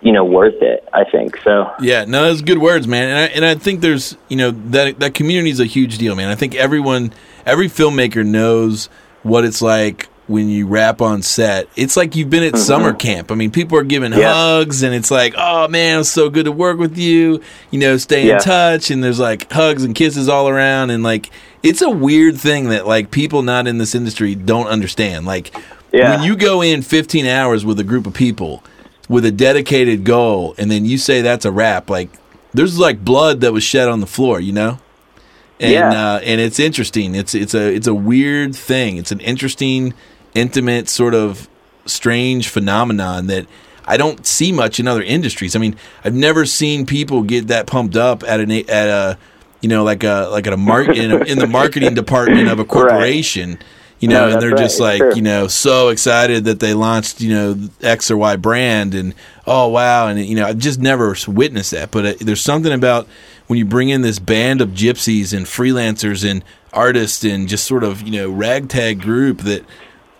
you 0.00 0.12
know 0.12 0.24
worth 0.24 0.60
it, 0.60 0.88
I 0.92 1.04
think. 1.04 1.36
So 1.42 1.72
Yeah, 1.80 2.04
no, 2.04 2.22
those 2.24 2.42
good 2.42 2.58
words, 2.58 2.86
man. 2.86 3.08
And 3.08 3.18
I, 3.18 3.24
and 3.34 3.44
I 3.44 3.54
think 3.54 3.80
there's, 3.80 4.16
you 4.28 4.36
know, 4.36 4.50
that 4.50 5.00
that 5.00 5.14
community 5.14 5.50
is 5.50 5.60
a 5.60 5.66
huge 5.66 5.98
deal, 5.98 6.14
man. 6.14 6.28
I 6.28 6.34
think 6.34 6.54
everyone, 6.54 7.12
every 7.44 7.68
filmmaker 7.68 8.24
knows 8.24 8.88
what 9.22 9.44
it's 9.44 9.60
like 9.62 10.08
when 10.28 10.48
you 10.48 10.66
rap 10.66 11.00
on 11.02 11.22
set. 11.22 11.68
It's 11.74 11.96
like 11.96 12.14
you've 12.14 12.30
been 12.30 12.42
at 12.44 12.56
summer 12.58 12.92
camp. 12.92 13.32
I 13.32 13.34
mean, 13.34 13.50
people 13.50 13.76
are 13.78 13.82
giving 13.82 14.12
Mm-hmm. 14.12 14.20
Yeah. 14.20 14.32
hugs, 14.34 14.82
and 14.82 14.94
it's 14.94 15.10
like, 15.10 15.34
oh 15.36 15.66
man, 15.68 16.00
it's 16.00 16.10
so 16.10 16.30
good 16.30 16.44
to 16.44 16.52
work 16.52 16.78
with 16.78 16.96
you. 16.96 17.40
You 17.70 17.80
know, 17.80 17.96
stay 17.96 18.30
in 18.30 18.38
touch, 18.38 18.90
and 18.90 19.02
there's 19.02 19.18
like 19.18 19.50
hugs 19.50 19.82
and 19.84 19.94
kisses 19.94 20.28
all 20.28 20.48
around, 20.48 20.90
and 20.90 21.02
like 21.02 21.30
it's 21.62 21.82
a 21.82 21.90
weird 21.90 22.36
thing 22.38 22.68
that 22.68 22.86
like 22.86 23.10
people 23.10 23.42
not 23.42 23.66
in 23.66 23.78
this 23.78 23.94
industry 23.94 24.34
don't 24.36 24.68
understand. 24.68 25.26
Like 25.26 25.52
Yeah. 25.92 26.10
when 26.16 26.22
you 26.22 26.36
go 26.36 26.62
in 26.62 26.82
15 26.82 27.26
hours 27.26 27.64
with 27.64 27.80
a 27.80 27.84
group 27.84 28.06
of 28.06 28.14
people 28.14 28.62
with 29.08 29.24
a 29.24 29.32
dedicated 29.32 30.04
goal 30.04 30.54
and 30.58 30.70
then 30.70 30.84
you 30.84 30.98
say 30.98 31.22
that's 31.22 31.46
a 31.46 31.50
wrap 31.50 31.88
like 31.88 32.10
there's 32.52 32.78
like 32.78 33.02
blood 33.02 33.40
that 33.40 33.54
was 33.54 33.62
shed 33.64 33.88
on 33.88 34.00
the 34.00 34.06
floor 34.06 34.38
you 34.38 34.52
know 34.52 34.78
and 35.58 35.72
Yeah. 35.72 35.88
uh, 36.16 36.18
and 36.22 36.42
it's 36.42 36.60
interesting 36.60 37.14
it's 37.14 37.34
it's 37.34 37.54
a 37.54 37.74
it's 37.74 37.86
a 37.86 37.94
weird 37.94 38.54
thing 38.54 38.98
it's 38.98 39.10
an 39.10 39.20
interesting 39.20 39.94
intimate 40.38 40.88
sort 40.88 41.14
of 41.14 41.48
strange 41.86 42.48
phenomenon 42.48 43.26
that 43.28 43.46
I 43.86 43.96
don't 43.96 44.26
see 44.26 44.52
much 44.52 44.78
in 44.78 44.86
other 44.86 45.02
industries. 45.02 45.56
I 45.56 45.58
mean, 45.58 45.76
I've 46.04 46.14
never 46.14 46.44
seen 46.44 46.84
people 46.86 47.22
get 47.22 47.48
that 47.48 47.66
pumped 47.66 47.96
up 47.96 48.22
at 48.22 48.40
an 48.40 48.50
at 48.50 48.88
a 48.88 49.18
you 49.60 49.68
know 49.68 49.82
like 49.84 50.04
a 50.04 50.28
like 50.30 50.46
at 50.46 50.52
a 50.52 50.58
market 50.58 50.98
in, 50.98 51.26
in 51.26 51.38
the 51.38 51.46
marketing 51.60 51.94
department 51.94 52.48
of 52.48 52.58
a 52.58 52.64
corporation. 52.64 53.58
You 54.00 54.06
know, 54.08 54.28
No, 54.28 54.32
and 54.34 54.42
they're 54.42 54.50
right. 54.50 54.58
just 54.58 54.78
like, 54.78 54.98
true. 55.00 55.16
you 55.16 55.22
know, 55.22 55.48
so 55.48 55.88
excited 55.88 56.44
that 56.44 56.60
they 56.60 56.72
launched, 56.72 57.20
you 57.20 57.30
know, 57.30 57.68
X 57.82 58.12
or 58.12 58.16
Y 58.16 58.36
brand 58.36 58.94
and 58.94 59.12
oh 59.44 59.66
wow, 59.68 60.06
and 60.06 60.24
you 60.24 60.36
know, 60.36 60.46
I've 60.46 60.58
just 60.58 60.78
never 60.78 61.16
witnessed 61.26 61.72
that. 61.72 61.90
But 61.90 62.06
uh, 62.06 62.14
there's 62.20 62.40
something 62.40 62.72
about 62.72 63.08
when 63.48 63.58
you 63.58 63.64
bring 63.64 63.88
in 63.88 64.02
this 64.02 64.20
band 64.20 64.60
of 64.60 64.68
gypsies 64.68 65.36
and 65.36 65.46
freelancers 65.46 66.28
and 66.30 66.44
artists 66.72 67.24
and 67.24 67.48
just 67.48 67.66
sort 67.66 67.82
of 67.82 68.02
you 68.02 68.12
know 68.12 68.30
ragtag 68.30 69.00
group 69.00 69.38
that 69.38 69.64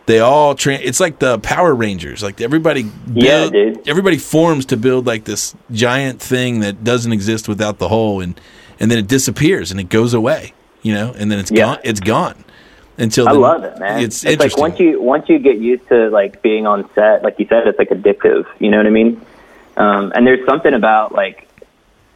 they 0.08 0.18
all 0.20 0.54
tra- 0.56 0.74
it's 0.74 0.98
like 1.00 1.18
the 1.20 1.38
Power 1.38 1.74
Rangers. 1.74 2.22
Like 2.22 2.40
everybody, 2.40 2.90
Yeah, 3.12 3.48
dude. 3.50 3.86
everybody 3.88 4.16
forms 4.18 4.64
to 4.66 4.76
build 4.76 5.06
like 5.06 5.24
this 5.24 5.54
giant 5.70 6.20
thing 6.20 6.60
that 6.60 6.82
doesn't 6.82 7.12
exist 7.12 7.46
without 7.48 7.78
the 7.78 7.88
whole, 7.88 8.20
and 8.20 8.40
and 8.80 8.90
then 8.90 8.98
it 8.98 9.06
disappears 9.06 9.70
and 9.70 9.78
it 9.78 9.88
goes 9.88 10.14
away, 10.14 10.52
you 10.82 10.92
know, 10.94 11.14
and 11.16 11.30
then 11.30 11.38
it's 11.38 11.50
Yeah. 11.50 11.64
gone. 11.66 11.78
It's 11.84 12.00
gone 12.00 12.36
until 12.96 13.28
I 13.28 13.32
the- 13.34 13.38
love 13.38 13.64
it, 13.64 13.78
man. 13.78 14.02
It's, 14.02 14.24
like 14.24 14.32
interesting. 14.32 14.60
once 14.62 14.80
you 14.80 15.00
once 15.02 15.28
you 15.28 15.38
get 15.38 15.58
used 15.58 15.86
to 15.88 16.08
like 16.10 16.40
being 16.42 16.66
on 16.66 16.88
set, 16.94 17.22
like 17.22 17.38
you 17.38 17.46
said, 17.48 17.66
it's 17.68 17.78
like 17.78 17.90
addictive. 17.90 18.46
You 18.58 18.70
know 18.70 18.78
what 18.78 18.86
I 18.86 18.90
mean? 18.90 19.20
Um, 19.76 20.10
and 20.14 20.26
there's 20.26 20.44
something 20.46 20.74
about 20.74 21.12
like 21.12 21.46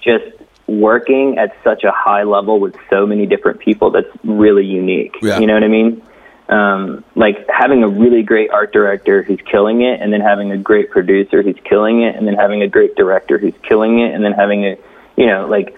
just 0.01 0.25
working 0.67 1.37
at 1.39 1.55
such 1.63 1.85
a 1.85 1.91
high 1.91 2.23
level 2.23 2.59
with 2.59 2.75
so 2.89 3.07
many 3.07 3.27
different 3.27 3.61
people 3.61 3.91
that's 3.91 4.09
really 4.25 4.65
unique. 4.65 5.15
Yeah. 5.21 5.39
You 5.39 5.47
know 5.47 5.55
what 5.55 5.63
I 5.65 5.69
mean? 5.69 6.01
Um, 6.49 7.05
like 7.15 7.49
having 7.49 7.83
a 7.83 7.89
really 7.89 8.23
great 8.23 8.51
art 8.51 8.73
director 8.73 9.23
who's 9.23 9.41
killing 9.51 9.83
it, 9.83 10.01
and 10.01 10.13
then 10.13 10.21
having 10.21 10.51
a 10.51 10.59
great 10.59 10.91
producer 10.91 11.43
who's 11.43 11.57
killing 11.65 12.03
it, 12.03 12.17
and 12.17 12.27
then 12.27 12.35
having 12.35 12.63
a 12.63 12.69
great 12.69 12.95
director 12.95 13.39
who's 13.39 13.55
killing 13.63 14.01
it, 14.01 14.15
and 14.15 14.25
then 14.25 14.33
having 14.33 14.65
a, 14.65 14.77
you 15.17 15.27
know, 15.27 15.47
like 15.47 15.77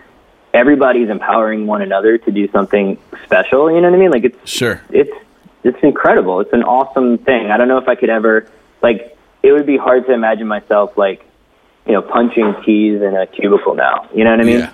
everybody's 0.54 1.10
empowering 1.10 1.66
one 1.66 1.82
another 1.82 2.16
to 2.16 2.30
do 2.30 2.48
something 2.50 2.96
special. 3.24 3.70
You 3.70 3.80
know 3.80 3.90
what 3.90 3.96
I 3.96 4.00
mean? 4.00 4.10
Like 4.10 4.24
it's 4.24 4.50
sure. 4.50 4.80
it's 4.90 5.12
it's 5.64 5.78
incredible. 5.82 6.40
It's 6.40 6.52
an 6.52 6.62
awesome 6.62 7.18
thing. 7.18 7.50
I 7.50 7.56
don't 7.56 7.68
know 7.68 7.78
if 7.78 7.88
I 7.88 7.96
could 7.96 8.10
ever 8.10 8.48
like 8.82 9.16
it 9.42 9.52
would 9.52 9.66
be 9.66 9.76
hard 9.76 10.06
to 10.06 10.12
imagine 10.12 10.46
myself 10.46 10.96
like 10.96 11.24
you 11.86 11.92
know 11.92 12.02
punching 12.02 12.54
keys 12.64 13.02
in 13.02 13.16
a 13.16 13.26
cubicle 13.26 13.74
now. 13.74 14.08
You 14.14 14.24
know 14.24 14.30
what 14.30 14.40
I 14.40 14.44
mean? 14.44 14.58
Yeah. 14.60 14.72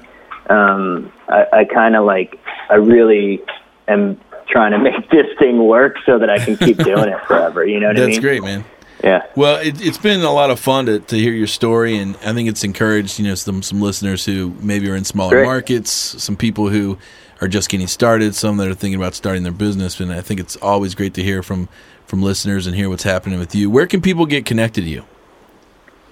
Um, 0.48 1.12
I, 1.28 1.46
I 1.52 1.64
kind 1.64 1.96
of 1.96 2.04
like 2.04 2.38
I 2.68 2.74
really 2.74 3.42
am 3.88 4.20
trying 4.50 4.72
to 4.72 4.78
make 4.78 5.10
this 5.10 5.26
thing 5.38 5.64
work 5.64 5.96
so 6.04 6.18
that 6.18 6.30
I 6.30 6.38
can 6.38 6.56
keep 6.56 6.76
doing 6.84 7.08
it 7.08 7.20
forever. 7.26 7.64
You 7.64 7.80
know 7.80 7.88
what 7.88 7.96
I 7.96 8.00
mean? 8.00 8.10
That's 8.10 8.20
great, 8.20 8.42
man. 8.42 8.64
Yeah. 9.02 9.24
Well, 9.34 9.58
it, 9.60 9.80
it's 9.80 9.98
been 9.98 10.20
a 10.20 10.32
lot 10.32 10.50
of 10.50 10.60
fun 10.60 10.86
to, 10.86 10.98
to 10.98 11.16
hear 11.16 11.32
your 11.32 11.46
story, 11.46 11.96
and 11.96 12.16
I 12.16 12.34
think 12.34 12.48
it's 12.48 12.64
encouraged 12.64 13.18
you 13.18 13.26
know 13.26 13.34
some 13.34 13.62
some 13.62 13.80
listeners 13.80 14.26
who 14.26 14.54
maybe 14.60 14.90
are 14.90 14.96
in 14.96 15.04
smaller 15.04 15.36
Great. 15.36 15.46
markets, 15.46 15.90
some 15.90 16.36
people 16.36 16.68
who 16.68 16.98
are 17.40 17.48
just 17.48 17.70
getting 17.70 17.86
started, 17.86 18.34
some 18.34 18.58
that 18.58 18.68
are 18.68 18.74
thinking 18.74 19.00
about 19.00 19.14
starting 19.14 19.42
their 19.42 19.52
business, 19.52 19.98
and 20.00 20.12
I 20.12 20.20
think 20.20 20.38
it's 20.38 20.56
always 20.56 20.94
great 20.94 21.14
to 21.14 21.22
hear 21.22 21.42
from 21.42 21.68
from 22.06 22.22
listeners 22.22 22.66
and 22.66 22.76
hear 22.76 22.88
what's 22.88 23.04
happening 23.04 23.38
with 23.38 23.54
you. 23.54 23.70
Where 23.70 23.86
can 23.86 24.02
people 24.02 24.26
get 24.26 24.44
connected 24.44 24.82
to 24.82 24.88
you? 24.88 25.04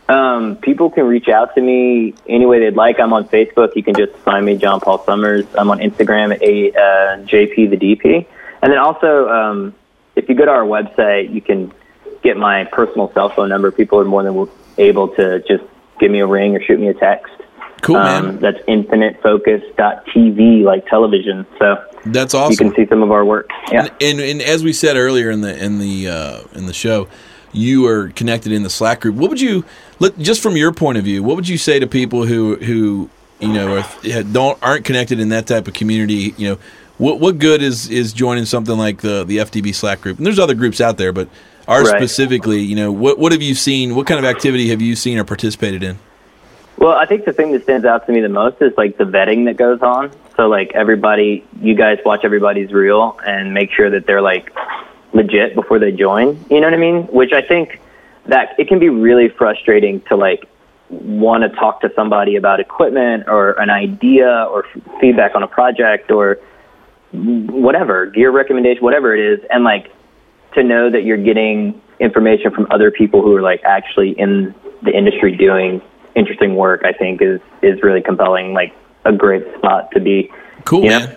Um, 0.08 0.56
people 0.56 0.90
can 0.90 1.04
reach 1.06 1.28
out 1.28 1.54
to 1.54 1.60
me 1.60 2.14
any 2.26 2.46
way 2.46 2.60
they'd 2.60 2.74
like. 2.76 2.98
I'm 2.98 3.12
on 3.12 3.28
Facebook. 3.28 3.76
You 3.76 3.82
can 3.82 3.94
just 3.94 4.14
find 4.20 4.44
me, 4.46 4.56
John 4.56 4.80
Paul 4.80 5.04
Summers. 5.04 5.44
I'm 5.56 5.70
on 5.70 5.80
Instagram 5.80 6.32
at 6.34 6.42
a, 6.42 6.70
uh, 6.72 7.26
JP 7.26 7.70
the 7.70 7.76
DP. 7.76 8.26
And 8.62 8.72
then 8.72 8.78
also, 8.78 9.28
um, 9.28 9.74
if 10.16 10.28
you 10.28 10.34
go 10.34 10.44
to 10.46 10.50
our 10.50 10.64
website, 10.64 11.32
you 11.32 11.40
can 11.42 11.72
get 12.22 12.36
my 12.38 12.64
personal 12.64 13.12
cell 13.12 13.28
phone 13.28 13.48
number. 13.50 13.70
People 13.70 14.00
are 14.00 14.04
more 14.04 14.22
than 14.22 14.48
able 14.78 15.08
to 15.08 15.40
just 15.46 15.62
give 16.00 16.10
me 16.10 16.20
a 16.20 16.26
ring 16.26 16.56
or 16.56 16.62
shoot 16.62 16.80
me 16.80 16.88
a 16.88 16.94
text. 16.94 17.32
Cool, 17.82 17.96
Um, 17.96 18.24
man. 18.26 18.38
that's 18.40 18.58
infinitefocus.tv, 18.66 20.62
like 20.64 20.86
television. 20.86 21.46
So 21.58 21.84
That's 22.06 22.34
awesome. 22.34 22.52
you 22.52 22.56
can 22.56 22.74
see 22.74 22.88
some 22.88 23.02
of 23.02 23.10
our 23.10 23.24
work. 23.24 23.50
Yeah. 23.70 23.88
And, 24.00 24.20
and 24.20 24.42
as 24.42 24.64
we 24.64 24.72
said 24.72 24.96
earlier 24.96 25.30
in 25.30 25.40
the 25.42 25.56
in 25.62 25.78
the 25.78 26.08
uh, 26.08 26.40
in 26.54 26.66
the 26.66 26.72
show, 26.72 27.08
you 27.52 27.86
are 27.86 28.10
connected 28.10 28.52
in 28.52 28.62
the 28.62 28.70
Slack 28.70 29.00
group. 29.00 29.16
What 29.16 29.30
would 29.30 29.40
you 29.40 29.64
let 29.98 30.18
just 30.18 30.42
from 30.42 30.56
your 30.56 30.72
point 30.72 30.98
of 30.98 31.04
view? 31.04 31.22
What 31.22 31.36
would 31.36 31.48
you 31.48 31.58
say 31.58 31.78
to 31.78 31.86
people 31.86 32.24
who 32.24 32.56
who 32.56 33.10
you 33.40 33.52
know 33.52 33.78
are, 33.78 34.22
don't 34.22 34.58
aren't 34.62 34.84
connected 34.84 35.20
in 35.20 35.30
that 35.30 35.46
type 35.46 35.68
of 35.68 35.74
community? 35.74 36.34
You 36.36 36.50
know, 36.50 36.58
what 36.98 37.20
what 37.20 37.38
good 37.38 37.62
is 37.62 37.88
is 37.88 38.12
joining 38.12 38.44
something 38.44 38.76
like 38.76 39.00
the 39.00 39.24
the 39.24 39.38
FTB 39.38 39.74
Slack 39.74 40.00
group? 40.00 40.18
And 40.18 40.26
there's 40.26 40.38
other 40.38 40.54
groups 40.54 40.80
out 40.80 40.98
there, 40.98 41.12
but 41.12 41.28
ours 41.66 41.88
Right. 41.88 41.98
specifically, 41.98 42.60
you 42.60 42.76
know, 42.76 42.92
what 42.92 43.18
what 43.18 43.32
have 43.32 43.42
you 43.42 43.54
seen? 43.54 43.94
What 43.94 44.06
kind 44.06 44.18
of 44.18 44.24
activity 44.24 44.68
have 44.70 44.82
you 44.82 44.96
seen 44.96 45.18
or 45.18 45.24
participated 45.24 45.82
in? 45.82 45.98
Well, 46.76 46.92
I 46.96 47.06
think 47.06 47.24
the 47.24 47.32
thing 47.32 47.50
that 47.52 47.64
stands 47.64 47.84
out 47.84 48.06
to 48.06 48.12
me 48.12 48.20
the 48.20 48.28
most 48.28 48.62
is 48.62 48.72
like 48.76 48.98
the 48.98 49.04
vetting 49.04 49.46
that 49.46 49.56
goes 49.56 49.82
on. 49.82 50.12
So 50.36 50.48
like 50.48 50.72
everybody, 50.74 51.44
you 51.60 51.74
guys 51.74 51.98
watch 52.04 52.20
everybody's 52.24 52.72
reel 52.72 53.18
and 53.26 53.52
make 53.52 53.72
sure 53.72 53.90
that 53.90 54.06
they're 54.06 54.22
like 54.22 54.52
legit 55.12 55.54
before 55.54 55.78
they 55.78 55.92
join. 55.92 56.44
You 56.50 56.60
know 56.60 56.66
what 56.66 56.74
I 56.74 56.78
mean? 56.78 57.02
Which 57.04 57.32
I 57.32 57.42
think 57.42 57.80
that 58.26 58.54
it 58.58 58.68
can 58.68 58.78
be 58.78 58.88
really 58.88 59.28
frustrating 59.28 60.00
to 60.02 60.16
like 60.16 60.46
want 60.90 61.42
to 61.42 61.48
talk 61.58 61.80
to 61.82 61.90
somebody 61.94 62.36
about 62.36 62.60
equipment 62.60 63.24
or 63.28 63.52
an 63.60 63.70
idea 63.70 64.46
or 64.50 64.64
f- 64.66 64.82
feedback 65.00 65.34
on 65.34 65.42
a 65.42 65.46
project 65.48 66.10
or 66.10 66.38
whatever 67.12 68.06
gear 68.06 68.30
recommendation, 68.30 68.82
whatever 68.82 69.14
it 69.14 69.20
is, 69.20 69.44
and 69.50 69.64
like 69.64 69.90
to 70.54 70.62
know 70.62 70.90
that 70.90 71.04
you're 71.04 71.16
getting 71.22 71.80
information 72.00 72.50
from 72.50 72.66
other 72.70 72.90
people 72.90 73.22
who 73.22 73.34
are 73.36 73.42
like 73.42 73.62
actually 73.64 74.10
in 74.18 74.54
the 74.82 74.92
industry 74.96 75.36
doing 75.36 75.82
interesting 76.14 76.54
work, 76.54 76.82
I 76.84 76.92
think 76.92 77.20
is 77.22 77.40
is 77.62 77.82
really 77.82 78.02
compelling. 78.02 78.52
Like 78.52 78.74
a 79.04 79.12
great 79.12 79.44
spot 79.56 79.90
to 79.92 80.00
be. 80.00 80.30
Cool, 80.64 80.84
Yeah. 80.84 80.98
man. 80.98 81.16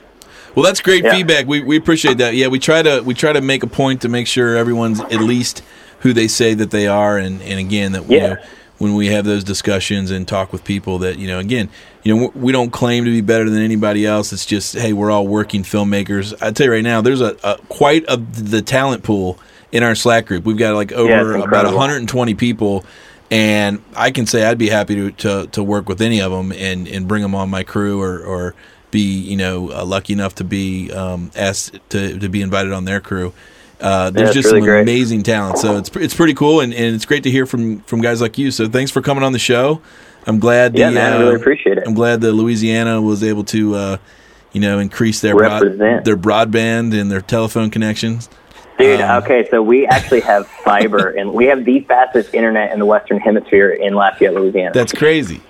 Well, 0.56 0.64
that's 0.66 0.82
great 0.82 1.04
Yeah. 1.04 1.12
feedback. 1.14 1.48
We 1.48 1.62
we 1.62 1.78
appreciate 1.78 2.18
that. 2.18 2.36
Yeah, 2.36 2.48
we 2.48 2.60
try 2.60 2.82
to 2.82 3.02
we 3.02 3.14
try 3.14 3.34
to 3.34 3.42
make 3.42 3.64
a 3.64 3.68
point 3.68 4.02
to 4.02 4.10
make 4.10 4.28
sure 4.28 4.56
everyone's 4.58 5.00
at 5.00 5.22
least 5.22 5.64
who 6.00 6.14
they 6.14 6.28
say 6.28 6.54
that 6.54 6.72
they 6.72 6.88
are, 6.88 7.18
and 7.18 7.42
and 7.42 7.60
again 7.60 7.92
that 7.94 8.10
you 8.10 8.20
know, 8.20 8.38
when 8.78 8.96
we 8.96 9.08
have 9.08 9.26
those 9.26 9.44
discussions 9.44 10.12
and 10.12 10.28
talk 10.28 10.52
with 10.52 10.64
people 10.64 11.00
that 11.00 11.18
you 11.20 11.28
know 11.28 11.40
again 11.40 11.70
you 12.04 12.16
know 12.16 12.32
we 12.36 12.52
don't 12.52 12.72
claim 12.72 13.06
to 13.06 13.12
be 13.12 13.22
better 13.22 13.50
than 13.50 13.62
anybody 13.62 14.06
else. 14.06 14.34
It's 14.34 14.46
just 14.46 14.74
hey, 14.76 14.92
we're 14.94 15.12
all 15.12 15.28
working 15.28 15.64
filmmakers. 15.64 16.34
I 16.42 16.52
tell 16.52 16.66
you 16.66 16.74
right 16.74 16.84
now, 16.84 17.02
there's 17.02 17.22
a, 17.22 17.38
a 17.44 17.58
quite 17.70 18.04
a 18.08 18.18
the 18.18 18.62
talent 18.62 19.04
pool 19.04 19.40
in 19.72 19.84
our 19.84 19.96
Slack 19.96 20.26
group. 20.26 20.44
We've 20.44 20.58
got 20.58 20.76
like 20.76 20.92
over 20.92 21.36
it's 21.38 21.46
about 21.46 21.66
120 21.66 22.34
people. 22.34 22.84
And 23.30 23.82
I 23.96 24.12
can 24.12 24.26
say 24.26 24.44
I'd 24.44 24.58
be 24.58 24.68
happy 24.68 24.96
to, 24.96 25.12
to, 25.12 25.48
to 25.54 25.64
work 25.64 25.88
with 25.88 26.02
any 26.02 26.20
of 26.22 26.34
them 26.34 26.52
and, 26.52 26.86
and 26.86 27.08
bring 27.08 27.22
them 27.22 27.34
on 27.34 27.50
my 27.50 27.64
crew 27.64 28.02
or, 28.02 28.20
or 28.20 28.56
be 28.92 29.00
you 29.00 29.38
know 29.38 29.72
uh, 29.72 29.86
lucky 29.86 30.14
enough 30.14 30.36
to 30.36 30.44
be 30.44 30.92
um, 30.92 31.32
asked 31.36 31.80
to, 31.90 32.20
to 32.20 32.30
be 32.30 32.42
invited 32.42 32.72
on 32.72 32.86
their 32.86 33.00
crew. 33.00 33.34
Uh, 33.80 34.12
there's 34.12 34.30
it's 34.30 34.36
just 34.36 34.46
really 34.48 34.60
some 34.60 34.68
great. 34.68 34.82
amazing 34.82 35.24
talent, 35.24 35.58
so 35.58 35.78
it's 35.78 35.90
it's 35.96 36.14
pretty 36.14 36.36
cool, 36.36 36.60
and, 36.60 36.74
and 36.74 36.96
it's 36.96 37.06
great 37.06 37.24
to 37.24 37.32
hear 37.32 37.46
from 37.46 37.80
from 37.82 38.02
guys 38.02 38.22
like 38.22 38.38
you. 38.38 38.52
So 38.52 38.68
thanks 38.68 38.92
for 38.92 39.02
coming 39.02 39.24
on 39.24 39.34
the 39.34 39.40
show. 39.40 39.82
I'm 40.28 40.40
glad. 40.40 40.78
Yeah, 40.78 40.90
the, 40.90 40.96
man, 40.96 41.14
I 41.14 41.16
uh, 41.16 41.20
really 41.20 41.36
appreciate 41.36 41.78
it. 41.80 41.84
I'm 41.88 41.96
glad 41.96 42.22
that 42.22 42.34
Louisiana 42.34 43.02
was 43.02 43.24
able 43.24 43.44
to 43.46 43.76
uh, 43.76 43.98
you 44.52 44.62
know 44.62 44.78
increase 44.78 45.22
their 45.22 45.36
broad, 45.36 45.62
their 46.06 46.18
broadband 46.18 47.00
and 47.00 47.12
their 47.12 47.22
telephone 47.22 47.72
connections. 47.72 48.30
Dude, 48.78 49.02
Um, 49.02 49.24
okay, 49.24 49.48
so 49.50 49.62
we 49.62 49.86
actually 49.86 50.22
have 50.22 50.48
fiber, 50.48 51.10
and 51.18 51.34
we 51.34 51.46
have 51.46 51.66
the 51.66 51.82
fastest 51.82 52.34
internet 52.34 52.72
in 52.72 52.80
the 52.80 52.86
Western 52.86 53.20
Hemisphere 53.20 53.70
in 53.72 53.94
Lafayette, 53.94 54.34
Louisiana. 54.34 54.72
That's 54.74 54.94
crazy. 54.94 55.42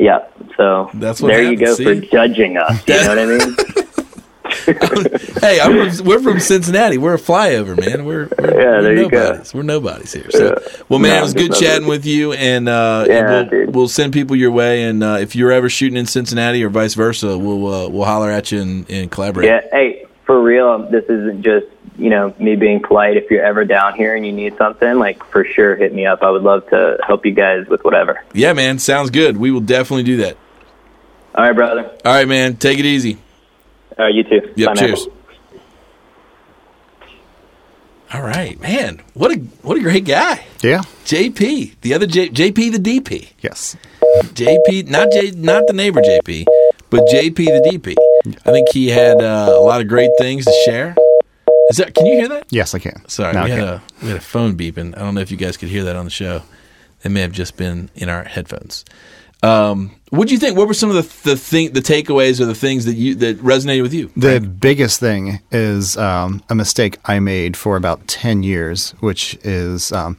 Yeah, 0.00 0.26
so 0.56 0.90
That's 0.94 1.20
what 1.20 1.28
there 1.28 1.42
you 1.42 1.56
go 1.56 1.76
happens, 1.76 2.00
for 2.00 2.06
judging 2.06 2.56
us. 2.56 2.82
You 2.88 2.94
know 2.94 3.08
what 3.08 3.18
I 3.18 3.26
mean? 3.26 3.56
hey, 5.40 5.60
I'm 5.60 5.90
from, 5.90 6.06
we're 6.06 6.20
from 6.20 6.40
Cincinnati. 6.40 6.98
We're 6.98 7.14
a 7.14 7.18
flyover, 7.18 7.78
man. 7.78 8.04
We're, 8.04 8.28
we're, 8.38 8.50
Yeah, 8.50 8.64
we're 8.64 8.82
there 8.82 8.96
you 8.96 9.08
go. 9.10 9.18
nobodies. 9.28 9.54
We're 9.54 9.62
nobodies 9.62 10.12
here. 10.12 10.30
So, 10.30 10.44
Yeah. 10.46 10.82
well, 10.88 10.98
man, 10.98 11.12
No, 11.12 11.18
it 11.18 11.22
was 11.22 11.34
good 11.34 11.52
chatting 11.54 11.86
with 11.86 12.04
you, 12.04 12.32
and 12.32 12.68
uh, 12.68 13.04
Yeah, 13.08 13.40
and 13.40 13.50
we'll, 13.50 13.66
we'll 13.70 13.88
send 13.88 14.12
people 14.12 14.36
your 14.36 14.50
way. 14.50 14.84
And 14.84 15.02
uh, 15.04 15.18
if 15.20 15.36
you're 15.36 15.52
ever 15.52 15.68
shooting 15.68 15.96
in 15.96 16.06
Cincinnati 16.06 16.64
or 16.64 16.68
vice 16.68 16.94
versa, 16.94 17.38
we'll 17.38 17.66
uh, 17.72 17.88
we'll 17.88 18.04
holler 18.04 18.30
at 18.30 18.50
you 18.50 18.60
and, 18.60 18.90
and 18.90 19.10
collaborate. 19.10 19.46
Yeah, 19.46 19.60
hey, 19.72 20.06
for 20.24 20.42
real, 20.42 20.90
this 20.90 21.04
isn't 21.04 21.42
just 21.42 21.66
you 22.00 22.10
know 22.10 22.34
me 22.38 22.56
being 22.56 22.80
polite. 22.82 23.16
If 23.16 23.30
you're 23.30 23.44
ever 23.44 23.64
down 23.64 23.94
here 23.94 24.14
and 24.16 24.24
you 24.26 24.32
need 24.32 24.56
something, 24.56 24.98
like 24.98 25.22
for 25.24 25.44
sure, 25.44 25.76
hit 25.76 25.94
me 25.94 26.06
up. 26.06 26.22
I 26.22 26.30
would 26.30 26.42
love 26.42 26.68
to 26.70 26.98
help 27.06 27.24
you 27.26 27.32
guys 27.32 27.66
with 27.68 27.84
whatever. 27.84 28.24
Yeah, 28.32 28.52
man, 28.54 28.78
sounds 28.78 29.10
good. 29.10 29.36
We 29.36 29.50
will 29.50 29.60
definitely 29.60 30.04
do 30.04 30.16
that. 30.18 30.36
All 31.34 31.44
right, 31.44 31.54
brother. 31.54 31.90
All 32.04 32.12
right, 32.12 32.26
man, 32.26 32.56
take 32.56 32.78
it 32.78 32.84
easy. 32.84 33.18
All 33.98 34.06
right, 34.06 34.14
you 34.14 34.24
too. 34.24 34.52
Yep, 34.56 34.66
Bye 34.66 34.74
now. 34.74 34.80
cheers. 34.80 35.06
All 38.12 38.22
right, 38.22 38.58
man. 38.60 39.00
What 39.14 39.30
a 39.30 39.36
what 39.62 39.76
a 39.78 39.80
great 39.80 40.04
guy, 40.04 40.44
Yeah. 40.62 40.82
JP. 41.04 41.76
The 41.82 41.94
other 41.94 42.06
J, 42.06 42.28
JP, 42.28 42.72
the 42.72 42.78
DP. 43.00 43.28
Yes. 43.40 43.76
JP, 44.34 44.88
not 44.88 45.12
J, 45.12 45.30
not 45.32 45.62
the 45.68 45.72
neighbor 45.72 46.00
JP, 46.00 46.44
but 46.90 47.06
JP 47.06 47.36
the 47.36 47.70
DP. 47.72 47.94
I 48.44 48.50
think 48.52 48.68
he 48.72 48.88
had 48.88 49.20
uh, 49.22 49.50
a 49.54 49.60
lot 49.60 49.80
of 49.80 49.86
great 49.86 50.10
things 50.18 50.44
to 50.44 50.52
share. 50.64 50.96
Is 51.70 51.76
that? 51.78 51.94
Can 51.94 52.06
you 52.06 52.16
hear 52.18 52.28
that? 52.28 52.46
Yes, 52.50 52.74
I 52.74 52.78
can. 52.80 53.08
Sorry, 53.08 53.32
Now 53.32 53.44
we 53.44 53.52
I 53.52 53.54
had 53.54 53.64
a 53.64 53.82
we 54.02 54.08
had 54.08 54.16
a 54.18 54.20
phone 54.20 54.56
beeping. 54.56 54.94
I 54.96 55.00
don't 55.00 55.14
know 55.14 55.20
if 55.22 55.30
you 55.30 55.36
guys 55.38 55.56
could 55.56 55.68
hear 55.70 55.84
that 55.84 55.96
on 55.96 56.04
the 56.04 56.10
show. 56.10 56.42
It 57.02 57.10
may 57.10 57.20
have 57.22 57.32
just 57.32 57.56
been 57.56 57.88
in 57.94 58.08
our 58.10 58.24
headphones. 58.24 58.84
Um, 59.42 59.92
what 60.10 60.28
do 60.28 60.34
you 60.34 60.38
think? 60.40 60.58
What 60.58 60.68
were 60.68 60.74
some 60.74 60.90
of 60.90 60.96
the 60.96 61.30
the 61.30 61.36
thing, 61.36 61.72
the 61.72 61.80
takeaways 61.80 62.40
or 62.40 62.44
the 62.44 62.54
things 62.54 62.84
that 62.84 62.94
you 62.96 63.14
that 63.16 63.38
resonated 63.38 63.80
with 63.82 63.94
you? 63.94 64.10
The 64.16 64.38
biggest 64.40 65.00
thing 65.00 65.40
is 65.50 65.96
um, 65.96 66.42
a 66.50 66.54
mistake 66.54 66.98
I 67.06 67.20
made 67.20 67.56
for 67.56 67.76
about 67.76 68.06
10 68.06 68.42
years, 68.42 68.90
which 69.00 69.38
is. 69.42 69.92
Um, 69.92 70.18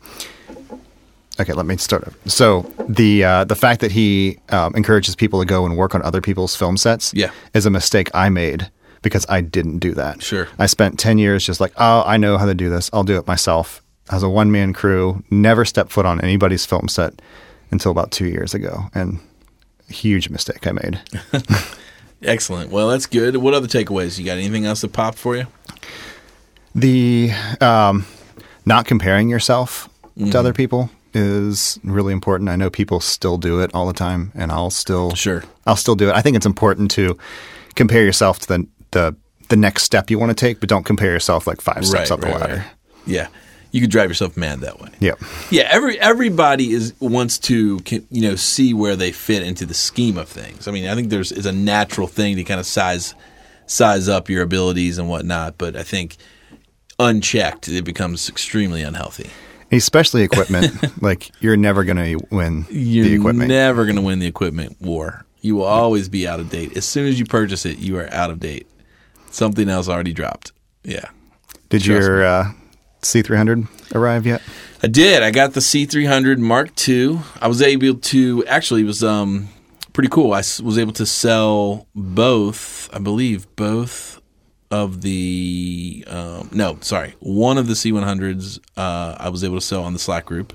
okay, 1.40 1.54
let 1.54 1.66
me 1.66 1.78
start. 1.78 2.04
over. 2.08 2.16
So 2.30 2.72
the 2.90 3.24
uh, 3.24 3.44
the 3.44 3.56
fact 3.56 3.82
that 3.82 3.92
he 3.92 4.40
um, 4.50 4.74
encourages 4.76 5.16
people 5.16 5.40
to 5.40 5.46
go 5.46 5.66
and 5.66 5.78
work 5.78 5.94
on 5.94 6.02
other 6.02 6.22
people's 6.22 6.56
film 6.56 6.78
sets 6.78 7.14
Yeah. 7.14 7.30
is 7.54 7.66
a 7.66 7.70
mistake 7.70 8.10
I 8.14 8.30
made 8.30 8.72
because 9.02 9.26
I 9.30 9.42
didn't 9.42 9.80
do 9.80 9.94
that. 9.96 10.22
Sure. 10.22 10.48
I 10.60 10.66
spent 10.68 11.00
10 11.00 11.18
years 11.18 11.46
just 11.46 11.60
like, 11.60 11.74
oh, 11.78 12.04
I 12.06 12.18
know 12.18 12.38
how 12.38 12.46
to 12.46 12.54
do 12.56 12.70
this. 12.70 12.90
I'll 12.94 13.04
do 13.04 13.18
it 13.18 13.28
myself. 13.28 13.82
As 14.12 14.24
a 14.24 14.30
one 14.30 14.52
man 14.52 14.74
crew, 14.74 15.24
never 15.32 15.64
stepped 15.66 15.92
foot 15.92 16.06
on 16.06 16.20
anybody's 16.22 16.66
film 16.66 16.88
set 16.88 17.22
until 17.72 17.92
about 17.92 18.12
two 18.12 18.26
years 18.28 18.54
ago. 18.54 18.86
And 18.94 19.20
huge 19.88 20.30
mistake 20.30 20.68
I 20.68 20.72
made. 20.72 21.00
Excellent. 22.24 22.70
Well, 22.72 22.90
that's 22.90 23.06
good. 23.08 23.38
What 23.38 23.54
other 23.54 23.68
takeaways? 23.68 24.20
You 24.20 24.26
got 24.26 24.38
anything 24.38 24.66
else 24.66 24.82
that 24.82 24.94
popped 24.94 25.18
for 25.18 25.36
you? 25.38 25.48
The 26.76 27.32
um, 27.60 28.06
not 28.66 28.86
comparing 28.86 29.30
yourself 29.30 29.88
Mm-hmm. 30.18 30.32
to 30.32 30.40
other 30.40 30.52
people 30.52 30.90
is 31.14 31.80
really 31.86 32.12
important. 32.12 32.50
I 32.50 32.58
know 32.58 32.70
people 32.70 33.00
still 33.00 33.38
do 33.38 33.62
it 33.62 33.72
all 33.74 33.88
the 33.88 33.94
time, 33.94 34.34
and 34.36 34.52
I'll 34.52 34.70
still 34.70 35.16
Sure. 35.16 35.42
I'll 35.66 35.78
still 35.78 35.96
do 35.96 36.10
it. 36.10 36.14
I 36.16 36.22
think 36.22 36.36
it's 36.36 36.46
important 36.46 36.92
to 36.92 37.18
compare 37.76 38.04
yourself 38.04 38.38
to 38.40 38.48
the 38.50 38.68
the, 38.92 39.16
the 39.50 39.56
next 39.58 39.84
step 39.84 40.10
you 40.10 40.18
want 40.20 40.30
to 40.30 40.36
take, 40.36 40.60
but 40.60 40.70
don't 40.70 40.84
compare 40.86 41.12
yourself 41.12 41.48
like 41.48 41.62
five 41.62 41.86
steps 41.86 42.12
up 42.12 42.22
the 42.22 42.30
ladder. 42.30 42.66
Yeah, 43.06 43.28
you 43.72 43.82
could 43.82 43.90
drive 43.90 44.10
yourself 44.10 44.38
mad 44.38 44.60
that 44.62 44.80
way. 44.80 44.90
Yep. 45.00 45.20
Yeah, 45.50 45.68
every 45.72 46.00
everybody 46.00 46.72
is 46.72 46.94
wants 47.00 47.38
to 47.40 47.80
can- 47.80 48.06
you 48.12 48.22
know 48.22 48.36
see 48.36 48.74
where 48.74 48.96
they 48.96 49.12
fit 49.12 49.44
into 49.44 49.66
the 49.66 49.74
scheme 49.74 50.18
of 50.18 50.30
things. 50.30 50.68
I 50.68 50.72
mean, 50.72 50.88
I 50.88 50.96
think 50.96 51.10
there's 51.10 51.32
is 51.32 51.46
a 51.46 51.52
natural 51.52 52.08
thing 52.08 52.36
to 52.36 52.44
kind 52.44 52.60
of 52.60 52.66
size 52.66 53.16
size 53.66 54.08
up 54.10 54.30
your 54.30 54.44
abilities 54.44 54.98
and 54.98 55.10
whatnot, 55.10 55.58
but 55.58 55.76
I 55.76 55.84
think 55.84 56.18
unchecked 57.00 57.68
it 57.68 57.84
becomes 57.84 58.30
extremely 58.30 58.84
unhealthy. 58.84 59.30
especially 59.72 60.22
equipment. 60.24 60.74
like 61.02 61.32
you're 61.42 61.58
never 61.58 61.84
going 61.84 61.98
to 61.98 62.26
win 62.30 62.66
You're 62.70 63.06
the 63.06 63.14
equipment. 63.16 63.50
never 63.50 63.86
going 63.86 63.96
to 63.96 64.02
win 64.02 64.20
the 64.20 64.28
equipment 64.28 64.78
war. 64.82 65.26
You 65.42 65.56
will 65.56 65.66
always 65.66 66.08
be 66.10 66.28
out 66.28 66.40
of 66.40 66.50
date. 66.52 66.78
As 66.78 66.86
soon 66.86 67.08
as 67.08 67.18
you 67.18 67.26
purchase 67.26 67.66
it, 67.66 67.80
you 67.80 67.98
are 67.98 68.08
out 68.14 68.30
of 68.30 68.40
date. 68.40 68.68
Something 69.32 69.70
else 69.70 69.88
already 69.88 70.14
dropped. 70.14 70.52
Yeah. 70.84 71.10
Did 71.70 71.84
trust 71.84 72.08
your 72.08 72.26
uh, 72.26 72.52
C300 73.02 73.96
arrive 73.96 74.26
yet? 74.26 74.42
I 74.84 74.88
did. 74.88 75.24
I 75.24 75.32
got 75.32 75.54
the 75.54 75.60
C300 75.60 76.38
Mark 76.38 76.88
II. 76.88 77.20
I 77.42 77.48
was 77.48 77.62
able 77.62 77.96
to 77.96 78.46
actually 78.46 78.82
it 78.82 78.86
was 78.86 79.04
um 79.04 79.50
pretty 79.94 80.10
cool. 80.10 80.34
I 80.34 80.38
was 80.64 80.78
able 80.78 80.94
to 80.94 81.06
sell 81.06 81.88
both, 81.96 82.90
I 82.94 83.00
believe, 83.00 83.54
both 83.56 84.22
of 84.70 85.02
the 85.02 86.04
um, 86.08 86.50
no, 86.52 86.78
sorry, 86.82 87.16
one 87.20 87.58
of 87.58 87.68
the 87.68 87.74
C100s. 87.74 88.60
Uh, 88.78 89.16
I 89.20 89.30
was 89.30 89.44
able 89.44 89.56
to 89.56 89.62
sell 89.62 89.84
on 89.84 89.94
the 89.94 90.00
Slack 90.00 90.26
group. 90.26 90.54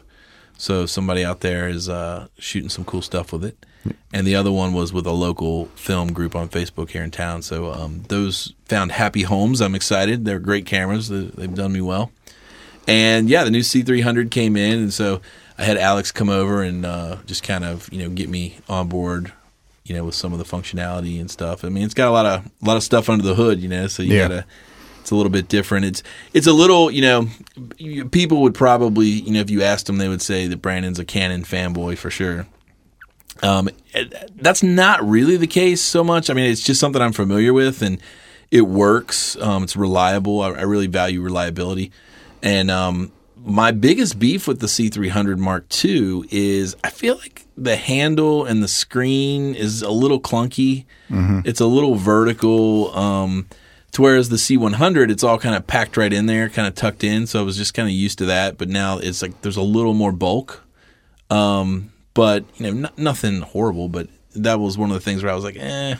So 0.59 0.87
somebody 0.87 1.23
out 1.23 1.41
there 1.41 1.69
is 1.69 1.89
uh, 1.89 2.29
shooting 2.39 2.71
some 2.71 2.85
cool 2.85 3.03
stuff 3.03 3.31
with 3.33 3.45
it, 3.45 3.66
and 4.13 4.27
the 4.27 4.35
other 4.35 4.51
one 4.53 4.73
was 4.73 4.93
with 4.93 5.07
a 5.07 5.13
local 5.13 5.67
film 5.77 6.13
group 6.13 6.35
on 6.37 6.49
Facebook 6.49 6.91
here 6.91 7.03
in 7.03 7.11
town. 7.11 7.43
So 7.43 7.73
um, 7.73 8.03
those 8.09 8.55
found 8.67 8.93
happy 8.93 9.23
homes. 9.23 9.61
I'm 9.61 9.75
excited. 9.75 10.25
They're 10.25 10.39
great 10.39 10.67
cameras. 10.67 11.09
They- 11.09 11.25
They've 11.35 11.55
done 11.55 11.73
me 11.73 11.81
well. 11.81 12.11
And 12.89 13.29
yeah, 13.29 13.45
the 13.45 13.51
new 13.51 13.61
C300 13.61 14.31
came 14.31 14.57
in, 14.57 14.79
and 14.79 14.93
so 14.95 15.21
I 15.59 15.65
had 15.65 15.77
Alex 15.77 16.13
come 16.13 16.29
over 16.29 16.63
and 16.63 16.87
uh, 16.87 17.17
just 17.27 17.43
kind 17.43 17.65
of 17.65 17.93
you 17.93 17.99
know 18.03 18.09
get 18.11 18.29
me 18.29 18.59
on 18.69 18.89
board, 18.89 19.33
you 19.85 19.95
know, 19.95 20.05
with 20.05 20.15
some 20.15 20.33
of 20.33 20.39
the 20.39 20.45
functionality 20.45 21.21
and 21.21 21.31
stuff. 21.31 21.65
I 21.65 21.69
mean, 21.69 21.83
it's 21.85 21.95
got 21.95 22.09
a 22.09 22.13
lot 22.13 22.27
of 22.27 22.47
a 22.63 22.65
lot 22.65 22.77
of 22.77 22.83
stuff 22.85 23.09
under 23.09 23.25
the 23.25 23.35
hood, 23.35 23.61
you 23.61 23.69
know, 23.69 23.87
so 23.89 24.03
you 24.03 24.15
Yeah. 24.15 24.29
gotta. 24.29 24.45
It's 25.01 25.13
a 25.13 25.15
little 25.17 25.31
bit 25.31 25.47
different. 25.49 25.85
It's 25.85 26.03
it's 26.33 26.47
a 26.49 26.53
little 26.53 26.91
you 26.91 27.03
know, 27.03 27.29
people 28.11 28.43
would 28.43 28.55
probably 28.55 29.07
you 29.07 29.33
know 29.33 29.41
if 29.41 29.51
you 29.51 29.63
asked 29.63 29.87
them, 29.87 29.99
they 29.99 30.09
would 30.09 30.23
say 30.23 30.47
that 30.49 30.63
Brandon's 30.63 30.99
a 30.99 31.05
Canon 31.05 31.43
fanboy 31.45 31.97
for 31.99 32.11
sure. 32.11 32.47
Um, 33.43 33.69
that's 34.35 34.63
not 34.63 35.07
really 35.07 35.37
the 35.37 35.47
case 35.47 35.83
so 35.83 36.03
much. 36.05 36.31
I 36.31 36.35
mean, 36.35 36.51
it's 36.51 36.63
just 36.63 36.81
something 36.81 37.01
I'm 37.01 37.13
familiar 37.13 37.53
with, 37.53 37.83
and 37.83 37.99
it 38.51 38.63
works. 38.63 39.37
Um, 39.41 39.65
it's 39.65 39.77
reliable. 39.77 40.41
I, 40.43 40.51
I 40.51 40.63
really 40.63 40.87
value 40.87 41.21
reliability. 41.21 41.93
And 42.43 42.71
um, 42.71 43.13
my 43.37 43.71
biggest 43.71 44.19
beef 44.19 44.47
with 44.47 44.61
the 44.61 44.67
C300 44.67 45.39
Mark 45.39 45.67
II 45.85 46.25
is 46.31 46.77
I 46.85 46.91
feel 46.91 47.17
like 47.17 47.47
the 47.57 47.77
handle 47.77 48.45
and 48.45 48.63
the 48.63 48.69
screen 48.69 49.55
is 49.55 49.83
a 49.83 49.91
little 49.91 50.21
clunky. 50.21 50.85
It's 51.45 51.61
a 51.61 51.67
little 51.67 51.95
vertical. 51.95 52.97
Um, 52.97 53.47
to 53.93 54.03
whereas 54.03 54.29
the 54.29 54.37
C100, 54.37 55.11
it's 55.11 55.25
all 55.25 55.39
kind 55.39 55.55
of 55.55 55.67
packed 55.67 55.97
right 55.97 56.13
in 56.13 56.27
there, 56.27 56.49
kind 56.51 56.69
of 56.69 56.75
tucked 56.75 57.03
in. 57.03 57.27
So 57.27 57.41
I 57.41 57.43
was 57.43 57.57
just 57.57 57.73
kind 57.73 57.89
of 57.89 57.95
used 57.95 58.19
to 58.19 58.27
that. 58.27 58.59
But 58.59 58.69
now 58.69 58.99
it's 58.99 59.23
like 59.23 59.41
there's 59.43 59.57
a 59.57 59.63
little 59.63 59.95
more 59.95 60.13
bulk. 60.13 60.63
Um, 61.31 61.93
but 62.17 62.45
you 62.57 62.73
know, 62.73 62.89
n- 62.89 62.95
nothing 62.97 63.43
horrible. 63.43 63.89
But 63.89 64.09
that 64.35 64.59
was 64.59 64.77
one 64.77 64.91
of 64.91 64.95
the 64.95 65.01
things 65.01 65.23
where 65.23 65.31
I 65.31 65.35
was 65.35 65.45
like, 65.45 65.57
eh, 65.57 65.95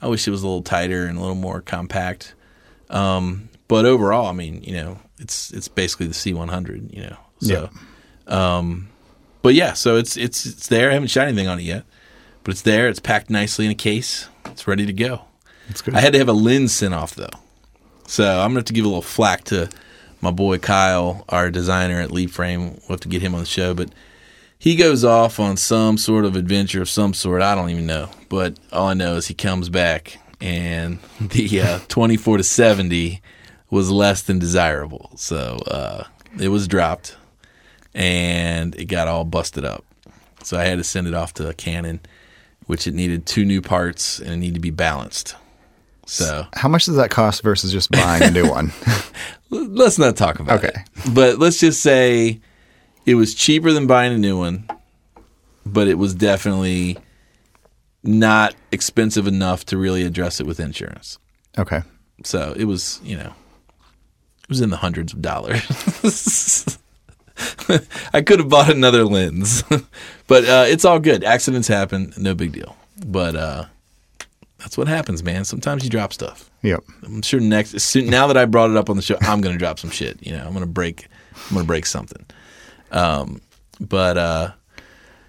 I 0.00 0.08
wish 0.08 0.26
it 0.26 0.30
was 0.30 0.42
a 0.42 0.46
little 0.46 0.62
tighter 0.62 1.04
and 1.04 1.18
a 1.18 1.20
little 1.20 1.34
more 1.34 1.60
compact. 1.60 2.34
Um, 2.88 3.50
but 3.68 3.84
overall, 3.84 4.26
I 4.26 4.32
mean, 4.32 4.62
you 4.62 4.72
know, 4.72 4.98
it's 5.18 5.52
it's 5.52 5.68
basically 5.68 6.06
the 6.06 6.14
C100. 6.14 6.94
You 6.94 7.02
know, 7.02 7.16
so. 7.40 7.70
Um, 8.26 8.88
but 9.42 9.54
yeah, 9.54 9.72
so 9.72 9.96
it's 9.96 10.16
it's 10.16 10.46
it's 10.46 10.68
there. 10.68 10.90
I 10.90 10.94
haven't 10.94 11.08
shot 11.08 11.26
anything 11.26 11.48
on 11.48 11.58
it 11.58 11.64
yet, 11.64 11.84
but 12.44 12.52
it's 12.52 12.62
there. 12.62 12.88
It's 12.88 13.00
packed 13.00 13.28
nicely 13.28 13.66
in 13.66 13.72
a 13.72 13.76
case. 13.76 14.28
It's 14.46 14.66
ready 14.66 14.86
to 14.86 14.92
go. 14.92 15.22
That's 15.68 15.82
good. 15.82 15.94
I 15.94 16.00
had 16.00 16.12
to 16.12 16.18
have 16.18 16.28
a 16.28 16.32
lens 16.32 16.72
sent 16.72 16.94
off 16.94 17.14
though, 17.14 17.30
so 18.06 18.24
I'm 18.24 18.50
gonna 18.50 18.60
have 18.60 18.66
to 18.66 18.72
give 18.72 18.84
a 18.84 18.88
little 18.88 19.02
flack 19.02 19.44
to 19.44 19.68
my 20.20 20.30
boy 20.30 20.58
Kyle, 20.58 21.24
our 21.28 21.50
designer 21.50 22.00
at 22.00 22.12
Leap 22.12 22.30
Frame. 22.30 22.72
We'll 22.72 22.90
have 22.90 23.00
to 23.00 23.08
get 23.08 23.22
him 23.22 23.34
on 23.34 23.40
the 23.40 23.46
show, 23.46 23.74
but 23.74 23.90
he 24.62 24.76
goes 24.76 25.02
off 25.04 25.40
on 25.40 25.56
some 25.56 25.98
sort 25.98 26.24
of 26.24 26.36
adventure 26.36 26.80
of 26.80 26.88
some 26.88 27.14
sort. 27.14 27.42
I 27.42 27.56
don't 27.56 27.70
even 27.70 27.84
know, 27.84 28.08
but 28.28 28.60
all 28.70 28.86
I 28.86 28.94
know 28.94 29.16
is 29.16 29.26
he 29.26 29.34
comes 29.34 29.68
back 29.68 30.20
and 30.40 31.00
the 31.20 31.60
uh, 31.60 31.78
24 31.88 32.36
to 32.36 32.44
70 32.44 33.20
was 33.70 33.90
less 33.90 34.22
than 34.22 34.38
desirable, 34.38 35.10
so 35.16 35.56
uh, 35.66 36.04
it 36.40 36.46
was 36.46 36.68
dropped 36.68 37.16
and 37.92 38.76
it 38.76 38.84
got 38.84 39.08
all 39.08 39.24
busted 39.24 39.64
up. 39.64 39.84
So 40.44 40.56
I 40.56 40.62
had 40.62 40.78
to 40.78 40.84
send 40.84 41.08
it 41.08 41.14
off 41.14 41.34
to 41.34 41.52
Canon, 41.54 41.98
which 42.66 42.86
it 42.86 42.94
needed 42.94 43.26
two 43.26 43.44
new 43.44 43.62
parts 43.62 44.20
and 44.20 44.30
it 44.30 44.36
needed 44.36 44.54
to 44.54 44.60
be 44.60 44.70
balanced. 44.70 45.34
So 46.06 46.46
How 46.52 46.68
much 46.68 46.84
does 46.84 46.94
that 46.94 47.10
cost 47.10 47.42
versus 47.42 47.72
just 47.72 47.90
buying 47.90 48.22
a 48.22 48.30
new 48.30 48.48
one? 48.48 48.70
let's 49.50 49.98
not 49.98 50.16
talk 50.16 50.38
about 50.38 50.62
it. 50.62 50.68
Okay. 50.68 50.80
it. 51.04 51.14
But 51.14 51.40
let's 51.40 51.58
just 51.58 51.82
say 51.82 52.40
it 53.06 53.14
was 53.14 53.34
cheaper 53.34 53.72
than 53.72 53.86
buying 53.86 54.12
a 54.12 54.18
new 54.18 54.38
one, 54.38 54.68
but 55.66 55.88
it 55.88 55.94
was 55.98 56.14
definitely 56.14 56.98
not 58.02 58.54
expensive 58.70 59.26
enough 59.26 59.64
to 59.66 59.76
really 59.76 60.02
address 60.04 60.40
it 60.40 60.46
with 60.46 60.60
insurance. 60.60 61.18
okay. 61.58 61.82
So 62.24 62.54
it 62.56 62.64
was, 62.66 63.00
you 63.02 63.16
know, 63.16 63.32
it 64.42 64.48
was 64.48 64.60
in 64.60 64.70
the 64.70 64.76
hundreds 64.76 65.12
of 65.12 65.22
dollars. 65.22 65.58
I 68.12 68.22
could 68.22 68.38
have 68.38 68.48
bought 68.48 68.70
another 68.70 69.04
lens, 69.04 69.64
but 70.28 70.44
uh, 70.44 70.66
it's 70.68 70.84
all 70.84 71.00
good. 71.00 71.24
Accidents 71.24 71.66
happen, 71.66 72.12
no 72.16 72.34
big 72.34 72.52
deal. 72.52 72.76
But 73.04 73.34
uh, 73.34 73.64
that's 74.58 74.78
what 74.78 74.86
happens, 74.86 75.24
man. 75.24 75.44
Sometimes 75.44 75.82
you 75.82 75.90
drop 75.90 76.12
stuff. 76.12 76.48
Yep. 76.62 76.84
I'm 77.04 77.22
sure 77.22 77.40
next 77.40 77.80
soon, 77.80 78.06
now 78.06 78.28
that 78.28 78.36
I 78.36 78.44
brought 78.44 78.70
it 78.70 78.76
up 78.76 78.88
on 78.88 78.96
the 78.96 79.02
show, 79.02 79.16
I'm 79.22 79.40
going 79.40 79.54
to 79.54 79.58
drop 79.58 79.80
some 79.80 79.90
shit. 79.90 80.24
You 80.24 80.32
know, 80.36 80.44
I'm 80.44 80.52
going 80.52 80.60
to 80.60 80.66
break, 80.66 81.08
I'm 81.48 81.54
going 81.54 81.64
to 81.64 81.66
break 81.66 81.86
something. 81.86 82.24
Um, 82.92 83.40
but 83.80 84.16
uh, 84.16 84.52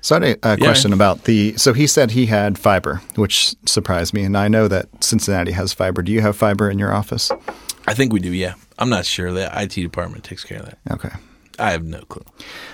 So 0.02 0.16
I 0.16 0.26
had 0.26 0.38
a, 0.44 0.54
a 0.54 0.58
question 0.58 0.94
about 0.94 1.24
the. 1.24 1.58
So 1.58 1.74
he 1.74 1.88
said 1.88 2.12
he 2.12 2.28
had 2.28 2.58
fiber, 2.58 3.02
which 3.16 3.56
surprised 3.66 4.14
me, 4.14 4.24
and 4.24 4.38
I 4.38 4.48
know 4.48 4.68
that 4.68 5.04
Cincinnati 5.04 5.52
has 5.54 5.74
fiber. 5.74 6.02
Do 6.02 6.12
you 6.12 6.22
have 6.22 6.36
fiber 6.36 6.70
in 6.70 6.78
your 6.78 6.94
office? 6.94 7.32
I 7.88 7.94
think 7.94 8.14
we 8.14 8.20
do. 8.20 8.32
Yeah, 8.32 8.54
I'm 8.78 8.90
not 8.90 9.06
sure. 9.06 9.32
The 9.32 9.50
IT 9.62 9.74
department 9.76 10.24
takes 10.24 10.44
care 10.44 10.60
of 10.60 10.66
that. 10.66 10.78
Okay. 10.92 11.10
I 11.60 11.72
have 11.72 11.84
no 11.84 12.02
clue. 12.02 12.26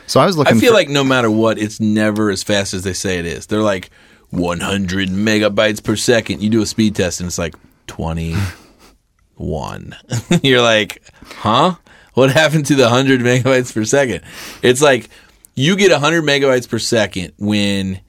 So 0.07 0.19
I 0.19 0.25
was 0.25 0.37
looking. 0.37 0.55
I 0.55 0.59
feel 0.59 0.71
for, 0.71 0.75
like 0.75 0.89
no 0.89 1.03
matter 1.03 1.29
what, 1.29 1.57
it's 1.57 1.79
never 1.79 2.29
as 2.29 2.43
fast 2.43 2.73
as 2.73 2.83
they 2.83 2.93
say 2.93 3.19
it 3.19 3.25
is. 3.25 3.47
They're 3.47 3.61
like 3.61 3.89
100 4.29 5.09
megabytes 5.09 5.83
per 5.83 5.95
second. 5.95 6.41
You 6.41 6.49
do 6.49 6.61
a 6.61 6.65
speed 6.65 6.95
test 6.95 7.19
and 7.19 7.27
it's 7.27 7.37
like 7.37 7.55
21. 7.87 9.95
You're 10.43 10.61
like, 10.61 11.01
huh? 11.25 11.75
What 12.19 12.31
happened 12.33 12.65
to 12.65 12.75
the 12.75 12.83
100 12.83 13.21
megabytes 13.21 13.73
per 13.73 13.85
second? 13.85 14.21
It's 14.61 14.81
like 14.81 15.09
you 15.55 15.75
get 15.77 15.91
100 15.91 16.23
megabytes 16.23 16.67
per 16.69 16.77
second 16.77 17.33
when 17.37 18.01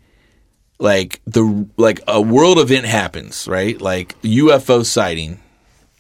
like 0.80 1.20
the 1.26 1.68
like 1.76 2.00
a 2.08 2.20
world 2.20 2.58
event 2.58 2.86
happens, 2.86 3.46
right? 3.46 3.80
Like 3.80 4.20
UFO 4.22 4.84
sighting 4.84 5.40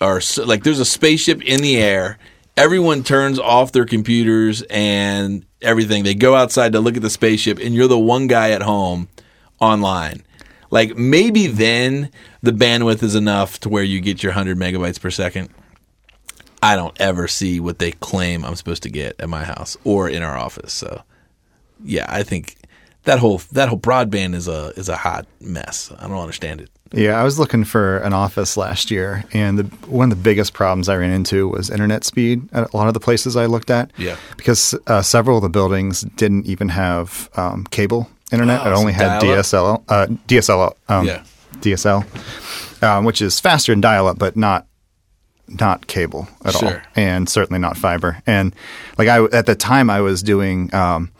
or 0.00 0.20
like 0.44 0.64
there's 0.64 0.80
a 0.80 0.84
spaceship 0.84 1.40
in 1.42 1.60
the 1.60 1.76
air. 1.76 2.18
Everyone 2.56 3.04
turns 3.04 3.38
off 3.38 3.70
their 3.70 3.86
computers 3.86 4.62
and 4.62 5.46
everything. 5.62 6.02
They 6.02 6.14
go 6.14 6.34
outside 6.34 6.72
to 6.72 6.80
look 6.80 6.96
at 6.96 7.02
the 7.02 7.10
spaceship, 7.10 7.58
and 7.58 7.74
you're 7.74 7.88
the 7.88 7.98
one 7.98 8.26
guy 8.26 8.50
at 8.50 8.62
home 8.62 9.08
online. 9.60 10.24
Like 10.70 10.96
maybe 10.96 11.46
then 11.46 12.10
the 12.42 12.52
bandwidth 12.52 13.02
is 13.02 13.14
enough 13.14 13.60
to 13.60 13.68
where 13.68 13.84
you 13.84 14.00
get 14.00 14.22
your 14.22 14.32
100 14.32 14.58
megabytes 14.58 15.00
per 15.00 15.10
second. 15.10 15.50
I 16.62 16.76
don't 16.76 16.96
ever 17.00 17.26
see 17.28 17.60
what 17.60 17.78
they 17.78 17.92
claim 17.92 18.44
I'm 18.44 18.54
supposed 18.56 18.82
to 18.84 18.90
get 18.90 19.16
at 19.18 19.28
my 19.28 19.44
house 19.44 19.76
or 19.84 20.08
in 20.08 20.22
our 20.22 20.36
office. 20.36 20.72
So, 20.72 21.02
yeah, 21.84 22.06
I 22.08 22.22
think 22.22 22.56
that 23.04 23.18
whole 23.18 23.38
that 23.52 23.68
whole 23.68 23.78
broadband 23.78 24.34
is 24.34 24.46
a 24.48 24.72
is 24.76 24.88
a 24.88 24.96
hot 24.96 25.26
mess. 25.40 25.90
I 25.98 26.06
don't 26.06 26.18
understand 26.18 26.60
it. 26.60 26.68
yeah, 26.92 27.18
I 27.18 27.24
was 27.24 27.38
looking 27.38 27.64
for 27.64 27.98
an 27.98 28.12
office 28.12 28.56
last 28.58 28.90
year, 28.90 29.24
and 29.32 29.58
the, 29.58 29.64
one 29.86 30.10
of 30.12 30.18
the 30.18 30.22
biggest 30.22 30.52
problems 30.52 30.88
I 30.88 30.96
ran 30.96 31.10
into 31.12 31.48
was 31.48 31.70
internet 31.70 32.04
speed 32.04 32.46
at 32.52 32.72
a 32.72 32.76
lot 32.76 32.88
of 32.88 32.94
the 32.94 33.00
places 33.00 33.36
I 33.36 33.46
looked 33.46 33.70
at. 33.70 33.90
Yeah. 33.96 34.16
Because 34.36 34.74
uh, 34.86 35.00
several 35.00 35.38
of 35.38 35.42
the 35.42 35.48
buildings 35.48 36.02
didn't 36.16 36.44
even 36.46 36.68
have 36.68 37.30
um, 37.36 37.64
cable 37.70 38.10
internet. 38.32 38.60
Oh, 38.66 38.70
it 38.70 38.74
only 38.74 38.92
had? 38.92 39.22
DSL. 39.22 39.82
Uh, 39.88 40.06
DSL. 40.28 40.74
Um, 40.88 41.06
Yeah. 41.06 41.22
DSL, 41.60 42.04
um, 42.82 43.04
which 43.04 43.20
is 43.20 43.40
faster 43.40 43.72
than 43.72 43.80
dial-up, 43.80 44.18
but 44.18 44.36
not 44.36 44.66
not 45.58 45.86
cable 45.86 46.28
at 46.44 46.62
all, 46.62 46.74
and 46.96 47.28
certainly 47.28 47.58
not 47.58 47.76
fiber. 47.76 48.22
And 48.26 48.54
like 48.98 49.08
I 49.08 49.24
at 49.24 49.46
the 49.46 49.54
time, 49.54 49.90
I 49.90 50.00
was 50.00 50.22
doing, 50.22 50.72
um, 50.74 51.10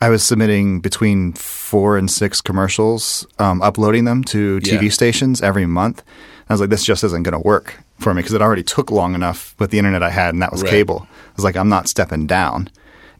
I 0.00 0.08
was 0.08 0.22
submitting 0.22 0.80
between 0.80 1.32
four 1.32 1.96
and 1.96 2.10
six 2.10 2.40
commercials, 2.40 3.26
um, 3.38 3.60
uploading 3.62 4.04
them 4.04 4.22
to 4.24 4.60
TV 4.60 4.84
Yeah. 4.84 4.90
stations 4.90 5.42
every 5.42 5.66
month. 5.66 6.02
I 6.48 6.52
was 6.54 6.60
like, 6.60 6.70
this 6.70 6.84
just 6.84 7.02
isn't 7.02 7.22
going 7.24 7.32
to 7.32 7.38
work 7.40 7.74
for 7.98 8.14
me 8.14 8.20
because 8.22 8.34
it 8.34 8.42
already 8.42 8.62
took 8.62 8.90
long 8.90 9.14
enough 9.14 9.54
with 9.58 9.70
the 9.70 9.78
internet 9.78 10.02
I 10.02 10.10
had, 10.10 10.32
and 10.34 10.42
that 10.42 10.52
was 10.52 10.62
Right. 10.62 10.70
cable. 10.70 11.06
I 11.10 11.32
was 11.34 11.44
like, 11.44 11.56
I'm 11.56 11.68
not 11.68 11.88
stepping 11.88 12.26
down. 12.26 12.68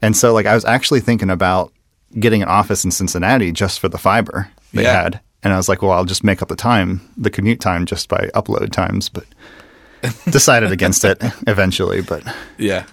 And 0.03 0.17
so, 0.17 0.33
like, 0.33 0.47
I 0.47 0.55
was 0.55 0.65
actually 0.65 1.01
thinking 1.01 1.31
about 1.31 1.73
getting 2.21 2.43
an 2.43 2.49
office 2.49 2.85
in 2.85 2.91
Cincinnati 2.93 3.51
just 3.51 3.81
for 3.81 3.89
the 3.89 3.99
fiber 3.99 4.49
they 4.73 4.83
Yeah. 4.83 5.03
had. 5.03 5.21
And 5.43 5.53
I 5.53 5.57
was 5.57 5.69
like, 5.69 5.83
well, 5.83 5.93
I'll 5.93 6.05
just 6.05 6.23
make 6.25 6.41
up 6.43 6.49
the 6.49 6.57
time, 6.57 7.01
the 7.17 7.31
commute 7.31 7.61
time, 7.61 7.87
just 7.87 8.09
by 8.09 8.31
upload 8.35 8.71
times. 8.73 9.09
But 9.09 9.25
decided 10.31 10.73
against 10.73 11.05
it 11.05 11.19
eventually. 11.47 12.03
But 12.03 12.23
Yeah. 12.59 12.87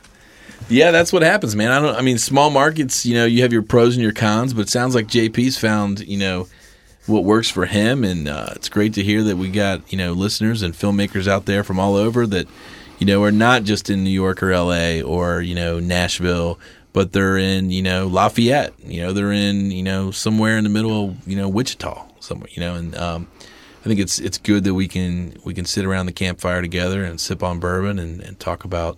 Yeah, 0.69 0.91
that's 0.91 1.11
what 1.11 1.23
happens, 1.23 1.55
man. 1.55 1.71
I 1.71 1.79
don't. 1.79 1.95
I 1.95 2.01
mean, 2.01 2.17
small 2.17 2.49
markets. 2.49 3.05
You 3.05 3.15
know, 3.15 3.25
you 3.25 3.41
have 3.41 3.51
your 3.51 3.63
pros 3.63 3.95
and 3.95 4.03
your 4.03 4.13
cons, 4.13 4.53
but 4.53 4.61
it 4.61 4.69
sounds 4.69 4.95
like 4.95 5.07
JP's 5.07 5.57
found 5.57 5.99
you 5.99 6.17
know 6.17 6.47
what 7.05 7.25
works 7.25 7.49
for 7.49 7.65
him, 7.65 8.03
and 8.03 8.27
uh, 8.27 8.53
it's 8.55 8.69
great 8.69 8.93
to 8.93 9.03
hear 9.03 9.23
that 9.23 9.37
we 9.37 9.49
got 9.49 9.91
you 9.91 9.97
know 9.97 10.13
listeners 10.13 10.61
and 10.61 10.73
filmmakers 10.73 11.27
out 11.27 11.45
there 11.45 11.63
from 11.63 11.79
all 11.79 11.95
over 11.95 12.25
that 12.27 12.47
you 12.97 13.05
know 13.05 13.21
are 13.23 13.31
not 13.31 13.63
just 13.63 13.89
in 13.89 14.03
New 14.03 14.09
York 14.09 14.41
or 14.41 14.51
L.A. 14.51 15.01
or 15.01 15.41
you 15.41 15.55
know 15.55 15.79
Nashville, 15.79 16.59
but 16.93 17.11
they're 17.11 17.37
in 17.37 17.69
you 17.69 17.81
know 17.81 18.07
Lafayette. 18.07 18.73
You 18.85 19.01
know, 19.01 19.13
they're 19.13 19.33
in 19.33 19.71
you 19.71 19.83
know 19.83 20.11
somewhere 20.11 20.57
in 20.57 20.63
the 20.63 20.69
middle 20.69 21.09
of 21.09 21.27
you 21.27 21.35
know 21.35 21.49
Wichita 21.49 22.05
somewhere. 22.19 22.49
You 22.51 22.61
know, 22.61 22.75
and 22.75 22.95
um, 22.95 23.27
I 23.83 23.87
think 23.87 23.99
it's 23.99 24.17
it's 24.19 24.37
good 24.37 24.63
that 24.63 24.73
we 24.73 24.87
can 24.87 25.37
we 25.43 25.53
can 25.53 25.65
sit 25.65 25.83
around 25.83 26.05
the 26.05 26.13
campfire 26.13 26.61
together 26.61 27.03
and 27.03 27.19
sip 27.19 27.43
on 27.43 27.59
bourbon 27.59 27.99
and, 27.99 28.21
and 28.21 28.39
talk 28.39 28.63
about 28.63 28.97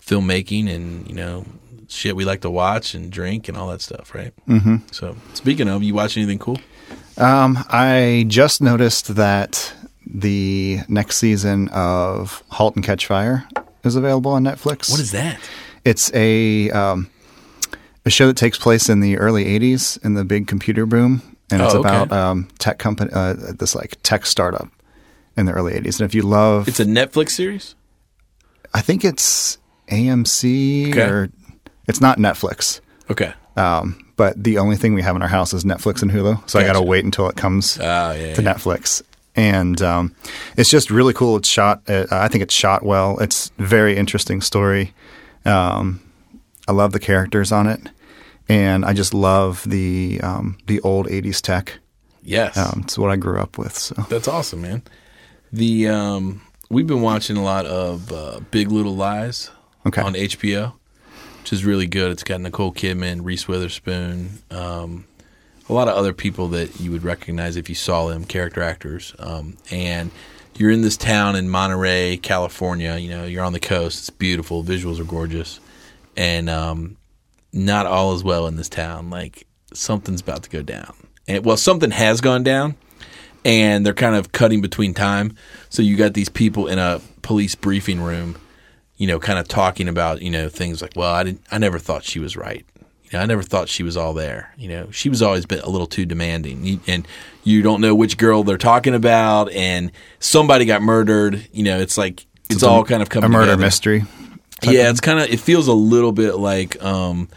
filmmaking 0.00 0.72
and 0.72 1.08
you 1.08 1.14
know 1.14 1.44
shit 1.88 2.16
we 2.16 2.24
like 2.24 2.40
to 2.42 2.50
watch 2.50 2.94
and 2.94 3.10
drink 3.10 3.48
and 3.48 3.56
all 3.56 3.68
that 3.68 3.80
stuff, 3.80 4.14
right? 4.14 4.32
Mm-hmm. 4.48 4.76
So 4.90 5.16
speaking 5.34 5.68
of, 5.68 5.82
you 5.82 5.94
watch 5.94 6.16
anything 6.16 6.38
cool? 6.38 6.58
Um, 7.16 7.58
I 7.68 8.24
just 8.28 8.62
noticed 8.62 9.14
that 9.16 9.74
the 10.06 10.78
next 10.88 11.18
season 11.18 11.68
of 11.68 12.42
*Halt 12.48 12.76
and 12.76 12.84
Catch 12.84 13.06
Fire* 13.06 13.46
is 13.84 13.96
available 13.96 14.32
on 14.32 14.44
Netflix. 14.44 14.90
What 14.90 15.00
is 15.00 15.12
that? 15.12 15.40
It's 15.84 16.12
a 16.14 16.70
um, 16.70 17.10
a 18.04 18.10
show 18.10 18.28
that 18.28 18.36
takes 18.36 18.58
place 18.58 18.88
in 18.88 19.00
the 19.00 19.18
early 19.18 19.44
'80s 19.44 20.02
in 20.04 20.14
the 20.14 20.24
big 20.24 20.46
computer 20.46 20.86
boom, 20.86 21.31
and 21.52 21.62
it's 21.62 21.74
Oh, 21.74 21.78
okay. 21.80 21.88
about 21.88 22.12
um, 22.12 22.48
tech 22.58 22.78
company, 22.78 23.10
uh, 23.12 23.34
this 23.58 23.74
like 23.74 23.96
tech 24.02 24.26
startup 24.26 24.68
in 25.36 25.46
the 25.46 25.52
early 25.52 25.72
'80s. 25.74 26.00
And 26.00 26.06
if 26.08 26.14
you 26.14 26.22
love, 26.22 26.66
It's 26.68 26.80
a 26.80 26.84
Netflix 26.84 27.30
series. 27.30 27.74
I 28.74 28.80
think 28.80 29.04
it's 29.04 29.58
AMC 29.88 30.90
Okay. 30.90 31.02
or 31.02 31.30
it's 31.88 32.00
not 32.00 32.18
Netflix. 32.18 32.80
Okay. 33.10 33.32
Um, 33.56 33.98
but 34.16 34.42
the 34.42 34.58
only 34.58 34.76
thing 34.76 34.94
we 34.94 35.02
have 35.02 35.16
in 35.16 35.22
our 35.22 35.28
house 35.28 35.52
is 35.52 35.64
Netflix 35.64 36.00
and 36.02 36.10
Hulu, 36.10 36.48
so 36.48 36.58
I 36.58 36.64
got 36.64 36.74
to 36.74 36.82
wait 36.82 37.04
until 37.04 37.28
it 37.28 37.36
comes 37.36 37.78
Oh 37.78 37.82
yeah. 38.12 38.34
to 38.34 38.42
yeah. 38.42 38.52
Netflix. 38.54 39.02
And 39.34 39.80
um, 39.82 40.14
it's 40.56 40.68
just 40.70 40.90
really 40.90 41.12
cool. 41.14 41.36
It's 41.36 41.48
shot. 41.48 41.82
Uh, 41.88 42.06
I 42.10 42.28
think 42.28 42.42
it's 42.42 42.54
shot 42.54 42.82
well. 42.82 43.18
It's 43.18 43.50
a 43.58 43.62
very 43.62 43.96
interesting 43.96 44.40
story. 44.42 44.92
Um, 45.46 46.00
I 46.68 46.72
love 46.72 46.92
the 46.92 47.00
characters 47.00 47.50
on 47.50 47.66
it, 47.66 47.80
and 48.48 48.84
I 48.84 48.92
just 48.92 49.14
love 49.14 49.62
the 49.68 50.20
um, 50.22 50.58
the 50.66 50.80
old 50.80 51.06
'80s 51.06 51.40
tech. 51.40 51.78
Yes. 52.22 52.56
Um, 52.56 52.82
it's 52.84 52.96
what 52.96 53.10
I 53.10 53.16
grew 53.16 53.40
up 53.40 53.58
with. 53.58 53.76
So 53.76 53.94
That's 54.08 54.28
awesome, 54.28 54.62
man. 54.62 54.82
The 55.52 55.88
um, 55.88 56.42
we've 56.70 56.86
been 56.86 57.02
watching 57.02 57.36
a 57.36 57.42
lot 57.42 57.66
of 57.66 58.12
uh, 58.12 58.40
Big 58.50 58.70
Little 58.70 58.94
Lies 58.96 59.50
Okay. 59.84 60.00
on 60.00 60.14
HBO, 60.14 60.74
which 61.40 61.52
is 61.52 61.64
really 61.64 61.86
good. 61.88 62.12
It's 62.12 62.22
got 62.22 62.40
Nicole 62.40 62.72
Kidman, 62.72 63.20
Reese 63.24 63.48
Witherspoon, 63.48 64.38
um, 64.52 65.04
a 65.68 65.72
lot 65.72 65.88
of 65.88 65.94
other 65.96 66.12
people 66.12 66.48
that 66.48 66.78
you 66.80 66.90
would 66.92 67.02
recognize 67.02 67.56
if 67.56 67.68
you 67.68 67.74
saw 67.74 68.06
them, 68.08 68.24
character 68.24 68.62
actors. 68.62 69.14
Um, 69.18 69.56
and 69.72 70.10
you're 70.56 70.70
in 70.70 70.82
this 70.82 70.96
town 70.96 71.34
in 71.34 71.48
Monterey, 71.48 72.18
California. 72.18 72.96
You 72.96 73.10
know, 73.10 73.24
you're 73.24 73.42
on 73.44 73.52
the 73.52 73.60
coast. 73.60 73.98
It's 73.98 74.10
beautiful. 74.10 74.62
Visuals 74.62 75.00
are 75.00 75.04
gorgeous, 75.04 75.58
and 76.16 76.48
um, 76.48 76.96
not 77.52 77.86
all 77.86 78.14
is 78.14 78.24
well 78.24 78.46
in 78.46 78.56
this 78.56 78.68
town. 78.68 79.10
Like 79.10 79.46
something's 79.72 80.20
about 80.20 80.42
to 80.44 80.50
go 80.50 80.62
down. 80.62 80.94
And 81.28 81.44
well, 81.44 81.56
something 81.56 81.90
has 81.90 82.20
gone 82.20 82.42
down 82.42 82.76
and 83.44 83.84
they're 83.84 83.94
kind 83.94 84.16
of 84.16 84.32
cutting 84.32 84.60
between 84.60 84.94
time. 84.94 85.36
So 85.68 85.82
you 85.82 85.96
got 85.96 86.14
these 86.14 86.28
people 86.28 86.66
in 86.66 86.78
a 86.78 87.00
police 87.22 87.54
briefing 87.54 88.00
room, 88.00 88.36
you 88.96 89.06
know, 89.06 89.18
kind 89.18 89.38
of 89.38 89.48
talking 89.48 89.88
about, 89.88 90.22
you 90.22 90.30
know, 90.30 90.48
things 90.48 90.82
like, 90.82 90.92
well, 90.96 91.12
I 91.12 91.24
didn't, 91.24 91.42
I 91.50 91.58
never 91.58 91.78
thought 91.78 92.04
she 92.04 92.18
was 92.18 92.36
right. 92.36 92.64
You 93.04 93.18
know, 93.18 93.22
I 93.22 93.26
never 93.26 93.42
thought 93.42 93.68
she 93.68 93.82
was 93.82 93.96
all 93.96 94.14
there. 94.14 94.54
You 94.56 94.68
know, 94.68 94.90
she 94.90 95.08
was 95.08 95.20
always 95.20 95.44
been 95.44 95.60
a 95.60 95.68
little 95.68 95.86
too 95.86 96.06
demanding, 96.06 96.80
and 96.86 97.06
you 97.44 97.60
don't 97.60 97.82
know 97.82 97.94
which 97.94 98.16
girl 98.16 98.42
they're 98.42 98.56
talking 98.56 98.94
about, 98.94 99.50
and 99.52 99.92
somebody 100.18 100.64
got 100.64 100.80
murdered. 100.80 101.46
You 101.52 101.62
know, 101.62 101.78
it's 101.78 101.98
like 101.98 102.24
it's, 102.48 102.62
all 102.62 102.84
kind 102.84 103.02
of 103.02 103.10
coming 103.10 103.26
a 103.26 103.28
murder 103.28 103.46
together. 103.46 103.60
mystery. 103.60 104.04
Yeah, 104.64 104.90
it's 104.90 105.00
kind 105.00 105.18
of 105.18 105.28
it 105.28 105.40
feels 105.40 105.68
a 105.68 105.72
little 105.72 106.12
bit 106.12 106.34
like 106.36 106.82
um, 106.82 107.28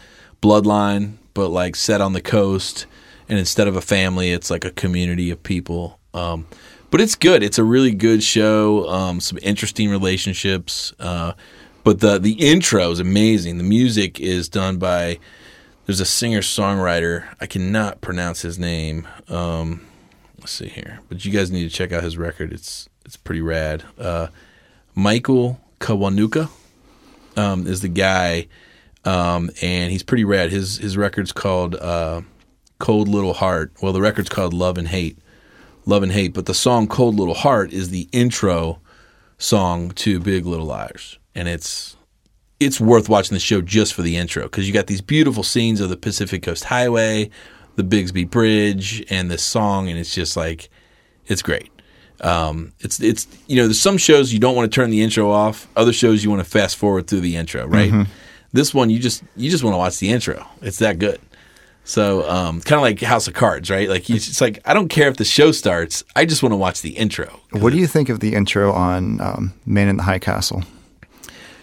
Bloodline, 0.42 1.14
but 1.34 1.50
like 1.50 1.76
set 1.76 2.02
on 2.02 2.14
the 2.14 2.22
coast, 2.22 2.86
and 3.28 3.40
instead 3.40 3.68
of 3.68 3.76
a 3.76 3.82
family, 3.82 4.32
it's 4.32 4.50
like 4.50 4.66
a 4.66 4.72
community 4.72 5.32
of 5.32 5.42
people. 5.44 6.00
Um, 6.14 6.48
but 6.92 7.02
it's 7.02 7.16
good. 7.16 7.44
It's 7.44 7.58
a 7.58 7.64
really 7.64 7.92
good 7.92 8.24
show. 8.24 8.88
Um, 8.90 9.20
some 9.20 9.38
interesting 9.42 9.90
relationships. 9.90 10.94
Uh, 11.00 11.34
but 11.84 12.00
the 12.00 12.20
the 12.20 12.34
intro 12.34 12.90
is 12.92 13.00
amazing. 13.00 13.58
The 13.58 13.64
music 13.64 14.20
is 14.20 14.50
done 14.50 14.78
by 14.78 15.20
there's 15.86 16.00
a 16.00 16.06
singer 16.06 16.42
songwriter. 16.42 17.26
I 17.40 17.46
cannot 17.46 18.02
pronounce 18.02 18.42
his 18.42 18.58
name. 18.58 19.08
Um, 19.28 19.86
let's 20.40 20.52
see 20.52 20.68
here. 20.68 21.00
But 21.10 21.26
you 21.26 21.32
guys 21.32 21.52
need 21.52 21.70
to 21.70 21.76
check 21.76 21.92
out 21.92 22.04
his 22.04 22.18
record. 22.18 22.52
It's 22.54 22.90
it's 23.06 23.18
pretty 23.18 23.42
rad. 23.42 23.84
Uh, 24.00 24.28
Michael 24.96 25.60
Kiwanuka 25.80 26.50
um, 27.36 27.68
is 27.68 27.82
the 27.82 27.88
guy, 27.88 28.48
um, 29.04 29.50
and 29.62 29.92
he's 29.92 30.04
pretty 30.04 30.24
rad. 30.24 30.52
His 30.52 30.78
his 30.78 30.98
record's 30.98 31.32
called 31.32 31.76
uh, 31.76 32.22
"Cold 32.80 33.08
Little 33.08 33.34
Heart." 33.34 33.74
Well, 33.82 33.94
the 33.94 34.02
record's 34.02 34.30
called 34.30 34.54
"Love 34.54 34.78
and 34.78 34.88
Hate," 34.88 35.18
"Love 35.86 36.04
and 36.04 36.12
Hate," 36.12 36.34
but 36.34 36.46
the 36.46 36.54
song 36.54 36.88
"Cold 36.88 37.16
Little 37.16 37.34
Heart" 37.34 37.74
is 37.74 37.90
the 37.90 38.08
intro 38.12 38.80
song 39.38 39.92
to 39.92 40.20
Big 40.20 40.46
Little 40.46 40.66
Lies, 40.66 41.18
and 41.34 41.48
it's 41.48 41.96
it's 42.60 42.80
worth 42.80 43.10
watching 43.10 43.36
the 43.36 43.40
show 43.40 43.62
just 43.62 43.94
for 43.94 44.02
the 44.02 44.18
intro 44.18 44.44
because 44.44 44.68
you 44.68 44.74
got 44.74 44.88
these 44.88 45.02
beautiful 45.02 45.44
scenes 45.44 45.82
of 45.82 45.90
the 45.90 45.98
Pacific 45.98 46.44
Coast 46.44 46.66
Highway, 46.66 47.30
the 47.76 47.84
Bixby 47.84 48.26
Bridge, 48.26 49.04
and 49.10 49.30
this 49.30 49.44
song, 49.44 49.90
and 49.90 50.00
it's 50.00 50.14
just 50.14 50.38
like 50.38 50.70
it's 51.28 51.42
great. 51.42 51.70
Um, 52.22 52.72
it's 52.80 53.00
it's 53.00 53.28
you 53.48 53.58
know 53.58 53.64
there's 53.66 53.80
some 53.80 53.98
shows 53.98 54.32
you 54.34 54.40
don't 54.40 54.56
want 54.56 54.72
to 54.72 54.76
turn 54.76 54.90
the 54.90 55.02
intro 55.04 55.30
off, 55.32 55.68
other 55.76 55.94
shows 55.94 56.24
you 56.24 56.30
want 56.30 56.44
to 56.44 56.50
fast 56.50 56.78
forward 56.78 57.08
through 57.08 57.22
the 57.22 57.36
intro, 57.36 57.66
right? 57.68 57.92
This 58.54 58.74
one 58.74 58.90
you 58.90 59.00
just 59.00 59.24
you 59.36 59.50
just 59.52 59.64
want 59.64 59.74
to 59.74 59.78
watch 59.78 60.00
the 60.00 60.10
intro. 60.10 60.46
It's 60.62 60.80
that 60.80 60.98
good. 61.00 61.20
So 61.88 62.28
um, 62.28 62.62
kind 62.62 62.78
of 62.78 62.82
like 62.82 63.00
House 63.02 63.28
of 63.28 63.36
Cards, 63.36 63.70
right? 63.70 63.88
Like 63.88 64.10
you, 64.10 64.16
it's 64.16 64.42
like 64.42 64.60
I 64.66 64.74
don't 64.74 64.88
care 64.88 65.08
if 65.08 65.18
the 65.18 65.26
show 65.26 65.52
starts, 65.52 66.04
I 66.16 66.26
just 66.26 66.42
want 66.42 66.54
to 66.54 66.58
watch 66.58 66.82
the 66.82 66.92
intro. 66.92 67.42
What 67.52 67.74
do 67.74 67.78
you 67.78 67.86
think 67.86 68.10
of 68.10 68.22
the 68.22 68.34
intro 68.34 68.72
on 68.72 69.22
um, 69.22 69.54
Man 69.66 69.88
in 69.88 69.98
the 69.98 70.04
High 70.04 70.18
Castle? 70.20 70.64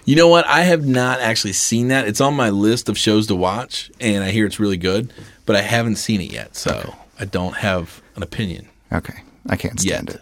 You 0.04 0.16
know 0.16 0.28
what? 0.28 0.46
I 0.46 0.62
have 0.62 0.84
not 0.86 1.20
actually 1.20 1.52
seen 1.54 1.88
that. 1.88 2.06
It's 2.08 2.20
on 2.20 2.34
my 2.34 2.50
list 2.50 2.88
of 2.88 2.98
shows 2.98 3.26
to 3.28 3.34
watch, 3.36 3.90
and 4.00 4.22
I 4.22 4.30
hear 4.30 4.46
it's 4.46 4.58
really 4.60 4.76
good, 4.76 5.12
but 5.46 5.56
I 5.56 5.60
haven't 5.62 5.96
seen 5.96 6.20
it 6.20 6.32
yet, 6.32 6.56
so 6.56 6.94
I 7.18 7.24
don't 7.24 7.56
have 7.56 8.02
an 8.16 8.22
opinion. 8.22 8.68
Okay, 8.92 9.22
I 9.48 9.56
can't 9.56 9.78
stand 9.80 10.10
Yet. 10.10 10.20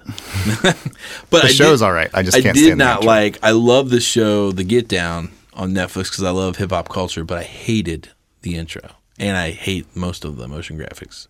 it. 0.64 0.76
But 1.30 1.42
The 1.42 1.48
I 1.48 1.52
show's 1.52 1.80
did, 1.80 1.86
all 1.86 1.92
right. 1.92 2.10
I 2.14 2.22
just 2.22 2.36
I 2.36 2.40
can't 2.40 2.56
did 2.56 2.78
not 2.78 3.04
like. 3.04 3.38
I 3.42 3.50
love 3.50 3.90
the 3.90 4.00
show, 4.00 4.50
The 4.52 4.64
Get 4.64 4.88
Down, 4.88 5.30
on 5.54 5.72
Netflix 5.72 6.04
because 6.10 6.22
I 6.24 6.30
love 6.30 6.56
hip 6.56 6.70
hop 6.70 6.88
culture, 6.88 7.24
but 7.24 7.38
I 7.38 7.42
hated 7.42 8.08
the 8.42 8.56
intro, 8.56 8.82
and 9.18 9.36
I 9.36 9.50
hate 9.50 9.94
most 9.94 10.24
of 10.24 10.36
the 10.38 10.48
motion 10.48 10.78
graphics. 10.78 11.28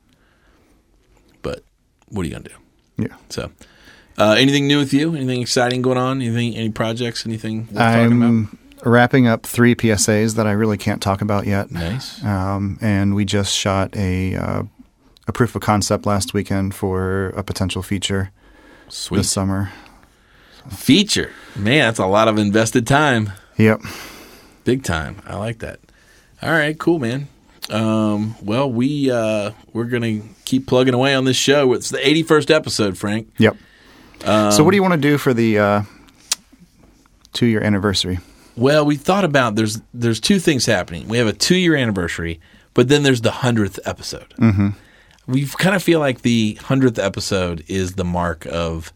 But 1.42 1.64
what 2.08 2.22
are 2.22 2.24
you 2.26 2.32
gonna 2.32 2.44
do? 2.48 2.54
Yeah. 3.08 3.16
So, 3.28 3.50
uh, 4.18 4.36
anything 4.38 4.66
new 4.68 4.78
with 4.78 4.92
you? 4.92 5.14
Anything 5.14 5.40
exciting 5.42 5.82
going 5.82 5.98
on? 5.98 6.20
Anything? 6.22 6.54
Any 6.56 6.70
projects? 6.70 7.26
Anything? 7.26 7.66
Worth 7.66 7.74
talking 7.76 8.12
about? 8.12 8.26
I'm 8.26 8.58
wrapping 8.84 9.26
up 9.26 9.44
three 9.44 9.74
PSAs 9.74 10.36
that 10.36 10.46
I 10.46 10.52
really 10.52 10.78
can't 10.78 11.02
talk 11.02 11.22
about 11.22 11.46
yet. 11.46 11.70
Nice. 11.70 12.22
Um, 12.24 12.78
and 12.80 13.14
we 13.14 13.24
just 13.24 13.54
shot 13.54 13.96
a 13.96 14.36
uh, 14.36 14.62
a 15.30 15.32
proof 15.32 15.54
of 15.54 15.62
concept 15.62 16.06
last 16.06 16.34
weekend 16.34 16.74
for 16.74 17.28
a 17.36 17.44
potential 17.44 17.82
feature 17.82 18.32
Sweet. 18.88 19.18
this 19.18 19.30
summer. 19.30 19.70
Feature. 20.68 21.30
Man, 21.54 21.86
that's 21.86 22.00
a 22.00 22.06
lot 22.06 22.26
of 22.26 22.36
invested 22.36 22.84
time. 22.84 23.30
Yep. 23.56 23.80
Big 24.64 24.82
time. 24.82 25.22
I 25.24 25.36
like 25.36 25.60
that. 25.60 25.78
All 26.42 26.50
right, 26.50 26.76
cool, 26.76 26.98
man. 26.98 27.28
Um, 27.70 28.34
well, 28.42 28.70
we 28.70 29.08
uh, 29.08 29.52
we're 29.72 29.84
gonna 29.84 30.22
keep 30.44 30.66
plugging 30.66 30.94
away 30.94 31.14
on 31.14 31.24
this 31.26 31.36
show. 31.36 31.74
It's 31.74 31.90
the 31.90 31.98
81st 31.98 32.50
episode, 32.50 32.98
Frank. 32.98 33.30
Yep. 33.38 33.56
Um, 34.24 34.50
so, 34.50 34.64
what 34.64 34.72
do 34.72 34.76
you 34.76 34.82
want 34.82 34.94
to 34.94 35.00
do 35.00 35.16
for 35.16 35.32
the 35.32 35.58
uh, 35.58 35.82
two 37.32 37.46
year 37.46 37.62
anniversary? 37.62 38.18
Well, 38.56 38.84
we 38.84 38.96
thought 38.96 39.24
about 39.24 39.54
there's 39.54 39.80
there's 39.94 40.18
two 40.18 40.40
things 40.40 40.66
happening. 40.66 41.06
We 41.06 41.18
have 41.18 41.28
a 41.28 41.32
two 41.32 41.56
year 41.56 41.76
anniversary, 41.76 42.40
but 42.74 42.88
then 42.88 43.04
there's 43.04 43.20
the 43.20 43.30
hundredth 43.30 43.78
episode. 43.84 44.34
Mm-hmm. 44.38 44.70
We 45.26 45.46
kind 45.46 45.76
of 45.76 45.82
feel 45.82 46.00
like 46.00 46.22
the 46.22 46.54
hundredth 46.62 46.98
episode 46.98 47.64
is 47.68 47.92
the 47.92 48.04
mark 48.04 48.46
of 48.46 48.92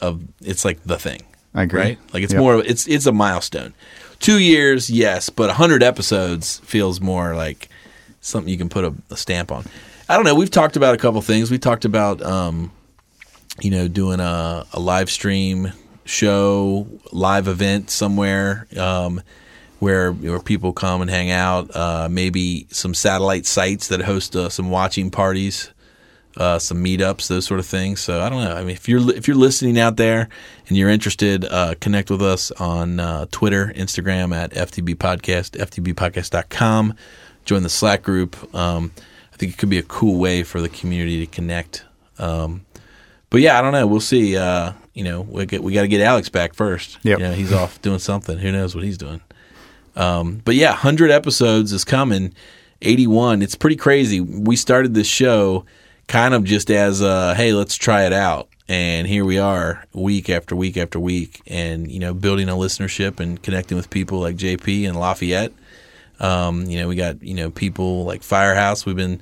of 0.00 0.22
it's 0.42 0.64
like 0.64 0.82
the 0.84 0.98
thing. 0.98 1.22
I 1.54 1.62
agree. 1.62 1.80
Right? 1.80 1.98
Like 2.12 2.22
it's 2.22 2.32
Yep. 2.32 2.40
more 2.40 2.54
of 2.54 2.66
it's 2.66 2.86
it's 2.88 3.06
a 3.06 3.12
milestone. 3.12 3.74
Two 4.20 4.38
years, 4.38 4.88
yes, 4.90 5.28
but 5.30 5.50
hundred 5.50 5.82
episodes 5.82 6.58
feels 6.60 7.00
more 7.00 7.34
like 7.34 7.68
something 8.20 8.50
you 8.50 8.56
can 8.58 8.68
put 8.68 8.84
a, 8.84 8.94
a 9.10 9.16
stamp 9.16 9.52
on. 9.52 9.64
I 10.08 10.16
don't 10.16 10.24
know. 10.24 10.34
We've 10.34 10.50
talked 10.50 10.76
about 10.76 10.94
a 10.94 10.98
couple 10.98 11.20
things. 11.22 11.50
We 11.50 11.58
talked 11.58 11.84
about 11.84 12.22
um, 12.22 12.72
you 13.60 13.70
know, 13.70 13.86
doing 13.88 14.20
a, 14.20 14.66
a 14.72 14.80
live 14.80 15.10
stream 15.10 15.72
show, 16.04 16.86
live 17.12 17.48
event 17.48 17.90
somewhere, 17.90 18.66
um, 18.76 19.22
where 19.84 20.12
where 20.12 20.40
people 20.40 20.72
come 20.72 21.02
and 21.02 21.10
hang 21.10 21.30
out. 21.30 21.70
Uh, 21.76 22.08
maybe 22.10 22.66
some 22.70 22.94
satellite 22.94 23.44
sites 23.44 23.88
that 23.88 24.00
host 24.00 24.34
uh, 24.34 24.48
some 24.48 24.70
watching 24.70 25.10
parties, 25.10 25.70
uh, 26.38 26.58
some 26.58 26.82
meetups, 26.82 27.28
those 27.28 27.44
sort 27.44 27.60
of 27.60 27.66
things. 27.66 28.00
So 28.00 28.22
I 28.22 28.30
don't 28.30 28.42
know. 28.42 28.54
I 28.56 28.60
mean, 28.60 28.70
if 28.70 28.88
you're 28.88 29.14
if 29.14 29.28
you're 29.28 29.36
listening 29.36 29.78
out 29.78 29.96
there 29.96 30.28
and 30.68 30.76
you're 30.76 30.88
interested, 30.88 31.44
uh, 31.44 31.74
connect 31.80 32.10
with 32.10 32.22
us 32.22 32.50
on 32.52 32.98
uh, 32.98 33.26
Twitter, 33.30 33.72
Instagram 33.76 34.34
at 34.34 34.52
FTB 34.52 34.94
Podcast, 34.96 35.50
FTBpodcast.com. 35.58 36.94
Join 37.44 37.62
the 37.62 37.68
Slack 37.68 38.02
group. 38.02 38.54
Um, 38.54 38.90
I 39.34 39.36
think 39.36 39.52
it 39.52 39.58
could 39.58 39.68
be 39.68 39.78
a 39.78 39.82
cool 39.82 40.18
way 40.18 40.42
for 40.44 40.62
the 40.62 40.70
community 40.70 41.26
to 41.26 41.30
connect. 41.30 41.84
Um, 42.18 42.64
but 43.28 43.42
yeah, 43.42 43.58
I 43.58 43.62
don't 43.62 43.72
know. 43.72 43.86
We'll 43.86 44.00
see. 44.00 44.36
Uh, 44.36 44.72
you 44.94 45.04
know, 45.04 45.20
we, 45.22 45.44
get, 45.44 45.62
we 45.62 45.74
got 45.74 45.82
to 45.82 45.88
get 45.88 46.00
Alex 46.00 46.28
back 46.28 46.54
first. 46.54 46.98
Yeah, 47.02 47.16
You 47.16 47.24
know, 47.24 47.32
he's 47.32 47.52
off 47.52 47.82
doing 47.82 47.98
something. 47.98 48.38
Who 48.38 48.52
knows 48.52 48.76
what 48.76 48.84
he's 48.84 48.96
doing? 48.96 49.20
Um, 49.96 50.40
but 50.44 50.54
yeah, 50.54 50.70
100 50.70 51.10
episodes 51.10 51.72
is 51.72 51.84
coming. 51.84 52.34
81. 52.82 53.42
It's 53.42 53.54
pretty 53.54 53.76
crazy. 53.76 54.20
We 54.20 54.56
started 54.56 54.94
this 54.94 55.06
show 55.06 55.64
kind 56.06 56.34
of 56.34 56.44
just 56.44 56.70
as 56.70 57.00
a, 57.00 57.34
hey, 57.34 57.52
let's 57.52 57.76
try 57.76 58.04
it 58.04 58.12
out. 58.12 58.48
And 58.68 59.06
here 59.06 59.24
we 59.24 59.38
are 59.38 59.84
week 59.92 60.30
after 60.30 60.56
week 60.56 60.76
after 60.76 60.98
week 60.98 61.42
and, 61.46 61.90
you 61.90 61.98
know, 61.98 62.14
building 62.14 62.48
a 62.48 62.52
listenership 62.52 63.20
and 63.20 63.42
connecting 63.42 63.76
with 63.76 63.90
people 63.90 64.20
like 64.20 64.36
JP 64.36 64.88
and 64.88 64.98
Lafayette. 64.98 65.52
Um, 66.20 66.64
you 66.64 66.78
know, 66.78 66.88
we 66.88 66.96
got, 66.96 67.22
you 67.22 67.34
know, 67.34 67.50
people 67.50 68.04
like 68.04 68.22
Firehouse. 68.22 68.86
We've 68.86 68.96
been, 68.96 69.20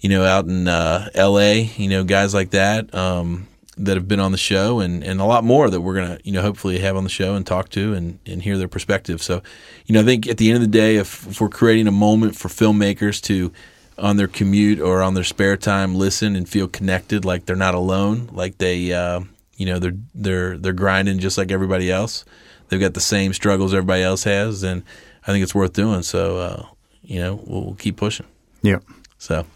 you 0.00 0.10
know, 0.10 0.24
out 0.24 0.44
in 0.44 0.68
uh, 0.68 1.08
LA, 1.14 1.68
you 1.76 1.88
know, 1.88 2.04
guys 2.04 2.34
like 2.34 2.50
that. 2.50 2.94
Um, 2.94 3.46
that 3.78 3.96
have 3.96 4.08
been 4.08 4.20
on 4.20 4.32
the 4.32 4.38
show 4.38 4.80
and, 4.80 5.04
and 5.04 5.20
a 5.20 5.24
lot 5.24 5.44
more 5.44 5.68
that 5.68 5.82
we're 5.82 5.94
going 5.94 6.16
to, 6.16 6.20
you 6.24 6.32
know, 6.32 6.40
hopefully 6.40 6.78
have 6.78 6.96
on 6.96 7.04
the 7.04 7.10
show 7.10 7.34
and 7.34 7.46
talk 7.46 7.68
to 7.68 7.92
and, 7.92 8.18
and 8.24 8.42
hear 8.42 8.56
their 8.56 8.68
perspective. 8.68 9.22
So, 9.22 9.42
you 9.84 9.92
know, 9.92 10.00
I 10.00 10.04
think 10.04 10.26
at 10.26 10.38
the 10.38 10.48
end 10.48 10.56
of 10.56 10.62
the 10.62 10.78
day, 10.78 10.96
if, 10.96 11.26
if 11.26 11.40
we're 11.40 11.50
creating 11.50 11.86
a 11.86 11.92
moment 11.92 12.36
for 12.36 12.48
filmmakers 12.48 13.20
to, 13.22 13.52
on 13.98 14.16
their 14.16 14.28
commute 14.28 14.80
or 14.80 15.02
on 15.02 15.14
their 15.14 15.24
spare 15.24 15.56
time, 15.56 15.94
listen 15.94 16.36
and 16.36 16.48
feel 16.48 16.68
connected, 16.68 17.24
like 17.24 17.46
they're 17.46 17.56
not 17.56 17.74
alone, 17.74 18.28
like 18.32 18.58
they, 18.58 18.92
uh, 18.92 19.20
you 19.56 19.66
know, 19.66 19.78
they're, 19.78 19.96
they're, 20.14 20.58
they're 20.58 20.72
grinding 20.72 21.18
just 21.18 21.38
like 21.38 21.50
everybody 21.50 21.90
else. 21.90 22.24
They've 22.68 22.80
got 22.80 22.94
the 22.94 23.00
same 23.00 23.32
struggles 23.32 23.72
everybody 23.72 24.02
else 24.02 24.24
has. 24.24 24.62
And 24.62 24.82
I 25.26 25.32
think 25.32 25.42
it's 25.42 25.54
worth 25.54 25.72
doing. 25.72 26.02
So, 26.02 26.38
uh, 26.38 26.66
you 27.02 27.20
know, 27.20 27.42
we'll, 27.46 27.64
we'll 27.64 27.74
keep 27.74 27.96
pushing. 27.96 28.26
Yep. 28.62 28.84
So, 29.18 29.46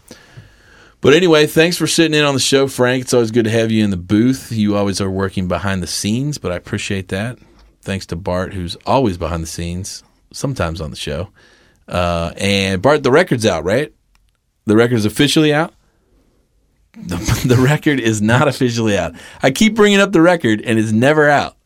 but 1.01 1.13
anyway, 1.13 1.47
thanks 1.47 1.77
for 1.77 1.87
sitting 1.87 2.17
in 2.17 2.23
on 2.23 2.35
the 2.35 2.39
show, 2.39 2.67
Frank. 2.67 3.01
It's 3.01 3.13
always 3.13 3.31
good 3.31 3.45
to 3.45 3.51
have 3.51 3.71
you 3.71 3.83
in 3.83 3.89
the 3.89 3.97
booth. 3.97 4.51
You 4.51 4.75
always 4.77 5.01
are 5.01 5.09
working 5.09 5.47
behind 5.47 5.81
the 5.81 5.87
scenes, 5.87 6.37
but 6.37 6.51
I 6.51 6.55
appreciate 6.55 7.07
that. 7.07 7.39
Thanks 7.81 8.05
to 8.07 8.15
Bart, 8.15 8.53
who's 8.53 8.75
always 8.85 9.17
behind 9.17 9.41
the 9.41 9.47
scenes, 9.47 10.03
sometimes 10.31 10.79
on 10.79 10.91
the 10.91 10.95
show. 10.95 11.29
Uh, 11.87 12.31
and 12.37 12.81
Bart, 12.81 13.03
the 13.03 13.11
record's 13.11 13.45
out, 13.45 13.63
right? 13.63 13.91
The 14.65 14.75
record's 14.75 15.05
officially 15.05 15.53
out. 15.53 15.73
The, 16.93 17.15
the 17.47 17.57
record 17.57 17.99
is 17.99 18.21
not 18.21 18.47
officially 18.47 18.97
out. 18.97 19.13
I 19.41 19.51
keep 19.51 19.75
bringing 19.75 19.99
up 19.99 20.11
the 20.11 20.21
record, 20.21 20.61
and 20.61 20.77
it's 20.77 20.91
never 20.91 21.27
out. 21.27 21.57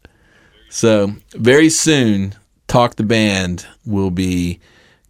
So 0.69 1.13
very 1.33 1.69
soon, 1.69 2.35
Talk 2.67 2.95
the 2.95 3.03
Band 3.03 3.67
will 3.85 4.11
be 4.11 4.59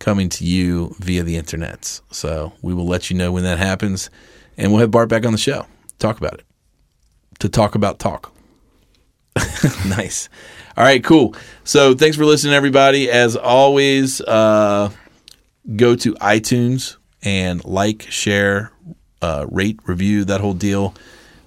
coming 0.05 0.29
to 0.29 0.45
you 0.45 0.95
via 0.99 1.23
the 1.23 1.35
internets. 1.35 1.99
So 2.11 2.53
we 2.61 2.75
will 2.75 2.85
let 2.85 3.09
you 3.09 3.17
know 3.17 3.31
when 3.31 3.43
that 3.43 3.57
happens, 3.57 4.11
and 4.55 4.71
we'll 4.71 4.81
have 4.81 4.91
Bart 4.91 5.09
back 5.09 5.25
on 5.25 5.31
the 5.31 5.39
show. 5.39 5.65
Talk 5.97 6.19
about 6.19 6.35
it. 6.35 6.43
To 7.39 7.49
talk 7.49 7.73
about 7.73 7.97
talk. 7.97 8.31
nice. 9.87 10.29
All 10.77 10.83
right, 10.83 11.03
cool. 11.03 11.35
So 11.63 11.95
thanks 11.95 12.15
for 12.15 12.23
listening, 12.23 12.53
everybody. 12.53 13.09
As 13.09 13.35
always, 13.35 14.21
uh, 14.21 14.91
go 15.75 15.95
to 15.95 16.13
iTunes 16.15 16.97
and 17.23 17.65
like, 17.65 18.03
share, 18.03 18.71
uh, 19.23 19.47
rate, 19.49 19.79
review, 19.87 20.23
that 20.25 20.39
whole 20.39 20.53
deal. 20.53 20.93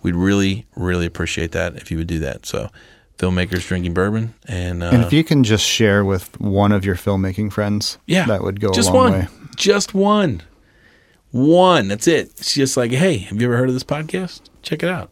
We'd 0.03 0.17
really, 0.17 0.67
really 0.75 1.07
appreciate 1.07 1.53
that 1.53 1.77
if 1.77 1.93
you 1.93 1.99
would 1.99 2.09
do 2.09 2.19
that. 2.19 2.45
So 2.45 2.71
filmmakers 3.19 3.67
drinking 3.67 3.95
bourbon, 3.95 4.35
and, 4.47 4.83
uh, 4.83 4.91
And 4.93 5.03
if 5.03 5.13
you 5.13 5.25
can 5.25 5.45
just 5.45 5.65
share 5.65 6.05
with 6.05 6.41
one 6.41 6.73
of 6.73 6.85
your 6.85 6.95
filmmaking 6.95 7.53
friends, 7.53 7.99
yeah, 8.07 8.25
that 8.27 8.43
would 8.43 8.61
go 8.61 8.71
just 8.73 8.91
a 8.91 8.93
long 8.93 9.11
one, 9.11 9.21
way. 9.21 9.29
just 9.57 9.93
one, 9.95 10.43
one. 11.31 11.89
That's 11.89 12.07
it. 12.07 12.31
It's 12.39 12.55
just 12.55 12.77
like, 12.77 12.93
hey, 12.93 13.19
have 13.19 13.41
you 13.41 13.49
ever 13.49 13.57
heard 13.57 13.69
of 13.69 13.75
this 13.75 13.85
podcast? 13.85 14.43
Check 14.63 14.83
it 14.83 14.89
out. 14.89 15.11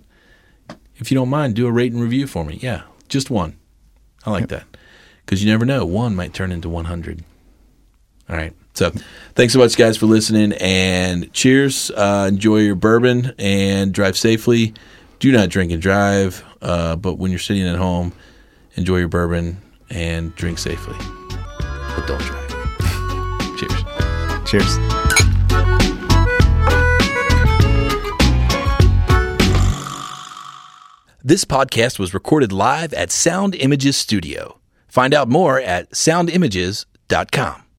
If 0.96 1.10
you 1.10 1.14
don't 1.16 1.28
mind, 1.28 1.54
do 1.54 1.66
a 1.66 1.72
rate 1.72 1.92
and 1.92 2.00
review 2.00 2.26
for 2.26 2.44
me. 2.44 2.58
Yeah, 2.62 2.82
just 3.08 3.28
one. 3.30 3.56
I 4.24 4.30
like 4.30 4.48
that 4.48 4.64
because 5.24 5.44
you 5.44 5.50
never 5.50 5.64
know. 5.64 5.84
One 5.84 6.14
might 6.16 6.32
turn 6.32 6.52
into 6.52 6.68
one 6.68 6.86
hundred. 6.86 7.22
All 8.28 8.36
right. 8.36 8.52
So, 8.74 8.90
thanks 9.34 9.52
so 9.52 9.58
much, 9.58 9.76
guys, 9.76 9.96
for 9.96 10.06
listening, 10.06 10.52
and 10.54 11.32
cheers. 11.32 11.90
Uh, 11.90 12.26
enjoy 12.28 12.58
your 12.58 12.74
bourbon 12.74 13.32
and 13.38 13.92
drive 13.92 14.18
safely. 14.18 14.74
Do 15.18 15.32
not 15.32 15.48
drink 15.48 15.72
and 15.72 15.80
drive, 15.80 16.44
uh, 16.62 16.96
but 16.96 17.14
when 17.14 17.30
you're 17.30 17.38
sitting 17.38 17.66
at 17.66 17.76
home, 17.76 18.12
enjoy 18.74 18.98
your 18.98 19.08
bourbon 19.08 19.60
and 19.90 20.34
drink 20.36 20.58
safely. 20.58 20.96
But 21.58 22.06
don't 22.06 22.20
drive. 22.20 22.46
Cheers. 23.58 23.84
Cheers. 24.50 24.78
This 31.22 31.44
podcast 31.44 31.98
was 31.98 32.14
recorded 32.14 32.52
live 32.52 32.94
at 32.94 33.10
Sound 33.10 33.56
Images 33.56 33.96
Studio. 33.96 34.60
Find 34.86 35.12
out 35.12 35.28
more 35.28 35.60
at 35.60 35.90
soundimages.com. 35.90 37.65